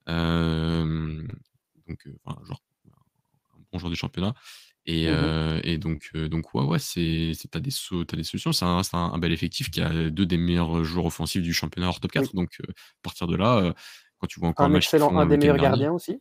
[0.08, 1.22] Euh,
[1.88, 2.62] donc, euh, un, joueur,
[3.54, 4.34] un bon joueur du championnat.
[4.86, 7.70] Et, mmh euh, et donc, euh, donc ouais, ouais, c'est, t'as des,
[8.06, 8.52] t'as des solutions.
[8.52, 12.00] C'est un, un, bel effectif qui a deux des meilleurs joueurs offensifs du championnat hors
[12.00, 12.34] top 4.
[12.34, 13.74] Donc, à partir de là,
[14.18, 16.20] quand tu vois encore un, excellent, un des meilleurs gardiens aussi.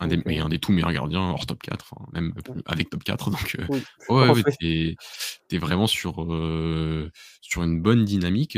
[0.00, 2.32] Un des, un des tout meilleurs gardiens hors top 4, même
[2.66, 3.30] avec top 4.
[3.30, 3.56] Donc,
[4.08, 4.96] ouais, ouais t'es,
[5.48, 6.26] t'es vraiment sur,
[7.42, 8.56] sur une bonne dynamique.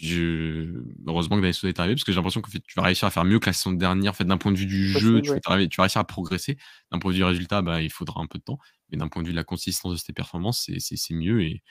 [0.00, 3.24] Heureusement que Daniel est arrivé parce que j'ai l'impression que tu vas réussir à faire
[3.24, 4.16] mieux que la saison dernière.
[4.16, 6.56] Fait, d'un point de vue du jeu, tu, vas réussir à progresser.
[6.90, 8.58] D'un point de vue du résultat, bah, il faudra un peu de temps.
[8.90, 11.42] Mais d'un point de vue de la consistance de tes performances, c'est mieux.
[11.42, 11.62] Et,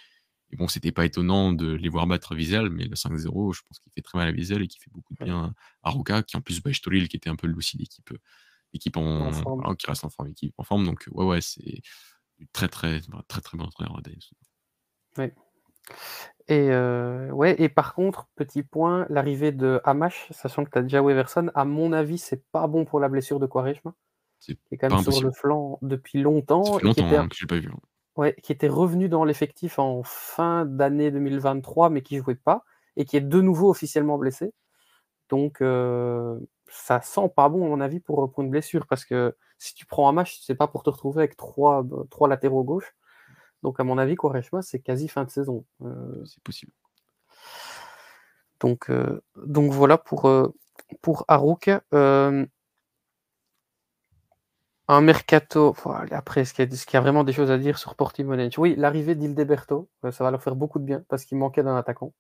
[0.54, 3.92] bon, c'était pas étonnant de les voir battre Wiesel, mais le 5-0, je pense qu'il
[3.94, 5.54] fait très mal à Wiesel et qu'il fait beaucoup de bien
[5.84, 8.14] à Ruka, qui en plus bat Stolil, qui était un peu aussi l'équipe
[8.74, 9.32] l'équipe en,
[9.76, 10.86] qui reste en forme, équipe en forme.
[10.86, 11.82] Donc ouais, ouais, c'est
[12.54, 14.22] très très très très bon entraîneur Daniel.
[15.18, 15.34] Ouais.
[16.48, 16.70] Et,
[17.32, 21.50] ouais, et par contre, petit point, l'arrivée de Hamash, sachant que tu as déjà Weverson,
[21.56, 23.94] à mon avis, c'est pas bon pour la blessure de Quaresma.
[24.42, 26.80] Qui est quand même sur le flanc depuis longtemps.
[26.80, 27.70] et qui était, hein, pas vu.
[27.72, 27.80] Hein.
[28.18, 32.66] Ouais, qui était revenu dans l'effectif en fin d'année 2023, mais qui jouait pas,
[32.98, 34.52] et qui est de nouveau officiellement blessé.
[35.30, 35.62] Donc,
[36.72, 39.86] ça sent pas bon, à mon avis, pour, pour une blessure, parce que si tu
[39.86, 42.96] prends Hamash, c'est pas pour te retrouver avec trois, trois latéraux gauche.
[43.64, 45.66] Donc, à mon avis, Quaresma, c'est quasi fin de saison.
[45.84, 46.72] Euh, c'est possible.
[48.60, 50.54] Donc, euh, donc voilà pour, euh,
[51.02, 51.70] pour Harouk.
[54.88, 55.76] un mercato.
[56.12, 59.90] après, est-ce qu'il y, a vraiment des choses à dire sur Portimonense Oui, l'arrivée d'Ildeberto,
[60.12, 62.14] ça va leur faire beaucoup de bien parce qu'il manquait d'un attaquant.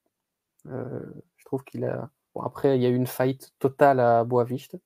[0.65, 2.09] je trouve qu'il a.
[2.43, 4.77] après, il y a eu une fight totale à Boaviste.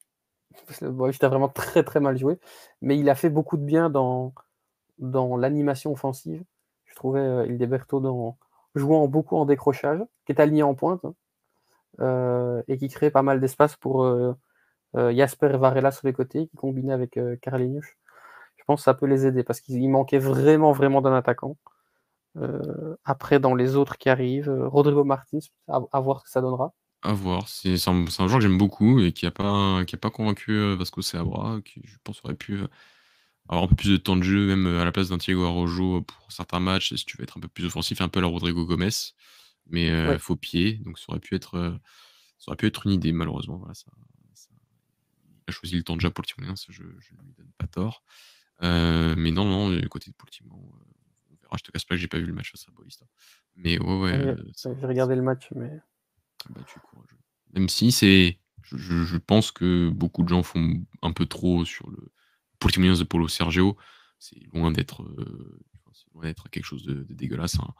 [0.82, 2.40] Boaviste a vraiment très très mal joué,
[2.82, 4.34] mais il a fait beaucoup de bien dans,
[5.00, 6.44] dans l'animation offensive.
[6.86, 8.38] Je trouvais euh, Hildeberto dans,
[8.76, 11.16] jouant beaucoup en décrochage, qui est aligné en pointe, hein,
[12.02, 14.34] euh, et qui crée pas mal d'espace pour euh,
[14.94, 19.06] Jasper et Varela sur les côtés, qui combinait avec euh, Je pense que ça peut
[19.06, 21.58] les aider parce qu'il manquait vraiment, vraiment d'un attaquant.
[23.06, 26.74] après, dans les autres qui arrivent, Rodrigo Martins, à, voir ce que ça donnera.
[27.06, 27.48] À voir.
[27.48, 30.76] C'est un, un, joueur que j'aime beaucoup et qui n'a pas, qui a pas convaincu
[30.76, 32.60] Vasco Seabra, qui je pense aurait pu
[33.48, 35.44] avoir un peu plus de temps de jeu, même euh, à la place d'un Thiago
[35.44, 38.22] Arrojo pour certains matchs, si tu veux être un peu plus offensif, un peu à
[38.22, 38.90] la Rodrigo Gomez,
[39.68, 41.72] mais euh, faux pied, donc ça aurait pu être, euh,
[42.40, 43.58] ça aurait pu être une idée, malheureusement.
[43.58, 43.86] Voilà, ça,
[44.36, 48.04] Il a choisi le temps jeu pour le Timon, je ne lui donne pas tort.
[48.62, 52.08] mais non, non, du côté de Poltimon, on verra, je te casse pas que j'ai
[52.08, 53.06] pas vu le match à Saboista.
[53.58, 54.36] Mais ouais, ouais.
[54.56, 55.80] j'ai regardé le match, mais.
[56.50, 56.62] Bah,
[57.54, 58.40] même si c'est.
[58.64, 62.12] Je, je, pense que beaucoup de gens font un peu trop sur le,
[62.60, 63.78] Portimonense de Polo Sergio,
[64.18, 65.60] c'est loin d'être euh,
[66.52, 67.60] quelque chose de, dégueulasse.
[67.60, 67.74] Hein.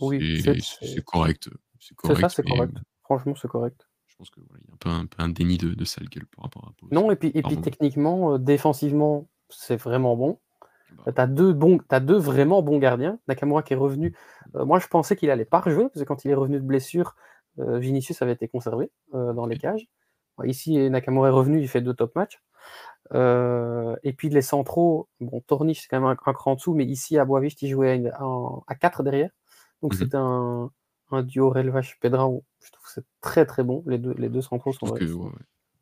[0.00, 1.50] Oui, c'est correct.
[1.80, 2.76] C'est ça, c'est correct.
[3.02, 3.88] Franchement, c'est correct.
[4.06, 6.26] Je pense qu'il y a un peu un, peu un déni de, de, sale gueule
[6.26, 6.92] par rapport à Polo.
[6.92, 10.38] Non, et puis, et puis techniquement, euh, défensivement, c'est vraiment bon.
[11.04, 11.12] Bah.
[11.12, 13.18] Tu as, deux bons, as deux vraiment bons gardiens.
[13.26, 14.14] Nakamura qui est revenu.
[14.54, 16.64] Euh, moi, je pensais qu'il allait pas rejouer, parce que quand il est revenu de
[16.64, 17.16] blessure,
[17.56, 19.86] Vinicius avait été conservé dans les cages.
[20.44, 22.40] Ici, Nakamura est revenu, il fait deux top matchs.
[23.14, 26.84] Euh, et puis les centraux, bon, Torniche c'est quand même un, cran en dessous, mais
[26.84, 28.02] ici à Boavist, il jouait
[28.66, 29.30] à, 4 derrière.
[29.82, 30.70] Donc mmh c'était un,
[31.10, 32.44] un, duo Relvache Pedrao.
[32.64, 33.82] Je trouve que c'est très très bon.
[33.86, 34.86] Les deux, les deux centraux sont.
[34.86, 35.30] Que, ouais,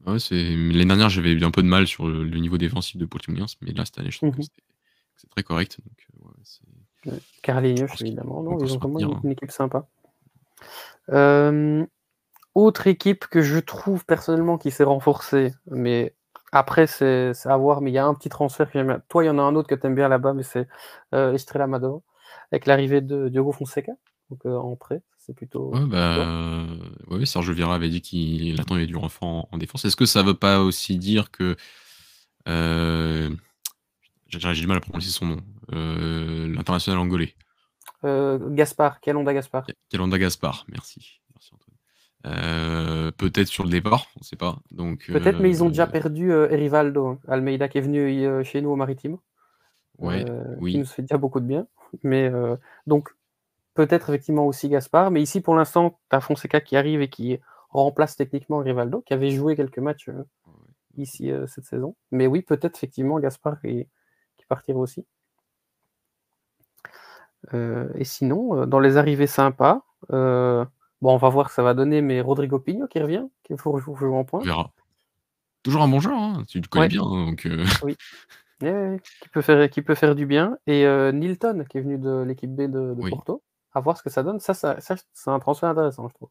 [0.06, 0.18] ouais.
[0.30, 3.72] L'année dernière, j'avais eu un peu de mal sur le, niveau défensif de Portimonense, mais
[3.72, 4.46] là cette année, je trouve que mmh
[5.16, 5.78] c'est très correct.
[5.84, 6.06] Donc,
[7.06, 7.18] euh,
[8.00, 8.42] évidemment.
[8.42, 9.30] Non, ils ont vraiment une, hein.
[9.30, 9.86] équipe sympa.
[11.12, 11.84] Euh,
[12.54, 16.14] autre équipe que je trouve personnellement qui s'est renforcée, mais
[16.52, 19.02] après, c'est à voir, mais il y a un petit transfert que j'aime bien.
[19.08, 20.68] Toi, il y en a un autre que tu aimes bien là-bas, mais c'est
[21.14, 22.00] euh, Estrella Madova,
[22.50, 23.92] avec l'arrivée de Diogo Fonseca,
[24.30, 25.02] donc euh, en prêt.
[25.18, 25.72] C'est plutôt.
[25.72, 26.66] Ouais, bah,
[27.08, 29.84] ouais, Sergio Vieira avait dit qu'il attendait du renfort en, défense.
[29.84, 31.56] Est-ce que ça veut pas aussi dire que.
[32.46, 35.40] J'ai du mal à prononcer son nom.
[35.70, 37.34] L'international angolais?
[38.02, 39.66] Gaspard, Kalonda Gaspard?
[39.90, 41.20] Kalonda Gaspard, merci.
[41.34, 41.76] Merci Antoine.
[42.22, 44.58] peut-être sur le départ, on ne sait pas.
[45.08, 47.18] Peut-être, mais ils ont déjà perdu Erivaldo, hein.
[47.28, 49.18] Almeida qui est venu chez nous au Maritime.
[49.98, 50.24] Ouais,
[50.58, 50.72] oui.
[50.72, 51.66] Qui nous fait déjà beaucoup de bien.
[52.02, 52.30] Mais
[52.86, 53.14] donc,
[53.74, 55.10] peut-être effectivement aussi Gaspard.
[55.10, 57.38] Mais ici, pour l'instant, tu as Fonseca qui arrive et qui
[57.70, 60.10] remplace techniquement Rivaldo, qui avait joué quelques matchs
[60.96, 61.94] ici cette saison.
[62.10, 63.86] Mais oui, peut-être effectivement Gaspard qui,
[64.36, 65.06] qui partira aussi.
[67.52, 69.82] Et sinon, dans les arrivées sympas,
[71.00, 73.56] Bon, on va voir ce que ça va donner, mais Rodrigo Pigno qui revient, qui
[73.56, 74.40] faut jouer en point.
[74.40, 74.72] On verra.
[75.62, 77.02] Toujours un bon joueur, hein, tu le connais bien.
[77.02, 77.64] Hein, donc, euh.
[77.82, 77.96] Oui.
[78.60, 80.58] qui, peut faire, qui peut faire du bien.
[80.66, 83.42] Et euh, Nilton, qui est venu de l'équipe B de, Porto,
[83.72, 84.40] à voir ce que ça donne.
[84.40, 86.30] Ça, ça, c'est un transfert intéressant, je trouve.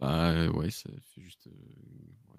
[0.00, 1.46] Bah ouais, c'est juste.
[1.46, 2.34] Euh,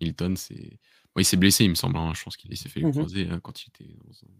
[0.00, 0.78] Nilton, c'est.
[1.16, 1.98] il s'est blessé, il me semble.
[1.98, 2.12] Hein.
[2.14, 4.32] Je pense qu'il s'est fait mmh croiser quand il était dans un,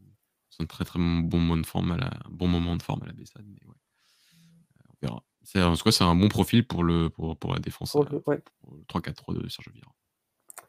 [0.66, 3.45] très très bon moment de forme à la, bon moment de forme à la Bessade.
[3.47, 3.75] Mais ouais.
[4.89, 5.23] on verra.
[5.43, 7.93] C'est, en tout cas, c'est un bon profil pour, le, pour, pour la défense.
[7.93, 8.20] Pour le,
[8.89, 9.93] 3-4-3 de Sergio Vieira.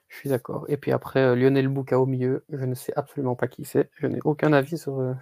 [0.10, 0.66] Je suis d'accord.
[0.68, 3.90] Et puis après, euh, Lionel Bouka au milieu, je ne sais absolument pas qui c'est.
[3.96, 5.14] Je n'ai aucun avis sur, euh,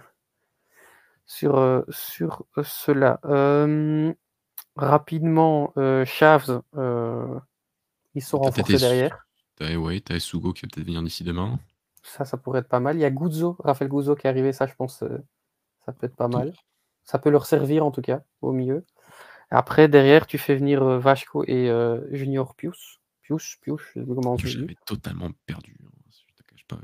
[1.26, 3.20] sur, euh, sur cela.
[4.76, 5.72] rapidement,
[6.04, 6.62] Chaves,
[8.14, 9.26] ils sont renforcés derrière.
[9.56, 11.58] T'as, ouais, t'as Sugo qui va peut-être venir d'ici demain.
[12.08, 12.96] Ça, ça pourrait être pas mal.
[12.96, 15.04] Il y a Guzzo, Raphaël Guzzo qui est arrivé, ça, je pense,
[15.84, 16.52] ça peut être pas mal.
[17.04, 18.84] Ça peut leur servir en tout cas, au milieu.
[19.50, 23.00] Après, derrière, tu fais venir euh, Vasco et euh, Junior Pius.
[23.22, 24.46] Pius, Pius, je sais pas comment on dit.
[24.46, 25.76] J'avais totalement perdu.
[25.82, 26.78] Hein, je te cache pas.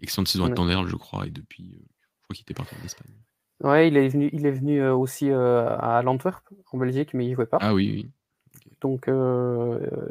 [0.00, 1.84] Excellente saison à je crois, et depuis, euh,
[2.18, 3.12] je crois qu'il était parti en Espagne.
[3.60, 7.46] Ouais, il est venu, il est venu aussi à l'Antwerp, en Belgique, mais il jouait
[7.46, 7.58] pas.
[7.62, 8.10] Ah oui, oui.
[8.86, 9.08] Donc,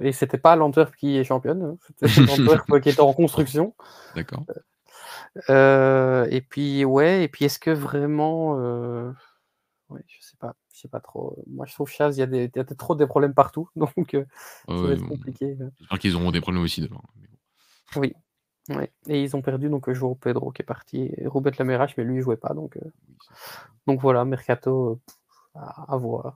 [0.02, 3.74] et c'était pas l'Antwerp qui est championne, hein, c'était l'Antwerp qui était en construction.
[4.16, 4.44] D'accord.
[5.50, 8.56] et puis, ouais, et puis est-ce que vraiment.
[9.90, 11.42] Ouais, je sais pas je sais pas trop.
[11.48, 14.26] Moi, je trouve Chaz, il y a, des, trop des problèmes partout, donc euh,
[14.68, 15.58] ça va être compliqué.
[15.80, 17.04] J'espère qu'ils auront des problèmes aussi devant.
[17.96, 18.14] Oui.
[19.08, 22.18] Et ils ont perdu donc Joao Pedro qui est parti, et Robert Lamerache, mais lui
[22.18, 22.54] il jouait pas.
[22.54, 22.92] Donc, euh,
[23.88, 25.00] donc voilà, Mercato
[25.54, 26.36] à, voir.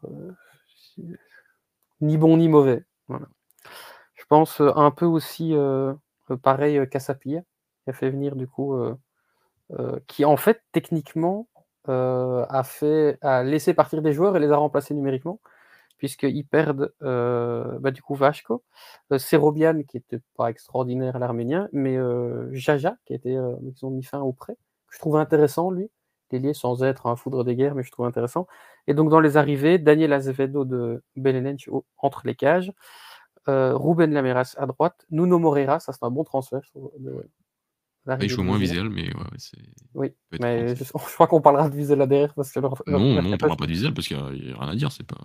[2.01, 2.83] Euh, ni bon ni mauvais.
[3.09, 5.53] Je pense un peu aussi
[6.43, 7.41] pareil Casapia,
[7.83, 8.75] qui a fait venir du coup,
[10.07, 11.47] qui en fait techniquement
[11.89, 15.39] euh, a, fait, a laissé partir des joueurs et les a remplacés numériquement,
[15.97, 18.63] puisqu'ils perdent euh, bah, du coup Vashko,
[19.11, 21.97] euh, Serobian qui était pas extraordinaire l'Arménien, mais
[22.51, 24.55] Jaja qui était, ils ont mis fin au prêt,
[24.87, 25.89] que je trouve intéressant lui,
[26.37, 28.45] lié sans être un foudre des guerres, mais je trouve intéressant.
[28.85, 32.71] Et donc dans les arrivées, Daniel Azevedo de Belenench entre les cages,
[33.47, 36.61] Ruben Lameras à droite, Nuno Moreira, ça c'est un bon transfert.
[36.99, 37.27] De,
[38.21, 39.57] il joue moins visuel, mais ouais, c'est.
[39.93, 43.37] Oui, mais je, crois qu'on parlera de visuel là derrière parce que non, non, on
[43.37, 44.91] parlera pas de visuel parce qu'il n'y a, rien à dire.
[44.91, 45.17] C'est pas.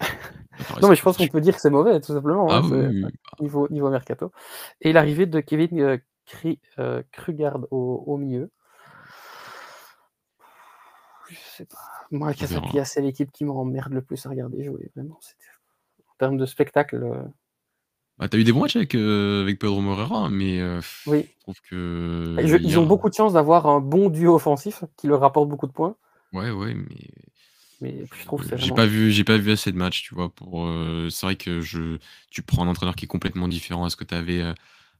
[0.82, 2.46] non, mais je pense qu'on peut dire que c'est mauvais, tout simplement.
[2.50, 3.04] Ah, hein, oui,
[3.40, 4.32] niveau, niveau mercato.
[4.80, 5.98] Et l'arrivée de Kevin euh,
[6.78, 8.50] euh, Krugard au, au, milieu.
[11.58, 11.76] Pas.
[12.10, 14.90] Moi, Casapia, c'est l'équipe qui m'emmerde le plus à regarder jouer.
[14.94, 15.18] Vraiment,
[16.08, 17.02] en termes de spectacle.
[17.02, 17.22] Euh,
[18.20, 21.24] bah, t'as eu des bons matchs avec, euh, avec Pedro Moreira, mais euh, oui.
[21.26, 22.36] je trouve que.
[22.62, 25.72] ils ont beaucoup de chance d'avoir un bon duo offensif qui leur rapporte beaucoup de
[25.72, 25.96] points.
[26.34, 27.08] Ouais, ouais, mais.
[27.80, 30.28] Mais je trouve que j'ai pas vu, j'ai pas vu assez de matchs, tu vois.
[30.28, 31.96] Pour, euh, c'est vrai que je,
[32.30, 34.42] tu prends un entraîneur qui est complètement différent à ce que tu avais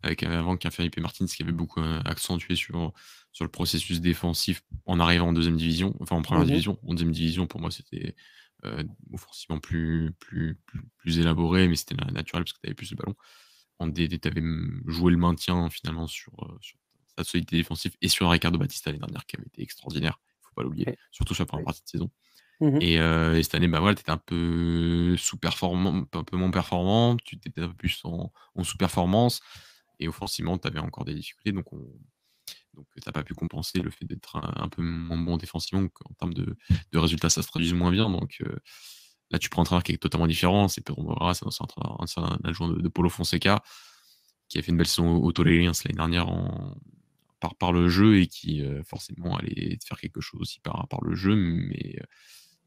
[0.02, 2.94] avec avant qu'un Felipe Martins qui avait beaucoup accentué sur
[3.32, 6.78] sur le processus défensif en arrivant en deuxième division, enfin en première mmh division.
[6.86, 8.14] En deuxième division, pour moi, c'était
[8.64, 8.82] euh,
[9.12, 10.58] offensivement plus, plus,
[10.98, 13.14] plus, élaboré, mais c'était naturel parce que tu avais plus le ballon.
[13.78, 14.42] En DD, tu avais
[14.86, 16.78] joué le maintien finalement sur, euh, sur
[17.16, 20.54] sa solidité défensive et sur Ricardo Batista l'année dernière qui avait été extraordinaire, il faut
[20.54, 22.10] pas l'oublier, surtout sur la première partie de saison.
[22.60, 26.50] Mmh euh, et, cette année, bah voilà, tu étais un peu sous-performant, un peu moins
[26.50, 29.40] performant, tu étais un peu plus en, en sous-performance,
[29.98, 31.52] et offensivement, tu avais encore des difficultés.
[31.52, 31.82] Donc, on,
[32.74, 35.88] donc tu n'as pas pu compenser le fait d'être un, peu moins bon défensivement.
[36.04, 36.56] En termes de,
[36.94, 38.08] résultats, ça se traduit moins bien.
[38.10, 38.56] Donc euh,
[39.30, 40.68] là, tu prends un travail qui est totalement différent.
[40.68, 43.62] C'est Pedro Moreira, c'est un, un, adjoint de, Polo Fonseca
[44.48, 46.74] qui a fait une belle saison au Tolé l'année dernière en,
[47.40, 51.02] par, par le jeu et qui euh, forcément allait faire quelque chose aussi par, par
[51.02, 51.34] le jeu.
[51.36, 52.04] Mais euh,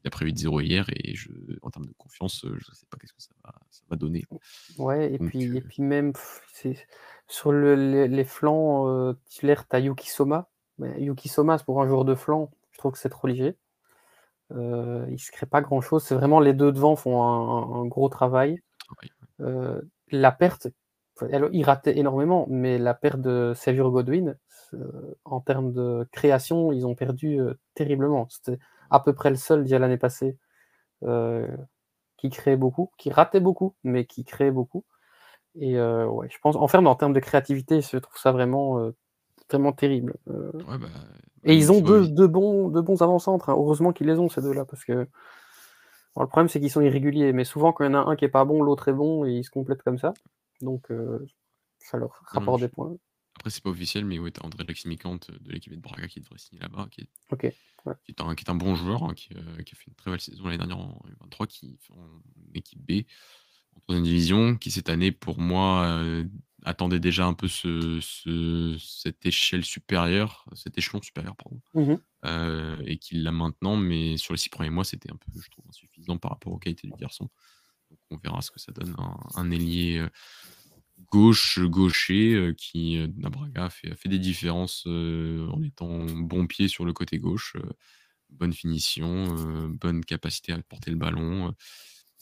[0.04, 1.30] il a prévu de zéro hier et je,
[1.62, 4.24] en termes de confiance, je ne sais pas qu'est-ce que ça va, ça va donner.
[4.76, 6.12] Ouais, et, puis, et puis même,
[6.52, 6.86] c'est
[7.26, 7.74] sur le,
[8.06, 10.48] les, flancs euh, titulaires, tu as Yuki Soma.
[10.78, 13.56] Mais Yuki Soma, pour un joueur de flanc, je trouve que c'est trop léger.
[14.52, 16.04] Euh, il ne se crée pas grand-chose.
[16.04, 18.62] C'est vraiment les deux devant font un, gros travail.
[19.40, 19.80] Euh,
[20.10, 20.68] la perte,
[21.52, 24.36] il ratait énormément, mais la perte de Xavier Godwin,
[24.74, 27.38] euh, en termes de création, ils ont perdu
[27.74, 28.28] terriblement.
[28.28, 28.58] C'était
[28.90, 30.36] à peu près le seul d'il l'année passée
[32.16, 34.84] qui créait beaucoup, qui ratait beaucoup, mais qui créait beaucoup.
[35.56, 38.90] Et ouais, je pense, en en termes de créativité, je trouve ça vraiment,
[39.50, 40.14] vraiment terrible.
[40.26, 40.88] Ouais, bah,
[41.44, 43.50] et ils ont deux, bons, deux bons avant-centres.
[43.50, 43.54] Hein.
[43.56, 45.06] Heureusement qu'ils les ont, ces deux-là, parce que
[46.16, 47.32] le problème, c'est qu'ils sont irréguliers.
[47.32, 49.24] Mais souvent, quand il y en a un qui est pas bon, l'autre est bon,
[49.24, 50.14] et ils se complètent comme ça.
[50.60, 50.88] Donc,
[51.78, 52.96] ça leur rapporte des points.
[53.36, 56.38] Après, c'est pas officiel, mais ouais, t'as André Laximicante de l'équipe de Braga qui devrait
[56.38, 57.52] signer là-bas, qui est, Ok.
[58.04, 59.94] qui est un, qui est un bon joueur, hein, qui, euh, qui a fait une
[59.94, 63.02] très belle saison l'année dernière en U23, qui fait en équipe B,
[63.76, 66.24] en troisième division, qui cette année, pour moi, euh,
[66.64, 71.60] attendait déjà un peu ce, ce- cette échelle supérieure, cet échelon supérieur, pardon,
[72.26, 75.50] euh, et qui l'a maintenant, mais sur les six premiers mois, c'était un peu, je
[75.50, 77.28] trouve, insuffisant par rapport aux qualités du garçon.
[77.90, 78.94] Donc on verra ce que ça donne.
[78.98, 80.08] Un, un ailier euh,
[81.10, 86.68] gauche, gaucher, qui, euh, à Braga, fait, fait des différences euh, en étant bon pied
[86.68, 87.70] sur le côté gauche, euh,
[88.30, 91.54] bonne finition, euh, bonne capacité à porter le ballon.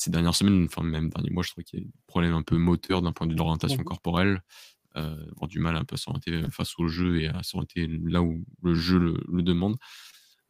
[0.02, 2.42] Ces dernières semaines, enfin même derniers mois, je trouve qu'il y a des problèmes un
[2.42, 3.84] peu moteurs d'un point de vue de l'orientation Mhm.
[3.84, 4.42] corporelle,
[4.96, 8.20] euh, avoir du mal un peu à s'orienter face au jeu et à s'orienter là
[8.20, 9.76] où le jeu le, le demande.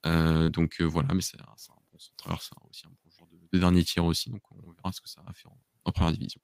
[0.06, 3.36] Euh, donc euh, voilà, mais c'est un, bon centreur, c'est aussi un bon joueur de,
[3.52, 6.12] de dernier tir aussi, donc on verra ce que ça va faire en, en première
[6.12, 6.40] division.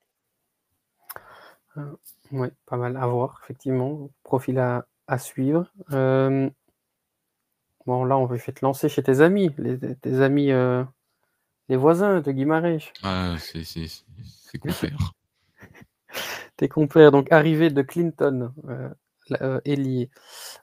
[2.31, 4.11] Ouais, pas mal à voir, effectivement.
[4.23, 5.73] Profil à, à suivre.
[7.87, 10.51] Bon, là, on vais te lancer chez tes amis, les, tes amis,
[11.69, 12.93] les voisins de Guimarães.
[13.03, 15.13] Ah, c'est c'est- c'est- confère.
[16.57, 18.89] Tes compères, donc arrivée de Clinton, euh,
[19.43, 20.11] euh, ailier.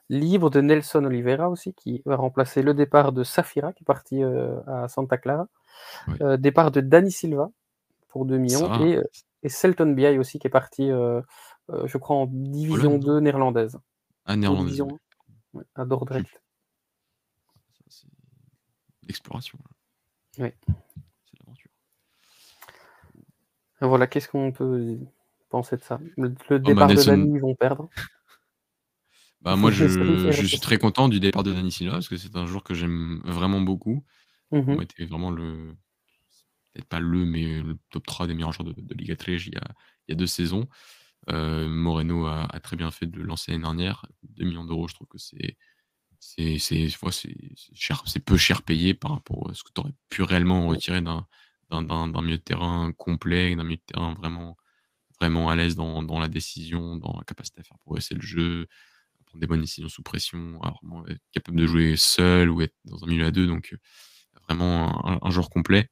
[0.08, 4.22] Libre de Nelson Oliveira aussi, qui va remplacer le départ de Safira, qui est parti
[4.22, 5.46] euh, à Santa Clara.
[6.20, 7.50] Euh, départ de Dani Silva
[8.08, 8.68] pour 2 millions.
[8.84, 8.98] Et,
[9.42, 13.78] et Selton Biay aussi, qui est parti, je crois, en division Hollande, 2 néerlandaise.
[14.24, 14.98] ah, Ou néerlandaise, division ouais.
[15.54, 16.42] 1, ouais, à Dordrecht.
[19.06, 19.58] L'exploration.
[20.38, 20.54] Ouais.
[21.24, 21.70] C'est l'aventure.
[23.80, 24.98] Voilà, qu'est-ce qu'on peut
[25.48, 26.00] penser de ça?
[26.16, 27.88] Le, le Oh, bah, départ de Nelson, Dani, ils vont perdre.
[29.40, 32.36] bah, moi, je, je suis très content du départ de Dani Silva parce que c'est
[32.36, 34.04] un joueur que j'aime vraiment beaucoup.
[34.52, 34.74] Mhm.
[34.74, 35.74] moi, était vraiment le,
[36.72, 39.54] peut-être pas le, mais le top 3 des meilleurs joueurs de, de Liga 13 il
[39.54, 39.64] y a,
[40.06, 40.68] il y a deux saisons.
[41.30, 44.06] Euh, Moreno a, a très bien fait de lancer l'année dernière.
[44.22, 45.56] 2 millions d'euros, je trouve que c'est
[46.20, 46.58] c'est
[47.74, 51.26] cher, peu cher payé par rapport à ce que tu aurais pu réellement retirer d'un
[52.22, 54.56] milieu de terrain complet, d'un milieu de terrain vraiment
[55.20, 58.66] vraiment à l'aise dans, dans la décision, dans la capacité à faire progresser le jeu,
[59.20, 62.60] à prendre des bonnes décisions sous pression, à vraiment être capable de jouer seul ou
[62.62, 63.46] être dans un milieu à deux.
[63.46, 63.78] Donc, euh,
[64.48, 65.90] vraiment un, un joueur complet.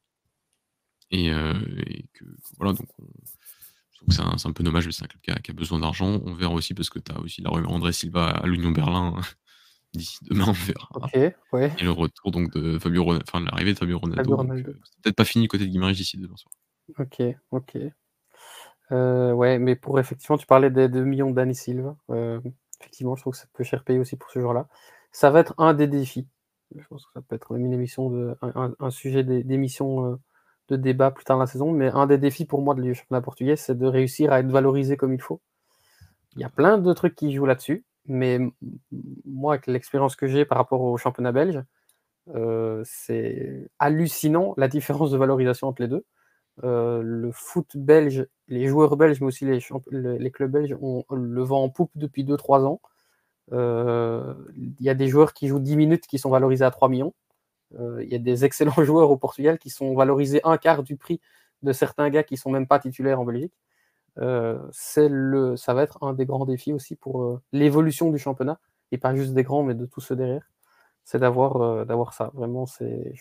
[1.11, 1.55] Et, euh,
[1.87, 2.25] et que,
[2.59, 3.07] voilà, donc on-
[3.93, 5.55] je trouve que c'est un, peu dommage, mais c'est un club qui a, qui a
[5.55, 6.21] besoin d'argent.
[6.25, 9.15] On verra aussi parce que tu as aussi la rumeur André Silva à l'Union Berlin.
[9.95, 10.89] D'ici demain, on verra.
[11.53, 11.73] Ouais.
[11.79, 14.23] Et le retour donc de Fabio Ronaldo, enfin l'arrivée de Fabio Ronaldo.
[14.23, 14.71] Fabio donc, Ronaldo.
[14.71, 16.53] euh, c'est peut-être pas fini côté de Guimarães d'ici demain soir.
[16.99, 17.23] Ok,
[17.53, 17.79] ok.
[18.93, 21.97] Euh, ouais, mais pour effectivement, tu parlais des 2 millions d'Annie Silva.
[22.11, 22.41] Euh,
[22.81, 24.69] effectivement, je trouve que ça peut cher payer aussi pour ce joueur-là.
[25.13, 26.27] Ça va être un des défis.
[26.77, 30.17] Je pense que ça peut être une émission de, un, un- sujet d'é- d'émission euh,
[30.69, 31.71] de débat plus tard dans la saison.
[31.73, 34.97] Mais un des défis pour moi du championnat portugais, c'est de réussir à être valorisé
[34.97, 35.41] comme il faut.
[36.37, 37.85] Il y a plein de trucs qui jouent là-dessus.
[38.07, 38.39] Mais
[39.25, 41.63] moi, avec l'expérience que j'ai par rapport au championnat belge,
[42.35, 46.05] euh, c'est hallucinant la différence de valorisation entre les deux.
[46.65, 51.65] Euh, le foot belge, les joueurs belges, mais aussi les, clubs belges ont le vent
[51.65, 52.81] en poupe depuis 2-3 ans.
[53.53, 56.89] Euh, Il y a des joueurs qui jouent 10 minutes qui sont valorisés à 3
[56.89, 57.15] millions.
[58.01, 61.21] Il y a des excellents joueurs au Portugal qui sont valorisés un quart du prix
[61.63, 63.55] de certains gars qui sont même pas titulaires en Belgique.
[64.19, 64.59] Euh,
[64.97, 68.61] le, ça va être un des grands défis aussi pour euh, l'évolution du championnat,
[68.93, 70.49] et pas juste des grands, mais de tous ceux derrière.
[71.05, 72.31] C'est d'avoir euh, d'avoir ça.
[72.35, 73.13] Vraiment, c'est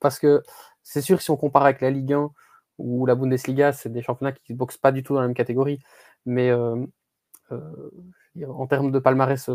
[0.00, 0.42] parce que
[0.82, 2.30] c'est sûr si on compare avec la Ligue 1
[2.78, 5.34] ou la Bundesliga, c'est des championnats qui ne boxent pas du tout dans la même
[5.36, 5.78] catégorie.
[6.26, 6.86] Mais en
[8.68, 9.50] termes de palmarès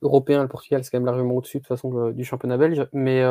[0.00, 2.86] européen, le Portugal, c'est quand même largement au-dessus de toute façon du championnat belge.
[2.92, 3.22] Mais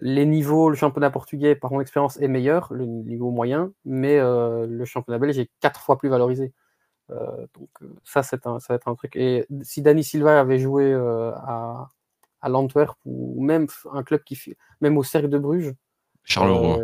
[0.00, 4.66] les niveaux, le championnat portugais, par mon expérience, est meilleur, le niveau moyen, mais euh,
[4.66, 6.52] le championnat belge est quatre fois plus valorisé.
[7.10, 9.16] Euh, donc euh, ça, c'est un, ça va être un truc.
[9.16, 11.88] Et si Dani Silva avait joué euh, à,
[12.42, 14.38] à l'Antwerp ou même un club qui
[14.80, 15.74] même au Cercle de Bruges,
[16.24, 16.80] Charleroi.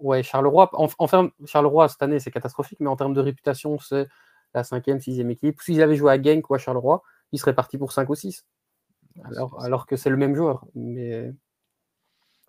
[0.00, 0.70] ouais, Charleroi.
[0.72, 4.08] en- Enfin, Charleroi cette année, c'est catastrophique, mais en termes de réputation, c'est
[4.54, 5.60] la cinquième, sixième équipe.
[5.60, 8.46] S'ils avaient joué à Genk ou à Charleroi, ils seraient partis pour 5 ou 6.
[9.24, 10.64] Alors, C'est- alors que c'est le même joueur.
[10.74, 11.32] Mais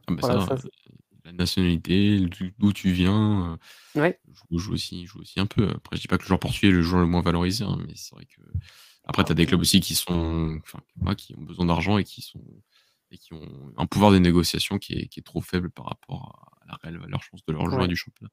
[0.08, 0.92] Ah bah voilà, ça, ça, c'est-
[1.24, 3.58] la nationalité, d'où d'où tu viens,
[3.96, 4.20] euh, ouais.
[4.28, 5.70] joue, joue aussi, joue aussi un peu.
[5.70, 7.78] Après, je dis pas que le joueur portugais est le joueur le moins valorisé, hein,
[7.88, 8.42] mais c'est vrai que.
[9.04, 10.80] Après, tu as des clubs aussi qui sont, enfin,
[11.16, 12.44] qui ont besoin d'argent et qui sont
[13.12, 16.50] et qui ont un pouvoir de négociation qui est, qui est trop faible par rapport
[16.62, 18.32] à la réelle valeur, pense, de leur joueur du championnat.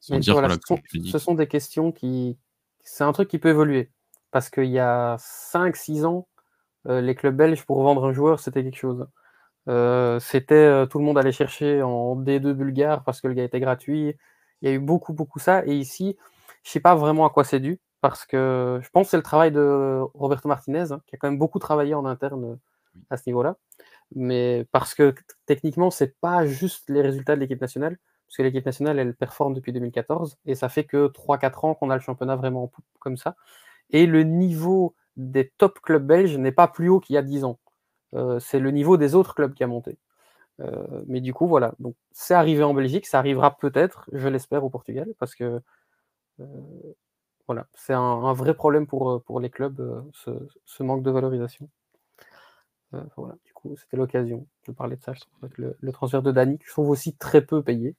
[0.00, 2.36] ce, sont, des questions qui.
[2.82, 3.90] C'est un truc qui peut évoluer.
[4.32, 6.28] Parce qu'il y a 5-6 ans,
[6.86, 9.06] euh, les clubs belges, pour vendre un joueur, c'était quelque chose.
[9.70, 13.44] Euh, c'était euh, tout le monde allait chercher en D2 bulgare parce que le gars
[13.44, 14.16] était gratuit.
[14.62, 15.64] Il y a eu beaucoup, beaucoup ça.
[15.66, 16.16] Et ici,
[16.64, 19.22] je sais pas vraiment à quoi c'est dû parce que je pense que c'est le
[19.22, 22.58] travail de Roberto Martinez hein, qui a quand même beaucoup travaillé en interne
[23.10, 23.56] à ce niveau-là.
[24.16, 25.14] Mais parce que
[25.46, 29.54] techniquement, c'est pas juste les résultats de l'équipe nationale, parce que l'équipe nationale, elle performe
[29.54, 33.36] depuis 2014 et ça fait que 3-4 ans qu'on a le championnat vraiment comme ça.
[33.90, 37.44] Et le niveau des top clubs belges n'est pas plus haut qu'il y a 10
[37.44, 37.59] ans.
[38.14, 39.98] Euh, c'est le niveau des autres clubs qui a monté.
[40.60, 41.74] Euh, mais du coup, voilà.
[41.78, 45.60] Donc, c'est arrivé en Belgique, ça arrivera peut-être, je l'espère, au Portugal, parce que
[46.40, 46.44] euh,
[47.46, 51.68] voilà, c'est un, vrai problème pour, pour les clubs, ce, manque de valorisation.
[53.16, 55.12] voilà, du coup, c'était l'occasion de parler de ça.
[55.14, 57.96] Je trouve que le, transfert de Dani, je trouve aussi très peu payé.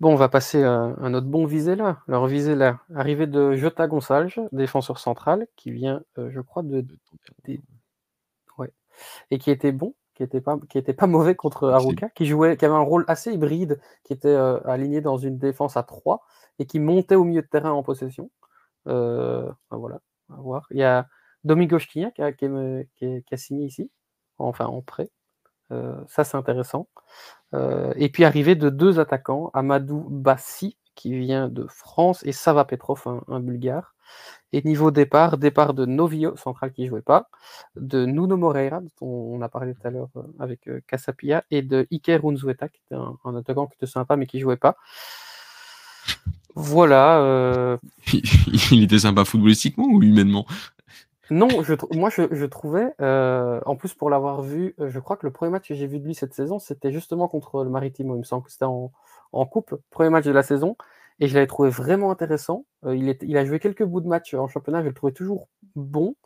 [0.00, 1.98] Bon, on va passer à un autre bon visé là.
[2.08, 6.86] Alors, visé là, arrivée de Jota Gonçalves, défenseur central, qui vient, euh, je crois, de.
[8.56, 8.72] Ouais.
[9.30, 12.56] Et qui était bon, qui était pas, qui était pas mauvais contre Aruka, qui jouait,
[12.56, 16.22] qui avait un rôle assez hybride, qui était euh, aligné dans une défense à 3
[16.58, 18.30] et qui montait au milieu de terrain en possession.
[18.86, 20.00] Euh, voilà,
[20.30, 20.66] on va voir.
[20.70, 21.06] Il y a
[21.44, 23.90] Domingo qui, a signé ici,
[24.38, 25.10] enfin en prêt.
[25.70, 26.88] ça, c'est intéressant.
[27.54, 32.64] Euh, et puis arrivé de deux attaquants, Amadou Bassi, qui vient de France, et Sava
[32.64, 33.94] Petrov, un, bulgare.
[34.52, 37.28] Et niveau départ, départ de Novio, central qui ne jouait pas,
[37.76, 39.06] de Nuno Moreira, dont
[39.36, 42.80] on a parlé tout à l'heure euh, avec euh, Casapia, et de Iker Unzueta, qui
[42.86, 44.76] était un, attaquant qui était sympa mais qui ne jouait pas.
[46.56, 47.78] Voilà.
[48.72, 50.46] Il était sympa footballistiquement ou humainement?
[51.30, 51.48] Non,
[51.92, 55.52] moi je, trouvais, euh, en plus pour l'avoir vu, euh, je crois que le premier
[55.52, 58.24] match que j'ai vu de lui cette saison, c'était justement contre le Maritimo, il me
[58.24, 58.90] semble que c'était en,
[59.46, 60.76] coupe, premier match de la saison,
[61.20, 62.66] et je l'avais trouvé vraiment intéressant.
[62.84, 66.16] Euh, il, a joué quelques bouts de match en championnat, je le trouvais toujours bon,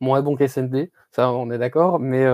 [0.00, 2.24] moins bon qu'SND, ça on est d'accord, mais,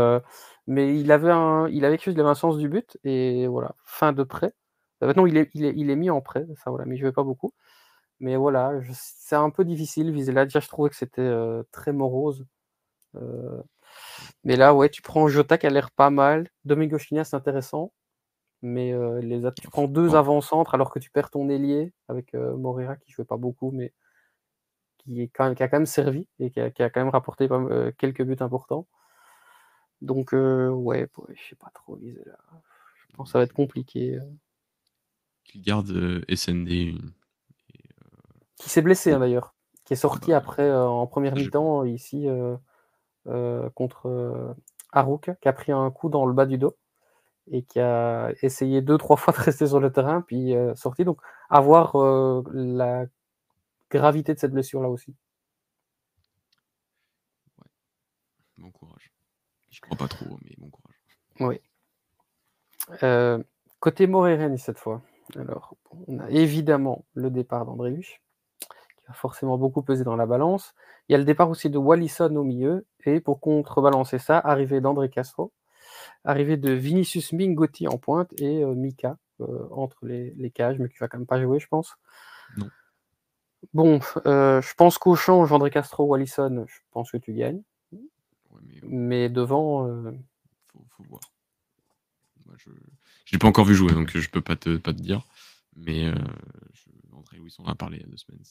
[0.68, 4.22] il avait un, il avait quelque chose, un sens du but, et voilà, fin de
[4.22, 4.52] prêt.
[5.00, 7.24] maintenant il est, il, est, mis en prêt, ça voilà, mais je ne jouait pas
[7.24, 7.52] beaucoup.
[8.20, 10.12] Mais voilà, c'est un peu difficile.
[10.12, 11.30] Viser là, déjà, je trouvais que c'était
[11.72, 12.46] très morose.
[14.44, 16.48] mais là, ouais, tu prends Jota qui a l'air pas mal.
[16.64, 17.92] Domingo China, c'est intéressant.
[18.62, 18.92] Mais
[19.22, 23.24] les tu prends deux avant-centres alors que tu perds ton ailier avec Moreira qui jouait
[23.24, 23.94] pas beaucoup, mais
[24.98, 27.48] qui, est quand même, qui a quand même servi et qui a, quand même rapporté
[27.98, 28.86] quelques buts importants.
[30.02, 32.38] Donc, ouais, je sais pas trop viser là.
[33.08, 34.18] Je pense que ça va être compliqué.
[35.44, 36.98] Qui garde SND
[38.60, 39.54] qui s'est blessé hein, d'ailleurs,
[39.84, 42.56] qui est sorti après euh, en première mi-temps ici euh,
[43.26, 44.54] euh, contre
[44.92, 46.76] Harouk, qui a pris un coup dans le bas du dos
[47.50, 51.04] et qui a essayé deux, trois fois de rester sur le terrain, puis sorti.
[51.04, 51.96] Donc, avoir
[52.52, 53.06] la
[53.90, 55.16] gravité de cette blessure-là aussi.
[58.58, 59.10] Bon courage.
[59.70, 61.60] Je crois pas trop, mais bon courage.
[63.00, 63.20] Oui.
[63.80, 65.02] côté Moréren cette fois.
[65.36, 65.76] Alors,
[66.06, 67.90] on a évidemment le départ d'André
[69.14, 70.74] Forcément beaucoup pesé dans la balance.
[71.08, 74.80] Il y a le départ aussi de Wallison au milieu, et pour contrebalancer ça, arrivée
[74.80, 75.52] d'André Castro,
[76.24, 80.98] arrivée de Vinicius Mingotti en pointe et euh, Mika euh, entre les, cages, mais qui
[80.98, 81.96] va quand même pas jouer, je pense.
[83.74, 87.62] Bon, euh, je pense qu'au change, André Castro, Wallison, je pense que tu gagnes.
[88.82, 89.28] mais...
[89.28, 89.86] devant.
[90.72, 91.20] Faut, voir.
[92.56, 92.70] je
[93.32, 95.26] n'ai pas encore vu jouer, donc je peux pas te, pas te dire.
[95.76, 96.12] Mais
[97.12, 98.42] André Louis, on a parlé il y a deux semaines.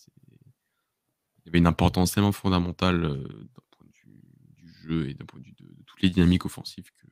[1.40, 4.22] Il y avait une importance tellement fondamentale euh, d'un point de vue
[4.58, 7.08] du jeu et d'un point de vue de, toutes les dynamiques offensives que,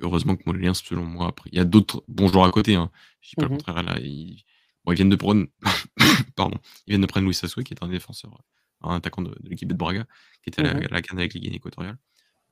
[0.00, 1.50] heureusement que Mollien, selon moi, après.
[1.52, 2.74] Il y a d'autres bons joueurs à côté.
[2.74, 2.90] Hein.
[3.20, 3.82] Je dis pas le mmh contraire.
[3.82, 4.44] Là, ils...
[4.88, 5.46] viennent de prendre.
[6.36, 6.58] Pardon.
[6.86, 8.42] Ils viennent de prendre Louis Sassoué, qui est un défenseur,
[8.80, 10.06] un attaquant de, l'équipe de Braga,
[10.42, 11.98] qui était à, la, mmh canne avec les Guinées équatoriales.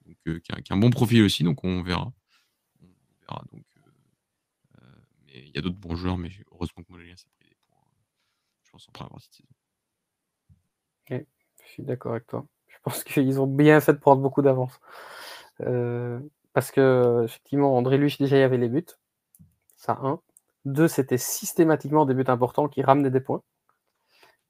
[0.07, 2.13] Donc, euh, qui, a, un bon profil aussi, donc on verra.
[2.83, 2.87] On
[3.23, 3.80] verra donc, euh,
[5.33, 7.79] il y a d'autres bons joueurs, mais heureusement que Mollien s'est pris des points,
[8.65, 9.49] je pense, en première partie de saison
[11.71, 12.47] je suis d'accord avec toi.
[12.69, 14.81] Je pense qu'ils ont bien fait de prendre beaucoup d'avance.
[15.61, 16.21] Euh,
[16.53, 18.85] parce que, effectivement, André Luch, déjà, il y avait les buts.
[19.77, 20.21] Ça, un.
[20.65, 23.43] Deux, c'était systématiquement des buts importants qui ramenaient des points.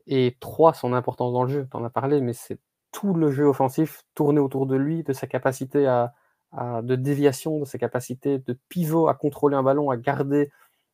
[0.06, 1.68] Et trois, son importance dans le jeu.
[1.70, 2.58] Tu en as parlé, mais c'est
[2.90, 6.14] tout le jeu offensif tourné autour de lui, de sa capacité à,
[6.82, 10.50] de déviation, de sa capacité de pivot à contrôler un ballon, à garder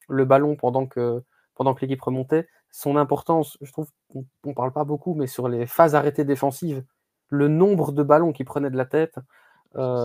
[0.08, 1.22] le ballon pendant que,
[1.54, 5.48] pendant que l'équipe remontait son importance, je trouve qu'on ne parle pas beaucoup, mais sur
[5.48, 6.84] les phases arrêtées défensives,
[7.28, 9.16] le nombre de ballons qu'il prenait de la tête,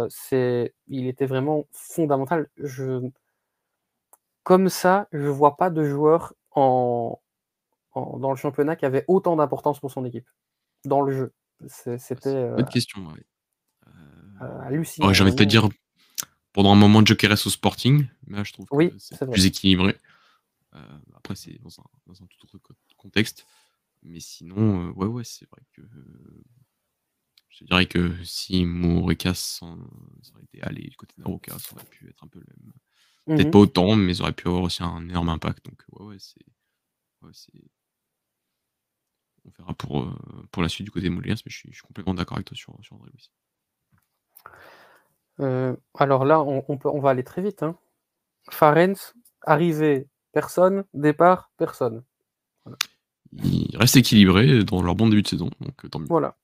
[0.09, 2.49] c'est il était vraiment fondamental.
[2.57, 3.09] Je
[4.43, 7.19] comme ça, je vois pas de joueur en
[7.95, 10.27] dans le championnat qui avait autant d'importance pour son équipe,
[10.85, 11.33] dans le jeu.
[11.67, 13.25] c'était, bonne question, ouais.
[14.61, 15.67] hallucinant, j'ai envie de te dire,
[16.53, 19.97] pendant un moment, Jokeres au Sporting, là, je trouve Oui, que c'est plus équilibré.
[21.15, 23.45] après, c'est dans un dans un tout autre co contexte.
[24.03, 25.81] Mais sinon, ouais, ouais, c'est vrai que
[27.49, 28.65] je dirais que si
[29.35, 29.77] s'en
[30.21, 32.73] ça aurait été allé du côté d'Aroca, ça aurait pu être un peu le même
[33.35, 35.65] peut-être Mmh pas autant, mais ça aurait pu avoir aussi un énorme impact.
[35.65, 36.45] Donc ouais, ouais, c'est
[37.21, 37.31] ouais,
[39.45, 40.13] on verra pour,
[40.51, 42.57] pour la suite du côté de mais je suis je suis complètement d'accord avec toi
[42.57, 43.29] sur sur André Luiz.
[45.41, 47.75] Heu, alors là, on on peut on va aller très vite, hein.
[48.49, 49.13] Farens,
[49.43, 52.03] arrivée, personne, départ, personne.
[52.65, 52.77] Voilà.
[53.43, 56.07] Ils restent équilibrés dans leur bon début de saison, donc tant mieux.
[56.07, 56.35] Voilà.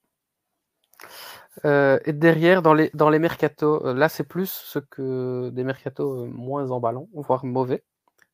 [1.65, 6.27] Heu et derrière dans les dans les mercatos, là, c'est plus ce que des mercatos,
[6.27, 7.83] moins emballants, voire mauvais.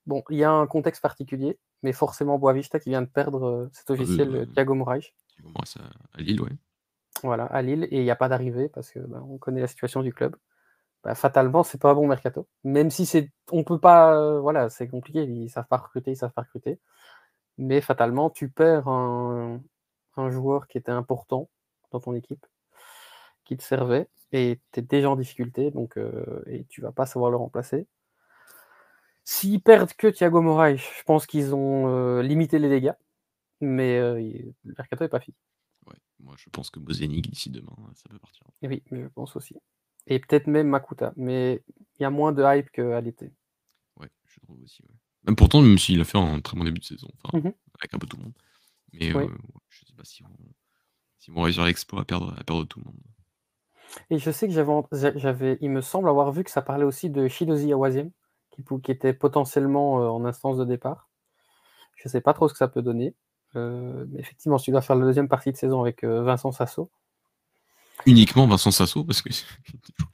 [0.05, 3.89] Bon, il y a un contexte particulier, mais forcément Boavista qui vient de perdre, c'est
[3.89, 5.13] Ah oui, officiel, heu, Thiago Moraes.
[6.13, 6.51] À Lille, ouais.
[7.23, 9.67] Voilà, à Lille et il y a pas d'arrivée parce que, ben, on connaît la
[9.67, 10.35] situation du club.
[11.03, 12.47] Bah, fatalement, c'est pas un bon mercato.
[12.63, 16.15] Même si c'est on peut pas, heu, voilà, c'est compliqué, ils savent pas recruter, ils
[16.17, 16.79] savent pas recruter.
[17.57, 19.61] Mais fatalement, tu perds un
[20.17, 21.49] un joueur qui était important
[21.91, 22.45] dans ton équipe,
[23.45, 27.05] qui te servait et tu es déjà en difficulté donc heu et tu vas pas
[27.05, 27.87] savoir le remplacer.
[29.25, 32.93] S'ils perdent que Thiago Moraes, je pense qu'ils ont, heu, limité les dégâts,
[33.61, 35.35] mais le mercato est pas fini.
[35.87, 38.43] Ouais, moi je pense que Bozenic d'ici demain, ça peut partir.
[38.63, 39.55] Oui, je pense aussi
[40.07, 41.63] et peut-être même Makuta, mais
[41.99, 43.31] il y a moins de hype qu'à l'été.
[43.99, 44.95] Ouais, je trouve aussi, ouais.
[45.25, 47.53] Même pourtant, même s'il a fait un très bon début de saison, enfin, Mmh mh.
[47.79, 48.33] avec un peu tout le monde.
[48.93, 49.23] Mais Oui.
[49.25, 49.29] ouais,
[49.69, 50.35] je sais pas s'ils vont
[51.19, 52.97] s'ils vont réussir l'exploit à perdre à perdre tout le monde.
[54.09, 57.27] Et je sais que j'avais il me semble avoir vu que ça parlait aussi de
[57.27, 58.11] Chiedozie Awaziem,
[58.51, 61.09] qui qui était potentiellement, heu, en instance de départ.
[61.95, 63.15] Je sais pas trop ce que ça peut donner,
[63.55, 66.91] heu, mais effectivement, si tu dois faire la 2e partie de saison avec, Vincent Sassot
[68.05, 69.43] Uniquement Vincent Sassot parce que j'ai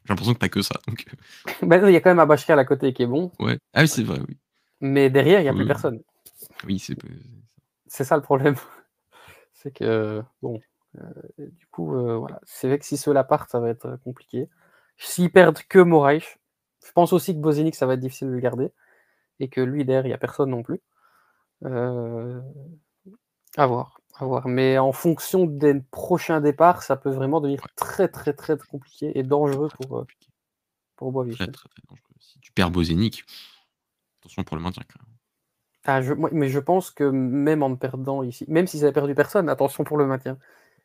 [0.07, 2.19] l'impression que tu as que ça, donc heu Bah non, il y a quand même
[2.19, 3.31] Abachekal à côté qui est bon.
[3.39, 3.57] Ouais.
[3.73, 4.37] Ah oui, c'est vrai, oui.
[4.81, 5.67] Mais derrière, il y a plus Oui.
[5.67, 6.01] personne.
[6.65, 6.95] Oui, c'est
[7.87, 8.55] C'est ça le problème.
[9.53, 10.61] C'est que bon,
[10.97, 14.47] heu, du coup, voilà, c'est vrai que si ceux-là partent, ça va être, compliqué.
[14.97, 16.37] S'ils perdent que Moraes,
[16.85, 18.71] je pense aussi que Bozenic, ça va être difficile de le garder
[19.39, 20.81] et que lui derrière, il y a personne non plus.
[21.65, 22.41] Heu,
[23.57, 27.69] à voir, à voir, mais en fonction des prochains départs, ça peut vraiment devenir Ouais.
[27.75, 30.29] très, très, très compliqué et dangereux Très, très pour, heu, compliqué.
[30.97, 31.51] pour Très, Boavista.
[31.51, 32.13] très, très dangereux.
[32.19, 33.23] Si tu perds Bozenic,
[34.21, 35.17] attention pour le maintien quand même.
[35.85, 39.15] Ah je moi mais je pense que même en perdant ici même s'ils avaient perdu
[39.15, 40.37] personne, attention pour le maintien.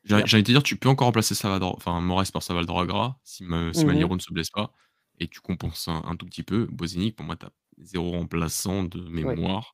[0.05, 3.43] J'allais a j'allais te dire, tu peux encore remplacer Salvador enfin Moraes par Salvador-Agra si
[3.45, 3.89] me si mh.
[3.89, 4.73] Malheiro ne se blesse pas
[5.19, 6.67] et tu compenses un un tout petit peu.
[6.67, 9.73] Bozenic, pour moi, tu as 0 remplaçant de mémoire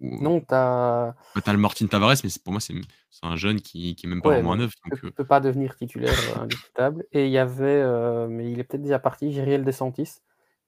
[0.00, 2.74] Non, tu as bah, tu as le Martin Tavares, mais pour moi, c'est
[3.22, 5.40] un jeune qui qui est même pas Ouais, non, neuf, il heu il peut pas
[5.40, 9.32] devenir titulaire, heu, indiscutable et il y avait, heu, mais il est peut-être déjà parti,
[9.32, 10.20] Jiriel Dos Santis,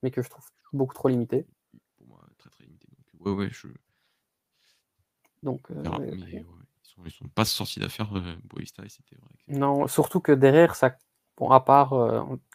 [0.02, 1.46] mais que je trouve beaucoup trop limité.
[1.96, 3.68] Pour moi, très, très limité, donc ouais, ouais, je
[5.42, 6.44] Donc ouais, mais ouais.
[6.82, 10.20] ils sont ils sont pas sortis d'affaire, heu, Boavista et c'était vrai que Non, surtout
[10.20, 10.96] que derrière ça
[11.36, 11.90] bon à part,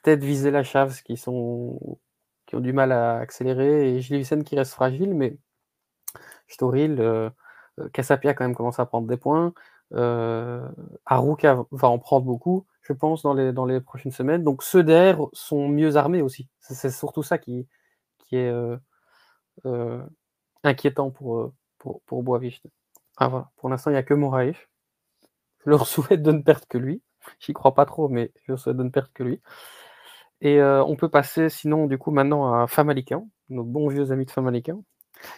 [0.03, 1.99] peut-être Vizela, Schavs qui sont
[2.47, 5.37] qui ont du mal à accélérer et Gilisen qui reste fragile, mais
[6.49, 7.31] Storil, heu,
[7.93, 9.53] Casapia quand même commence à prendre des points,
[9.93, 10.61] heu,
[11.05, 14.63] Arouca v va en prendre beaucoup, je pense dans les dans les prochaines semaines, donc
[14.63, 16.49] ceux derrière sont mieux armés aussi.
[16.59, 17.67] C'est surtout ça qui
[18.19, 18.79] qui est, heu
[19.65, 20.03] heu,
[20.63, 22.23] inquiétant pour, pour pour.
[23.17, 24.53] Ah voilà, pour l'instant, il y a que Moraes.
[25.63, 27.01] Je leur souhaite de ne perdre que lui.
[27.39, 29.41] J'y crois pas trop, mais je leur souhaite de ne perdre que lui
[30.41, 34.31] et on peut passer sinon du coup maintenant à Famalicão, nos bons vieux amis de
[34.31, 34.83] Famalicão,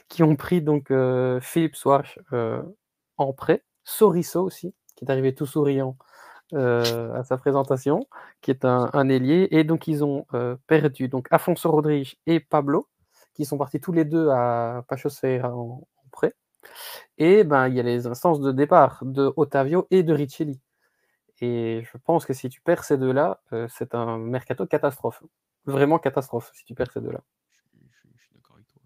[0.09, 2.63] qui ont pris donc heu, Philippe Soares, heu,
[3.17, 5.97] en prêt, Soriso aussi, qui est arrivé tout souriant,
[6.53, 8.07] heu, à sa présentation,
[8.41, 12.87] qui est un ailier et donc ils ont, heu, perdu donc Afonso Rodrigues et Pablo,
[13.35, 14.83] qui sont partis tous les 2 à
[15.21, 16.33] Ferreira en prêt
[17.17, 20.59] et ben, il y a les instances de départ de Otavio et de Riccielli
[21.41, 25.23] et je pense que si tu perds ces 2-là, heu, c'est un mercato catastrophe.
[25.65, 27.21] Vraiment catastrophe si tu perds ces 2-là.
[27.51, 28.81] Je suis je suis je suis d'accord avec toi.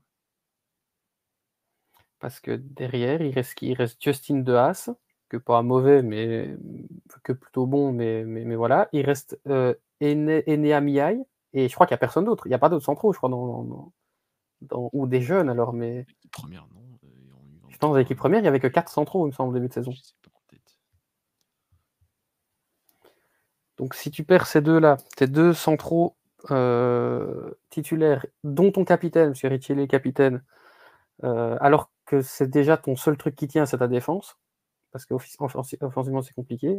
[2.26, 3.68] Parce que derrière, il reste qui?
[3.68, 4.89] Il reste Justin De Haas,
[5.30, 6.56] que pas mauvais, mais
[7.22, 8.89] que plutôt bon, mais mais mais voilà.
[8.93, 11.11] Il reste, heu, Ene Enea
[11.53, 12.47] et je crois qu'il y a personne d'autre.
[12.47, 13.93] Il y a pas d'autres centraux, je crois, dans dans dans
[14.64, 17.95] dans ou des jeunes alors, mais L'équipe 1re non, heu, et en je pense dans
[17.95, 19.73] U23, l'équipe 1re, il y avait que 4 centraux, il me semble, au début de
[19.73, 19.91] saison.
[23.77, 26.15] Donc si tu perds ces deux-là, tes deux centraux
[27.69, 29.49] titulaires, dont ton capitaine, M.
[29.52, 30.43] Richelli est capitaine,
[31.23, 34.38] alors que c'est déjà ton seul truc qui tient, c'est ta défense,
[34.91, 36.77] parce qu'offensivement c'est compliqué,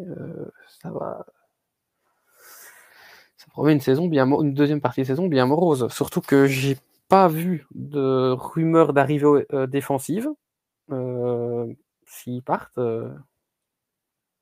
[0.80, 1.26] ça va.
[3.36, 5.88] Ça promet une saison bien deuxième partie de saison bien morose.
[5.92, 6.78] Surtout que j'ai
[7.08, 10.28] pas vu de rumeurs d'arrivée défensive.
[12.06, 13.12] S'ils partent, je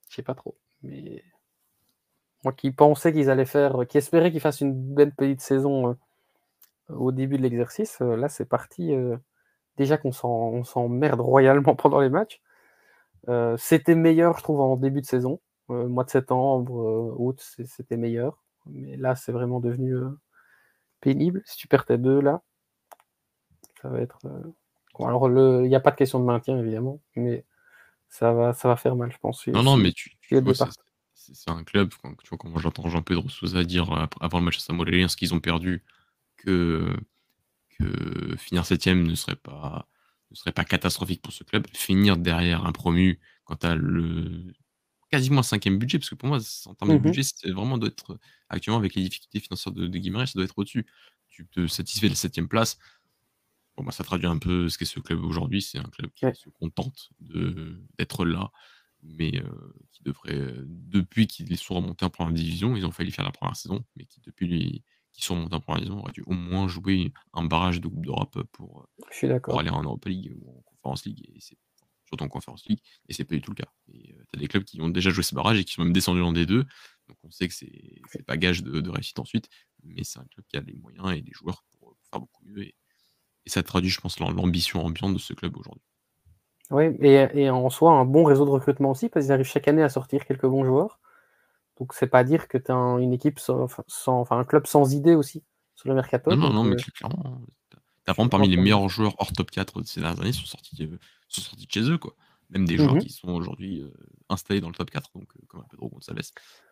[0.09, 0.55] sais pas trop.
[0.83, 1.25] Mais
[2.45, 5.97] moi qui pensais qu'ils allaient faire, qui espérais qu'ils fassent une belle petite saison
[6.89, 8.95] au début de l'exercice, là c'est parti.
[9.77, 12.41] Déjà qu'on s'emmerde royalement pendant les matchs.
[13.59, 15.41] c'était meilleur, je trouve, en début de saison.
[15.69, 18.43] mois de septembre, août, c'était meilleur.
[18.67, 19.95] Mais là, c'est vraiment devenu
[21.01, 21.43] pénible.
[21.45, 22.43] Si tu perds tes deux, là,
[23.83, 24.19] ça va être.
[24.99, 27.45] alors, il n'y a pas de question de maintien, évidemment, mais
[28.09, 29.47] ça va, ça va faire mal, je pense.
[29.49, 30.17] Non, non, mais tu,
[31.15, 34.61] c'est un club, quand, tu vois, quand j'entends Jean-Pedro Souza dire avant le match à
[34.61, 35.85] Samuel ce qu'ils ont perdu,
[36.37, 36.95] que,
[37.79, 39.89] que finir septième ne serait pas
[40.31, 41.67] ne serait pas catastrophique pour ce club.
[41.75, 44.53] Finir derrière un promu quand tu as le
[45.11, 47.79] quasiment un cinquième budget, parce que pour moi, en termes de mmh budget, c'est vraiment
[47.79, 48.19] doit être
[48.49, 50.87] actuellement avec les difficultés financières de, de ça doit être au-dessus.
[51.29, 52.79] Tu te satisfais de la septième place.
[53.77, 55.63] Bon, bah, ça traduit un peu ce qu'est ce club aujourd'hui.
[55.63, 58.51] C'est un club qui se contente d'être là
[59.05, 59.33] mais
[59.93, 63.55] qui devrait, depuis qu'ils sont remontés en première division, ils ont failli faire la première
[63.57, 64.83] saison, mais qui depuis
[65.15, 68.05] qu'ils sont remontés en première division, auraient dû au moins jouer un barrage de Coupe
[68.05, 68.87] d'Europe pour,
[69.43, 71.57] pour aller en Europa League ou en Conference League, et c'est
[72.05, 73.71] surtout en Conference League, et c'est pas du tout le cas.
[73.93, 75.93] Et tu as des clubs qui ont déjà joué ce barrage et qui sont même
[75.93, 76.65] descendus en D2,
[77.09, 79.49] donc on sait que c'est pas gage de, réussite ensuite,
[79.83, 82.65] mais c'est un club qui a les moyens et les joueurs pour, faire beaucoup mieux,
[82.65, 82.75] et,
[83.47, 85.85] et ça traduit, je pense, l'ambition ambiante de ce club aujourd'hui.
[86.71, 89.83] Oui, et, en soi, un bon réseau de recrutement aussi, parce qu'ils arrivent chaque année
[89.83, 90.99] à sortir quelques bons joueurs.
[91.79, 93.67] Donc, c'est pas dire que tu as une équipe sans,
[94.07, 95.43] enfin, un club sans idée aussi
[95.75, 96.31] sur le mercato.
[96.31, 97.41] Non, non, non, mais euh, clairement.
[98.05, 100.77] T'as vraiment parmi les meilleurs joueurs hors top 4 de ces dernières années sont sortis,
[100.83, 100.99] euh,
[101.29, 102.15] sont sortis de chez eux, quoi.
[102.51, 103.91] Même des joueurs mmh qui sont aujourd'hui euh,
[104.29, 106.21] installés dans le top 4, donc comme un Pedro González.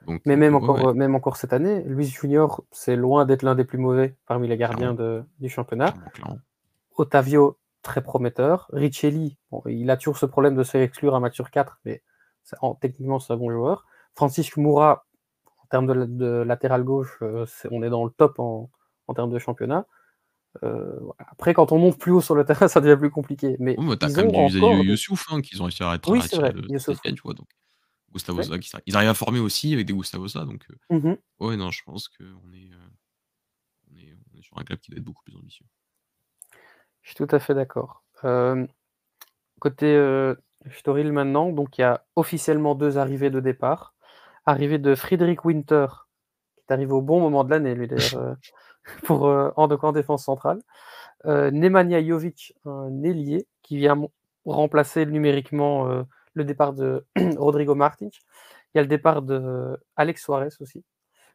[0.06, 3.64] Donc, mais même, encore, même encore cette année, Luis Junior, c'est loin d'être l'un des
[3.64, 5.94] plus mauvais parmi les gardiens de, du championnat.
[6.96, 8.68] Otavio, très prometteur.
[8.72, 12.02] Richelli, il a toujours ce problème de se faire exclure un match sur 4, mais
[12.80, 13.86] techniquement, c'est un bon joueur.
[14.14, 15.06] Francis Moura,
[15.47, 18.70] en termes de, latéral gauche, euh, on est dans le top en,
[19.14, 19.86] termes de championnat.
[20.62, 23.56] Euh, après, quand on monte plus haut sur le terrain, ça devient plus compliqué.
[23.59, 24.59] Mais oh, t'as quand même du
[24.89, 26.10] Youssouf hein, qu'ils ont réussi à arrêter.
[26.10, 26.52] Oui, c'est vrai.
[26.52, 27.48] tu vois, donc.
[28.12, 28.43] Gustavo
[28.86, 30.66] ils arrivent à former aussi avec des Gustavo donc.
[30.90, 32.70] Euh, mmh ouais, non, je pense qu'on est,
[33.90, 35.64] on est, on est sur un club qui doit être beaucoup plus ambitieux.
[37.01, 38.05] Je suis tout à fait d'accord.
[39.60, 40.34] côté euh,
[40.70, 43.94] Storil maintenant, donc il y a officiellement deux arrivées de départ.
[44.44, 45.86] Arrivée de Friedrich Winter,
[46.56, 48.35] qui est arrivé au bon moment de l'année, lui d'ailleurs, euh,
[49.05, 50.60] pour euh, en, défense centrale.
[51.24, 54.01] Nemanja Jovic, un ailier, qui vient
[54.44, 56.05] remplacer numériquement
[56.35, 57.06] le départ de
[57.36, 58.09] Rodrigo Martins.
[58.74, 60.85] Il y a le départ de Alex Suarez aussi.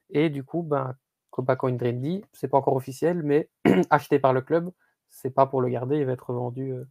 [0.10, 0.96] Et du coup, ben,
[1.30, 3.50] Copaco ce c'est pas encore officiel, mais
[3.90, 4.72] acheté par le club
[5.10, 6.86] c'est pas pour le garder, il va être vendu euh,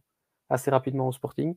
[0.49, 1.55] assez rapidement au Sporting.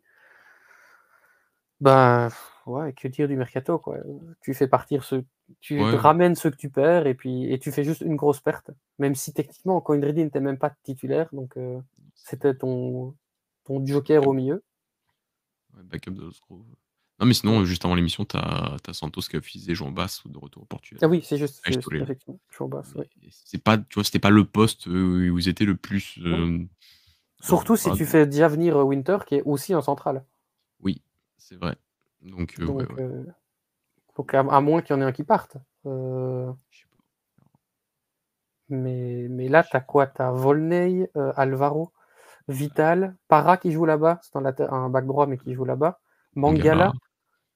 [1.81, 2.29] Ben
[2.67, 3.99] ouais, que dire du mercato quoi.
[4.43, 5.23] Tu fais partir ce,
[5.61, 8.71] tu ramènes ceux que tu perds et puis et tu fais juste une grosse perte.
[8.99, 11.81] Même si techniquement Coindredi n'était même pas titulaire, donc euh,
[12.15, 13.15] c'était ton
[13.65, 14.63] ton joker au milieu.
[15.77, 19.75] Ouais, backup de Non mais sinon, juste avant l'émission, tu as, Santos qui a refusé
[19.75, 21.01] Jean Basse de retour au Portugal.
[21.03, 22.95] Ah oui, c'est juste, effectivement, Jean Basse.
[23.31, 26.19] C'est pas, tu vois, c'était pas le poste où vous étiez le plus.
[26.25, 26.59] Euh,
[27.41, 30.25] Surtout si tu fais déjà venir euh, Winter, qui est aussi en centrale.
[31.51, 31.77] C'est vrai.
[32.23, 33.25] Donc, euh,
[34.17, 35.57] Donc, à, moins qu'il y en ait un qui parte.
[38.69, 40.07] Mais, mais là, tu as quoi?
[40.07, 41.93] Tu as Volney, Alvaro,
[42.47, 46.01] Vital, Para qui joue là-bas, c'est un bac droit mais qui joue là-bas,
[46.37, 46.93] Mangala,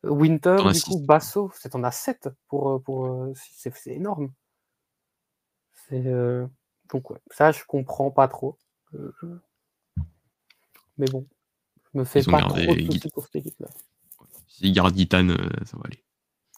[0.03, 4.33] Winter, du coup, Basso, c'est en a 7 pour, pour c'est énorme.
[5.91, 8.59] donc ça je comprends pas trop.
[10.99, 11.27] Mais bon,
[11.95, 13.69] me fais pas trop de pour cette équipe-là.
[14.49, 16.03] S'ils gardent Gitane, euh, ça va aller.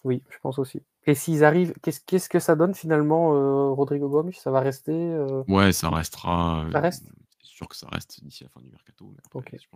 [0.03, 0.81] Oui, je pense aussi.
[1.05, 4.33] Et s'ils arrivent, qu'est-ce que ça donne finalement, euh, Rodrigo Gomes?
[4.33, 6.67] Ça va rester euh Ouais, ça restera.
[6.71, 7.09] Ça reste?
[7.41, 9.15] C'est sûr que ça reste d'ici la fin du mercato.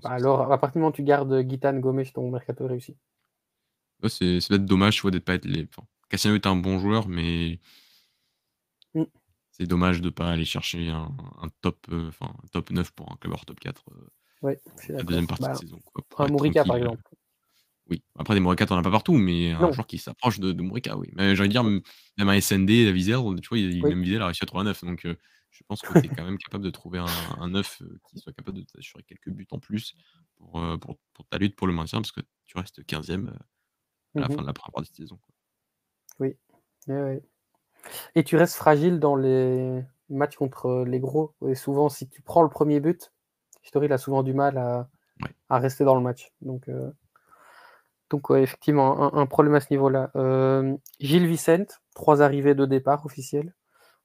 [0.03, 2.95] Bah alors, à partir du moment où tu gardes Gitane, Gomes, ton mercato réussi.
[4.03, 5.63] Ouais, c'est peut-être dommage d'être pas être les.
[5.63, 7.59] Enfin, Cassiano est un bon joueur, mais
[8.93, 9.03] mmh.
[9.51, 11.09] c'est dommage de ne pas aller chercher un,
[11.61, 13.83] top, enfin, top 9 pour un club hors top 4.
[14.41, 14.59] Ouais,
[14.97, 15.79] la deuxième partie de bah, saison.
[15.93, 16.03] Quoi,
[16.65, 17.01] par exemple.
[17.89, 20.53] Oui, après des Morika, tu en as pas partout, mais un joueur qui s'approche de
[20.53, 20.81] de oui.
[21.15, 21.81] Mais j'allais dire, même
[22.17, 23.91] un SND, la Wieser, tu vois, il Oui.
[23.91, 25.17] même il a réussi à trouver un 9, donc heu,
[25.51, 27.07] je pense que tu es quand même capable de trouver un
[27.39, 29.95] un 9, heu, qui soit capable de t'assurer quelques buts en plus
[30.37, 30.61] pour,
[31.13, 33.61] pour ta lutte pour le maintien, parce que tu restes 15e, heu, à
[34.15, 34.41] Mmh la fin mh.
[34.43, 35.33] de la 1re partie de saison, quoi.
[36.19, 36.37] Oui.
[36.87, 37.21] Ouais.
[38.15, 42.43] Et tu restes fragile dans les matchs contre les gros et souvent, si tu prends
[42.43, 43.13] le 1er but,
[43.63, 46.93] Historie a souvent du mal à rester dans le match, donc heu
[48.09, 50.11] donc ouais, effectivement, un un problème à ce niveau-là.
[50.15, 53.53] Hem, Gil Vicente, 3 arrivées, 2 départs officiels.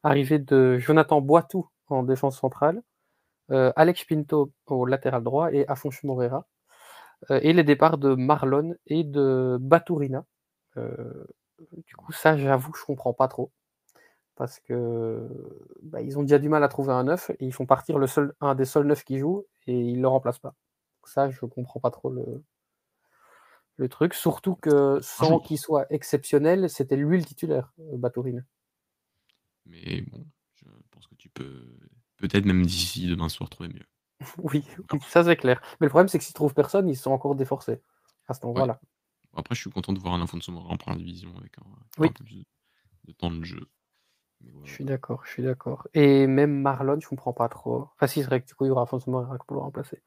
[0.05, 2.83] Arrivée de Jonathan Boitou en défense centrale,
[3.53, 6.47] heu, Alex Pinto au latéral droit et Afonso Moreira,
[7.31, 10.25] et les départs de Marlon et de Baturina.
[11.87, 13.51] Du coup, ça, j'avoue, je comprends pas trop
[14.37, 15.29] parce que,
[15.83, 18.07] bah, ils ont déjà du mal à trouver un 9 et ils font partir le
[18.07, 20.55] seul un des seuls 9 qui joue et ils le remplacent pas.
[21.05, 22.45] Ça, je comprends pas trop le
[23.79, 28.41] le truc, surtout que sans qu'il soit exceptionnel, c'était lui le titulaire, heu, Baturina.
[29.67, 31.77] Mais bon, je pense que tu peux
[32.17, 33.87] peut-être même d'ici demain soir trouver mieux.
[34.39, 34.65] Oui,
[35.09, 35.61] ça c'est clair.
[35.81, 37.83] Mais le problème, c'est que s'ils trouvent personne, ils sont encore déforcés
[38.29, 38.65] à cet Ouais.
[38.65, 38.81] endroit-là.
[39.35, 41.67] Après, je suis content de voir un Afonso Moreira en 1re division avec un
[42.07, 42.45] un peu plus
[43.05, 43.69] de temps de jeu.
[44.65, 47.89] Je suis d'accord, je suis d'accord et même Marlon, je comprends pas trop.
[47.95, 50.03] Enfin si, c'est vrai que du coup, il y aura Afonso Moreira pour le remplacer.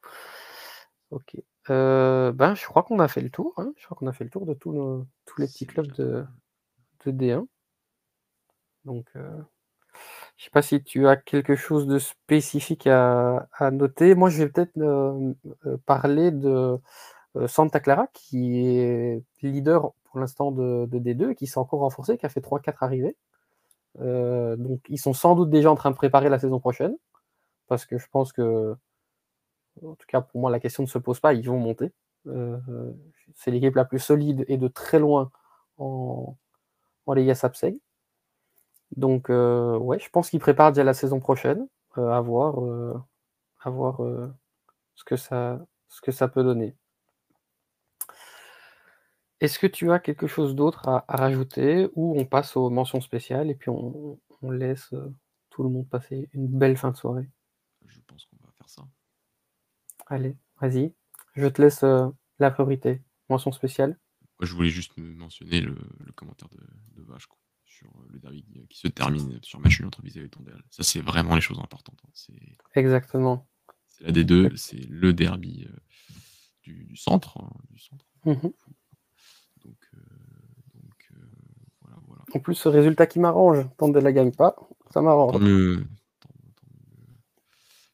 [1.10, 1.36] OK.
[1.68, 3.72] Heu, ben, je crois qu'on a fait le tour, hein.
[3.76, 6.24] Je crois qu'on a fait le tour de tous nos tous les petits clubs de
[7.06, 7.46] de D1.
[8.84, 9.44] Donc heu,
[10.36, 14.14] je sais pas si tu as quelque chose de spécifique à à noter?
[14.14, 15.34] Moi, je vais peut-être, hem,
[15.66, 16.78] heu, parler de,
[17.48, 22.18] Santa Clara qui est leader pour l'instant de de D2 et qui s'est encore renforcé,
[22.18, 23.16] qui a fait 3-4 arrivées.
[23.98, 26.96] Heu, donc ils sont sans doute déjà en train de préparer la saison prochaine
[27.68, 28.76] parce que je pense que
[29.84, 31.92] en tout cas, pour moi, la question ne se pose pas, ils vont monter.
[32.26, 32.60] Heu,
[33.34, 35.30] c'est l'équipe la plus solide et de très loin
[35.78, 36.36] en
[37.06, 37.78] en Liga Sapseg.
[38.96, 42.56] Donc heu, ouais, je pense qu'ils préparent déjà la saison prochaine, heu, à voir,
[43.60, 44.00] à voir,
[44.96, 46.76] ce que ça ce que ça peut donner.
[49.40, 53.00] Est-ce que tu as quelque chose d'autre à à rajouter ou on passe aux mentions
[53.00, 55.14] spéciales et puis on on laisse, heu,
[55.50, 57.28] tout le monde passer une belle fin de soirée?
[57.86, 58.82] Je pense qu'on va faire ça.
[60.06, 60.94] Allez, vas-y,
[61.34, 63.02] je te laisse, heu, la priorité.
[63.28, 63.98] Mention spéciale?
[64.38, 66.58] Moi, je voulais juste me mentionner le le commentaire de
[66.96, 70.62] de Vache, quoi, sur, heu, le derby qui se termine sur match entre et Tondel.
[70.70, 72.10] Ça, c'est vraiment les choses importantes, hein.
[72.14, 72.32] C'est
[72.74, 73.46] Exactement.
[73.86, 75.66] c'est la D2, c'est le derby,
[76.62, 78.06] du du centre, hein, du centre.
[78.24, 78.50] Mmh mh.
[79.64, 79.76] Donc
[80.74, 81.12] donc
[81.82, 82.22] voilà, voilà.
[82.34, 84.56] En plus, ce résultat qui m'arrange, Tondel la gagne pas,
[84.90, 85.38] ça Tant m'arrange.
[85.38, 85.86] mieux,
[86.20, 87.16] tant mieux, tant mieux.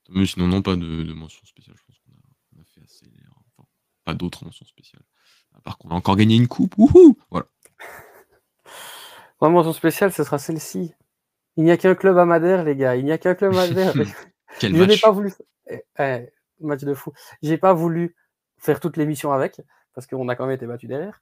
[0.04, 1.76] Tant mieux, sinon non, pas de de mention spéciale.
[1.78, 2.22] Je pense qu'on a
[2.58, 3.06] on a fait assez,
[3.56, 3.68] enfin,
[4.04, 5.02] pas d'autres mentions spéciales.
[5.54, 7.16] À part qu'on a encore gagné une coupe, wouhou!
[7.30, 7.46] Voilà.
[9.40, 10.94] Ma mention spéciale, ce sera celle-ci.
[11.56, 13.56] Il n'y a qu'un club à Madère, les gars, il n'y a qu'un club à
[13.68, 13.94] Madère.
[14.58, 15.14] Quel Je n'ai pas match!
[15.14, 15.32] voulu
[15.68, 17.12] eh eh, match de fou.
[17.42, 18.14] J'ai pas voulu
[18.58, 19.60] faire toute l'émission avec,
[19.96, 21.18] parce qu'on a quand même été battus derrière,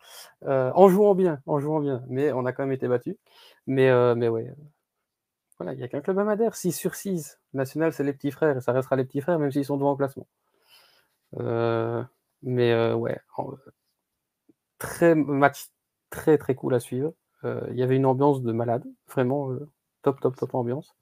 [0.47, 3.17] heu, en jouant bien, en jouant bien, mais on a quand même été battus.
[3.67, 4.57] Mais heu, mais ouais, heu,
[5.59, 7.39] voilà, il y a qu'un club à Madère, 6/6.
[7.55, 9.93] National, c'est les petits frères et ça restera les petits frères même s'ils sont devant
[9.93, 10.27] au classement.
[12.43, 13.19] Mais ouais,
[14.79, 15.67] très match
[16.11, 17.13] très, très cool à suivre.
[17.45, 19.55] Il y avait une ambiance de malade, vraiment,
[20.03, 20.95] top, bah, top, top ambiance.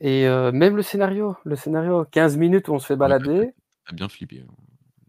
[0.00, 3.54] Et même le scénario le scénario, 15 minutes où on se fait Ah as balader
[3.92, 4.54] bien flippé, hein,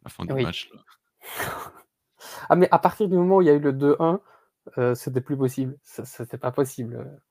[0.05, 0.43] la fin du Oui.
[0.43, 0.81] match, là.
[2.49, 4.21] Ah mais à partir du moment où il y a eu le 2-1,
[4.77, 5.77] heu, c'était plus possible.
[5.83, 7.21] C'était pas possible.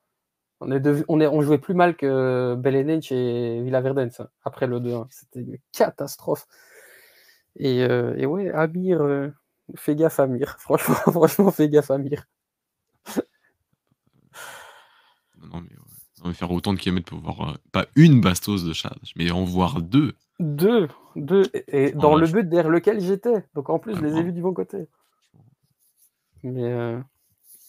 [0.60, 4.66] On est dev on est on jouait plus mal que Belenenses et Villaverdens, hein, après
[4.68, 5.06] le 2-1.
[5.10, 6.46] C'était une catastrophe.
[7.56, 9.32] Et heu et ouais, Amir, heu,
[9.76, 10.56] fais gaffe Amir.
[10.58, 12.24] Franchement franchement, fais gaffe Amir.
[15.42, 15.84] Non, mais ouais.
[16.22, 19.30] Non, mais faire autant de kilomètres pour voir, heu, pas 1 bastos de Chaves, mais
[19.30, 20.14] en voir 2.
[20.40, 23.44] 2, 2 et dans le but derrière lequel j'étais.
[23.54, 24.88] Donc en plus, je les ai vus du bon côté.
[26.42, 27.02] Mais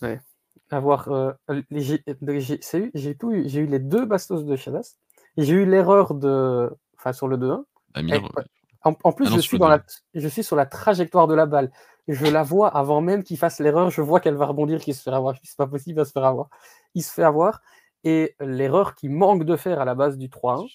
[0.01, 0.21] ouais,
[0.69, 1.35] avoir,
[1.69, 3.47] les j'ai tout eu.
[3.47, 4.95] J'ai eu les 2 bastos de Chadas
[5.37, 8.43] et j'ai eu l'erreur de enfin sur le 2-1 Amir, et heu ouais,
[8.83, 9.69] en en plus ah non, je suis dans 2-1.
[9.69, 9.83] la
[10.15, 11.71] je suis sur la trajectoire de la balle.
[12.07, 15.01] Je la vois avant même qu'il fasse l'erreur, je vois qu'elle va rebondir, qu'il se
[15.01, 15.35] fera avoir.
[15.43, 16.49] «C'est pas possible, il va se faire avoir».
[16.93, 17.61] Il se fait avoir
[18.03, 20.67] et l'erreur qu'il manque de faire à la base du 3-1,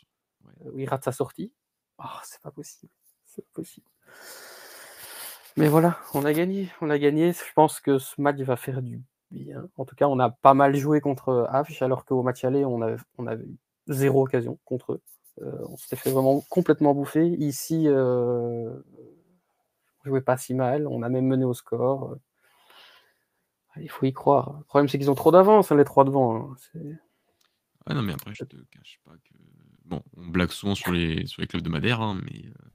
[0.44, 0.70] Ouais.
[0.72, 1.52] où il rate sa sortie,
[2.02, 2.92] oh, c'est pas possible,
[3.24, 3.86] c'est pas possible.
[5.56, 7.32] Mais voilà, on a gagné, on a gagné.
[7.32, 9.68] Je pense que ce match va faire du bien.
[9.76, 12.82] En tout cas, on a pas mal joué contre Afch, alors qu'au match aller, on
[12.82, 13.58] avait on avait eu
[13.88, 15.02] 0 occasion contre eux.
[15.42, 17.26] Heu, on s'était fait vraiment complètement bouffer.
[17.26, 18.84] Ici, heu
[20.04, 22.16] on jouait pas si mal, on a même mené au score.
[23.76, 24.56] Il faut y croire.
[24.58, 26.36] Le problème, c'est qu'ils ont trop d'avance, hein, les trois devant.
[26.36, 26.56] Hein.
[26.74, 29.34] Ouais, non, mais après, je te cache pas que.
[29.90, 32.70] Bon, on blague souvent sur les, sur les clubs de Madère, hein, mais euh,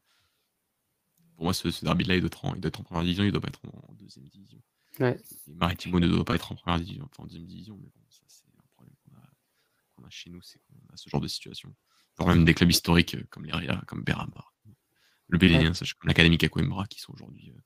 [1.36, 3.32] pour moi, ce, derby-là, il doit être en, il doit être en première division, il
[3.32, 4.62] doit pas être en, deuxième division.
[5.00, 5.18] Ouais.
[5.48, 8.24] Maritimo ne doit pas être en première division, enfin en deuxième division, mais bon, ça,
[8.28, 9.16] c'est un problème qu'on
[10.04, 11.74] a, a, chez nous, c'est qu'on a ce genre de situation.
[12.20, 14.46] Genre même des clubs historiques euh, comme l'Eria, comme Berama,
[15.30, 15.88] le Bélénien, ouais.
[15.98, 17.62] comme l'Académie Coimbra, qui sont aujourd'hui euh,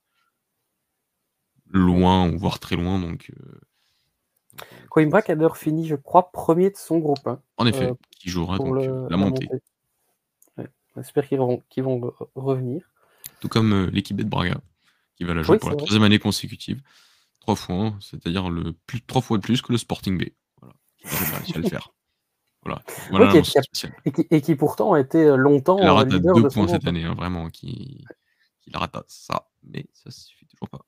[1.71, 3.31] loin, voire très loin, donc.
[4.89, 7.25] Coimbra qui a d'ailleurs fini, je crois, premier de son groupe.
[7.27, 9.47] Hein, en effet, qui jouera donc le, la montée.
[10.57, 10.67] Ouais.
[10.95, 12.81] J'espère qu'ils vont, qu vont, revenir.
[13.39, 14.59] Tout comme euh, l'équipe de Braga,
[15.15, 15.85] qui va la jouer Oui, pour la vrai.
[15.85, 16.81] troisième année consécutive.
[17.39, 20.29] Trois fois, hein, c'est-à-dire le plus, trois fois de plus que le Sporting B.
[20.59, 20.73] Voilà.
[21.45, 21.93] Qui a à le faire.
[22.63, 22.81] Voilà.
[23.09, 23.93] Voilà qui- a- spéciale.
[24.05, 26.67] Et qui, et qui pourtant a été longtemps Il euh, à leader deux de points
[26.67, 28.03] cette année, hein, vraiment, qui,
[28.61, 29.47] qui la rate à ça.
[29.63, 30.81] Mais ça suffit toujours pas.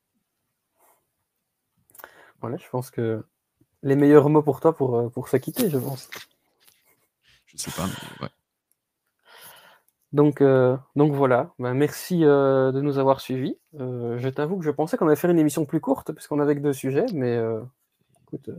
[2.41, 3.23] Voilà, je pense que
[3.83, 6.09] les meilleurs mots pour toi pour, euh, pour se quitter, je pense.
[7.45, 8.31] Je sais pas, mais ouais.
[10.13, 13.57] Donc, euh, donc voilà, Ben, merci euh, de nous avoir suivis.
[13.79, 16.55] Euh, je t'avoue que je pensais qu'on allait faire une émission plus courte, puisqu'on avait
[16.55, 17.39] que deux sujets, mais
[18.23, 18.49] écoute,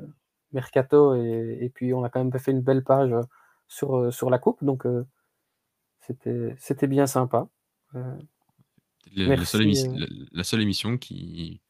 [0.53, 3.15] Mercato, et, et puis on a quand même fait une belle page
[3.69, 4.86] sur, sur la coupe, donc
[6.01, 7.49] c'était bien sympa.
[7.93, 11.61] La, la seule Merci, émission, la, la seule émission qui,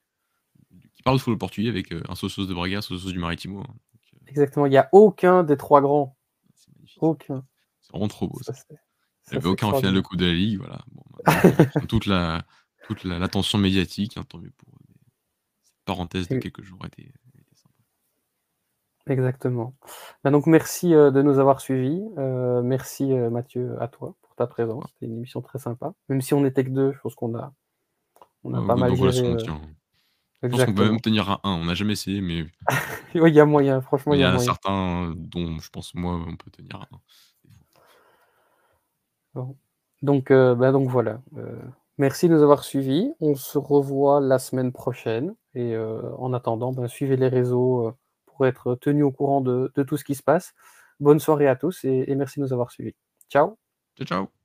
[1.02, 3.58] qui parle de football portugais avec euh, un sauceuse de Braga, un sauceuse du Maritimo.
[3.60, 3.64] hein.
[3.66, 6.16] Donc, euh, exactement, il n'y a aucun des trois grands,
[6.54, 7.02] c'est magnifique.
[7.02, 7.44] aucun.
[7.80, 8.38] C'est vraiment trop beau.
[8.42, 8.62] Ça, Ça.
[8.68, 8.76] c'est-
[9.28, 10.00] Il n'y avait aucun en finale de.
[10.00, 10.58] Coupe de la Ligue.
[10.58, 10.80] Voilà.
[10.92, 11.22] Bon, maintenant,
[11.88, 12.44] toute la
[12.86, 14.78] toute la- l'attention médiatique, hein, tant mieux pour eux.
[14.88, 14.94] mais
[15.64, 17.12] Cette parenthèse de quelques jours a été.
[19.06, 19.74] Exactement.
[20.22, 22.00] Ben donc merci euh, de nous avoir suivis.
[22.18, 24.84] Euh, merci euh, Mathieu à toi pour ta présence.
[24.92, 25.92] C'était une émission très sympa.
[26.08, 27.52] Même si on n'était que deux, je pense qu'on a,
[28.44, 29.00] on a pas mal géré.
[29.08, 29.60] relation, on euh, tient.
[30.42, 31.52] Je pense qu'on peut même tenir à un.
[31.54, 32.46] On n'a jamais essayé, mais
[33.14, 35.94] il y a moyen, franchement, il il y y a a certains dont je pense
[35.94, 37.00] moi on peut tenir à un.
[37.44, 37.56] des
[39.34, 39.48] fois.
[40.02, 41.20] Donc, euh, ben donc voilà.
[41.36, 41.56] Euh,
[41.98, 43.12] merci de nous avoir suivis.
[43.20, 45.34] On se revoit la semaine prochaine.
[45.54, 47.94] Et euh, en attendant, ben, suivez les réseaux
[48.26, 50.54] pour être tenu au courant de, de tout ce qui se passe.
[51.00, 52.94] Bonne soirée à tous et, et merci de nous avoir suivis.
[53.30, 53.58] Ciao.
[53.96, 54.41] Ciao, ciao.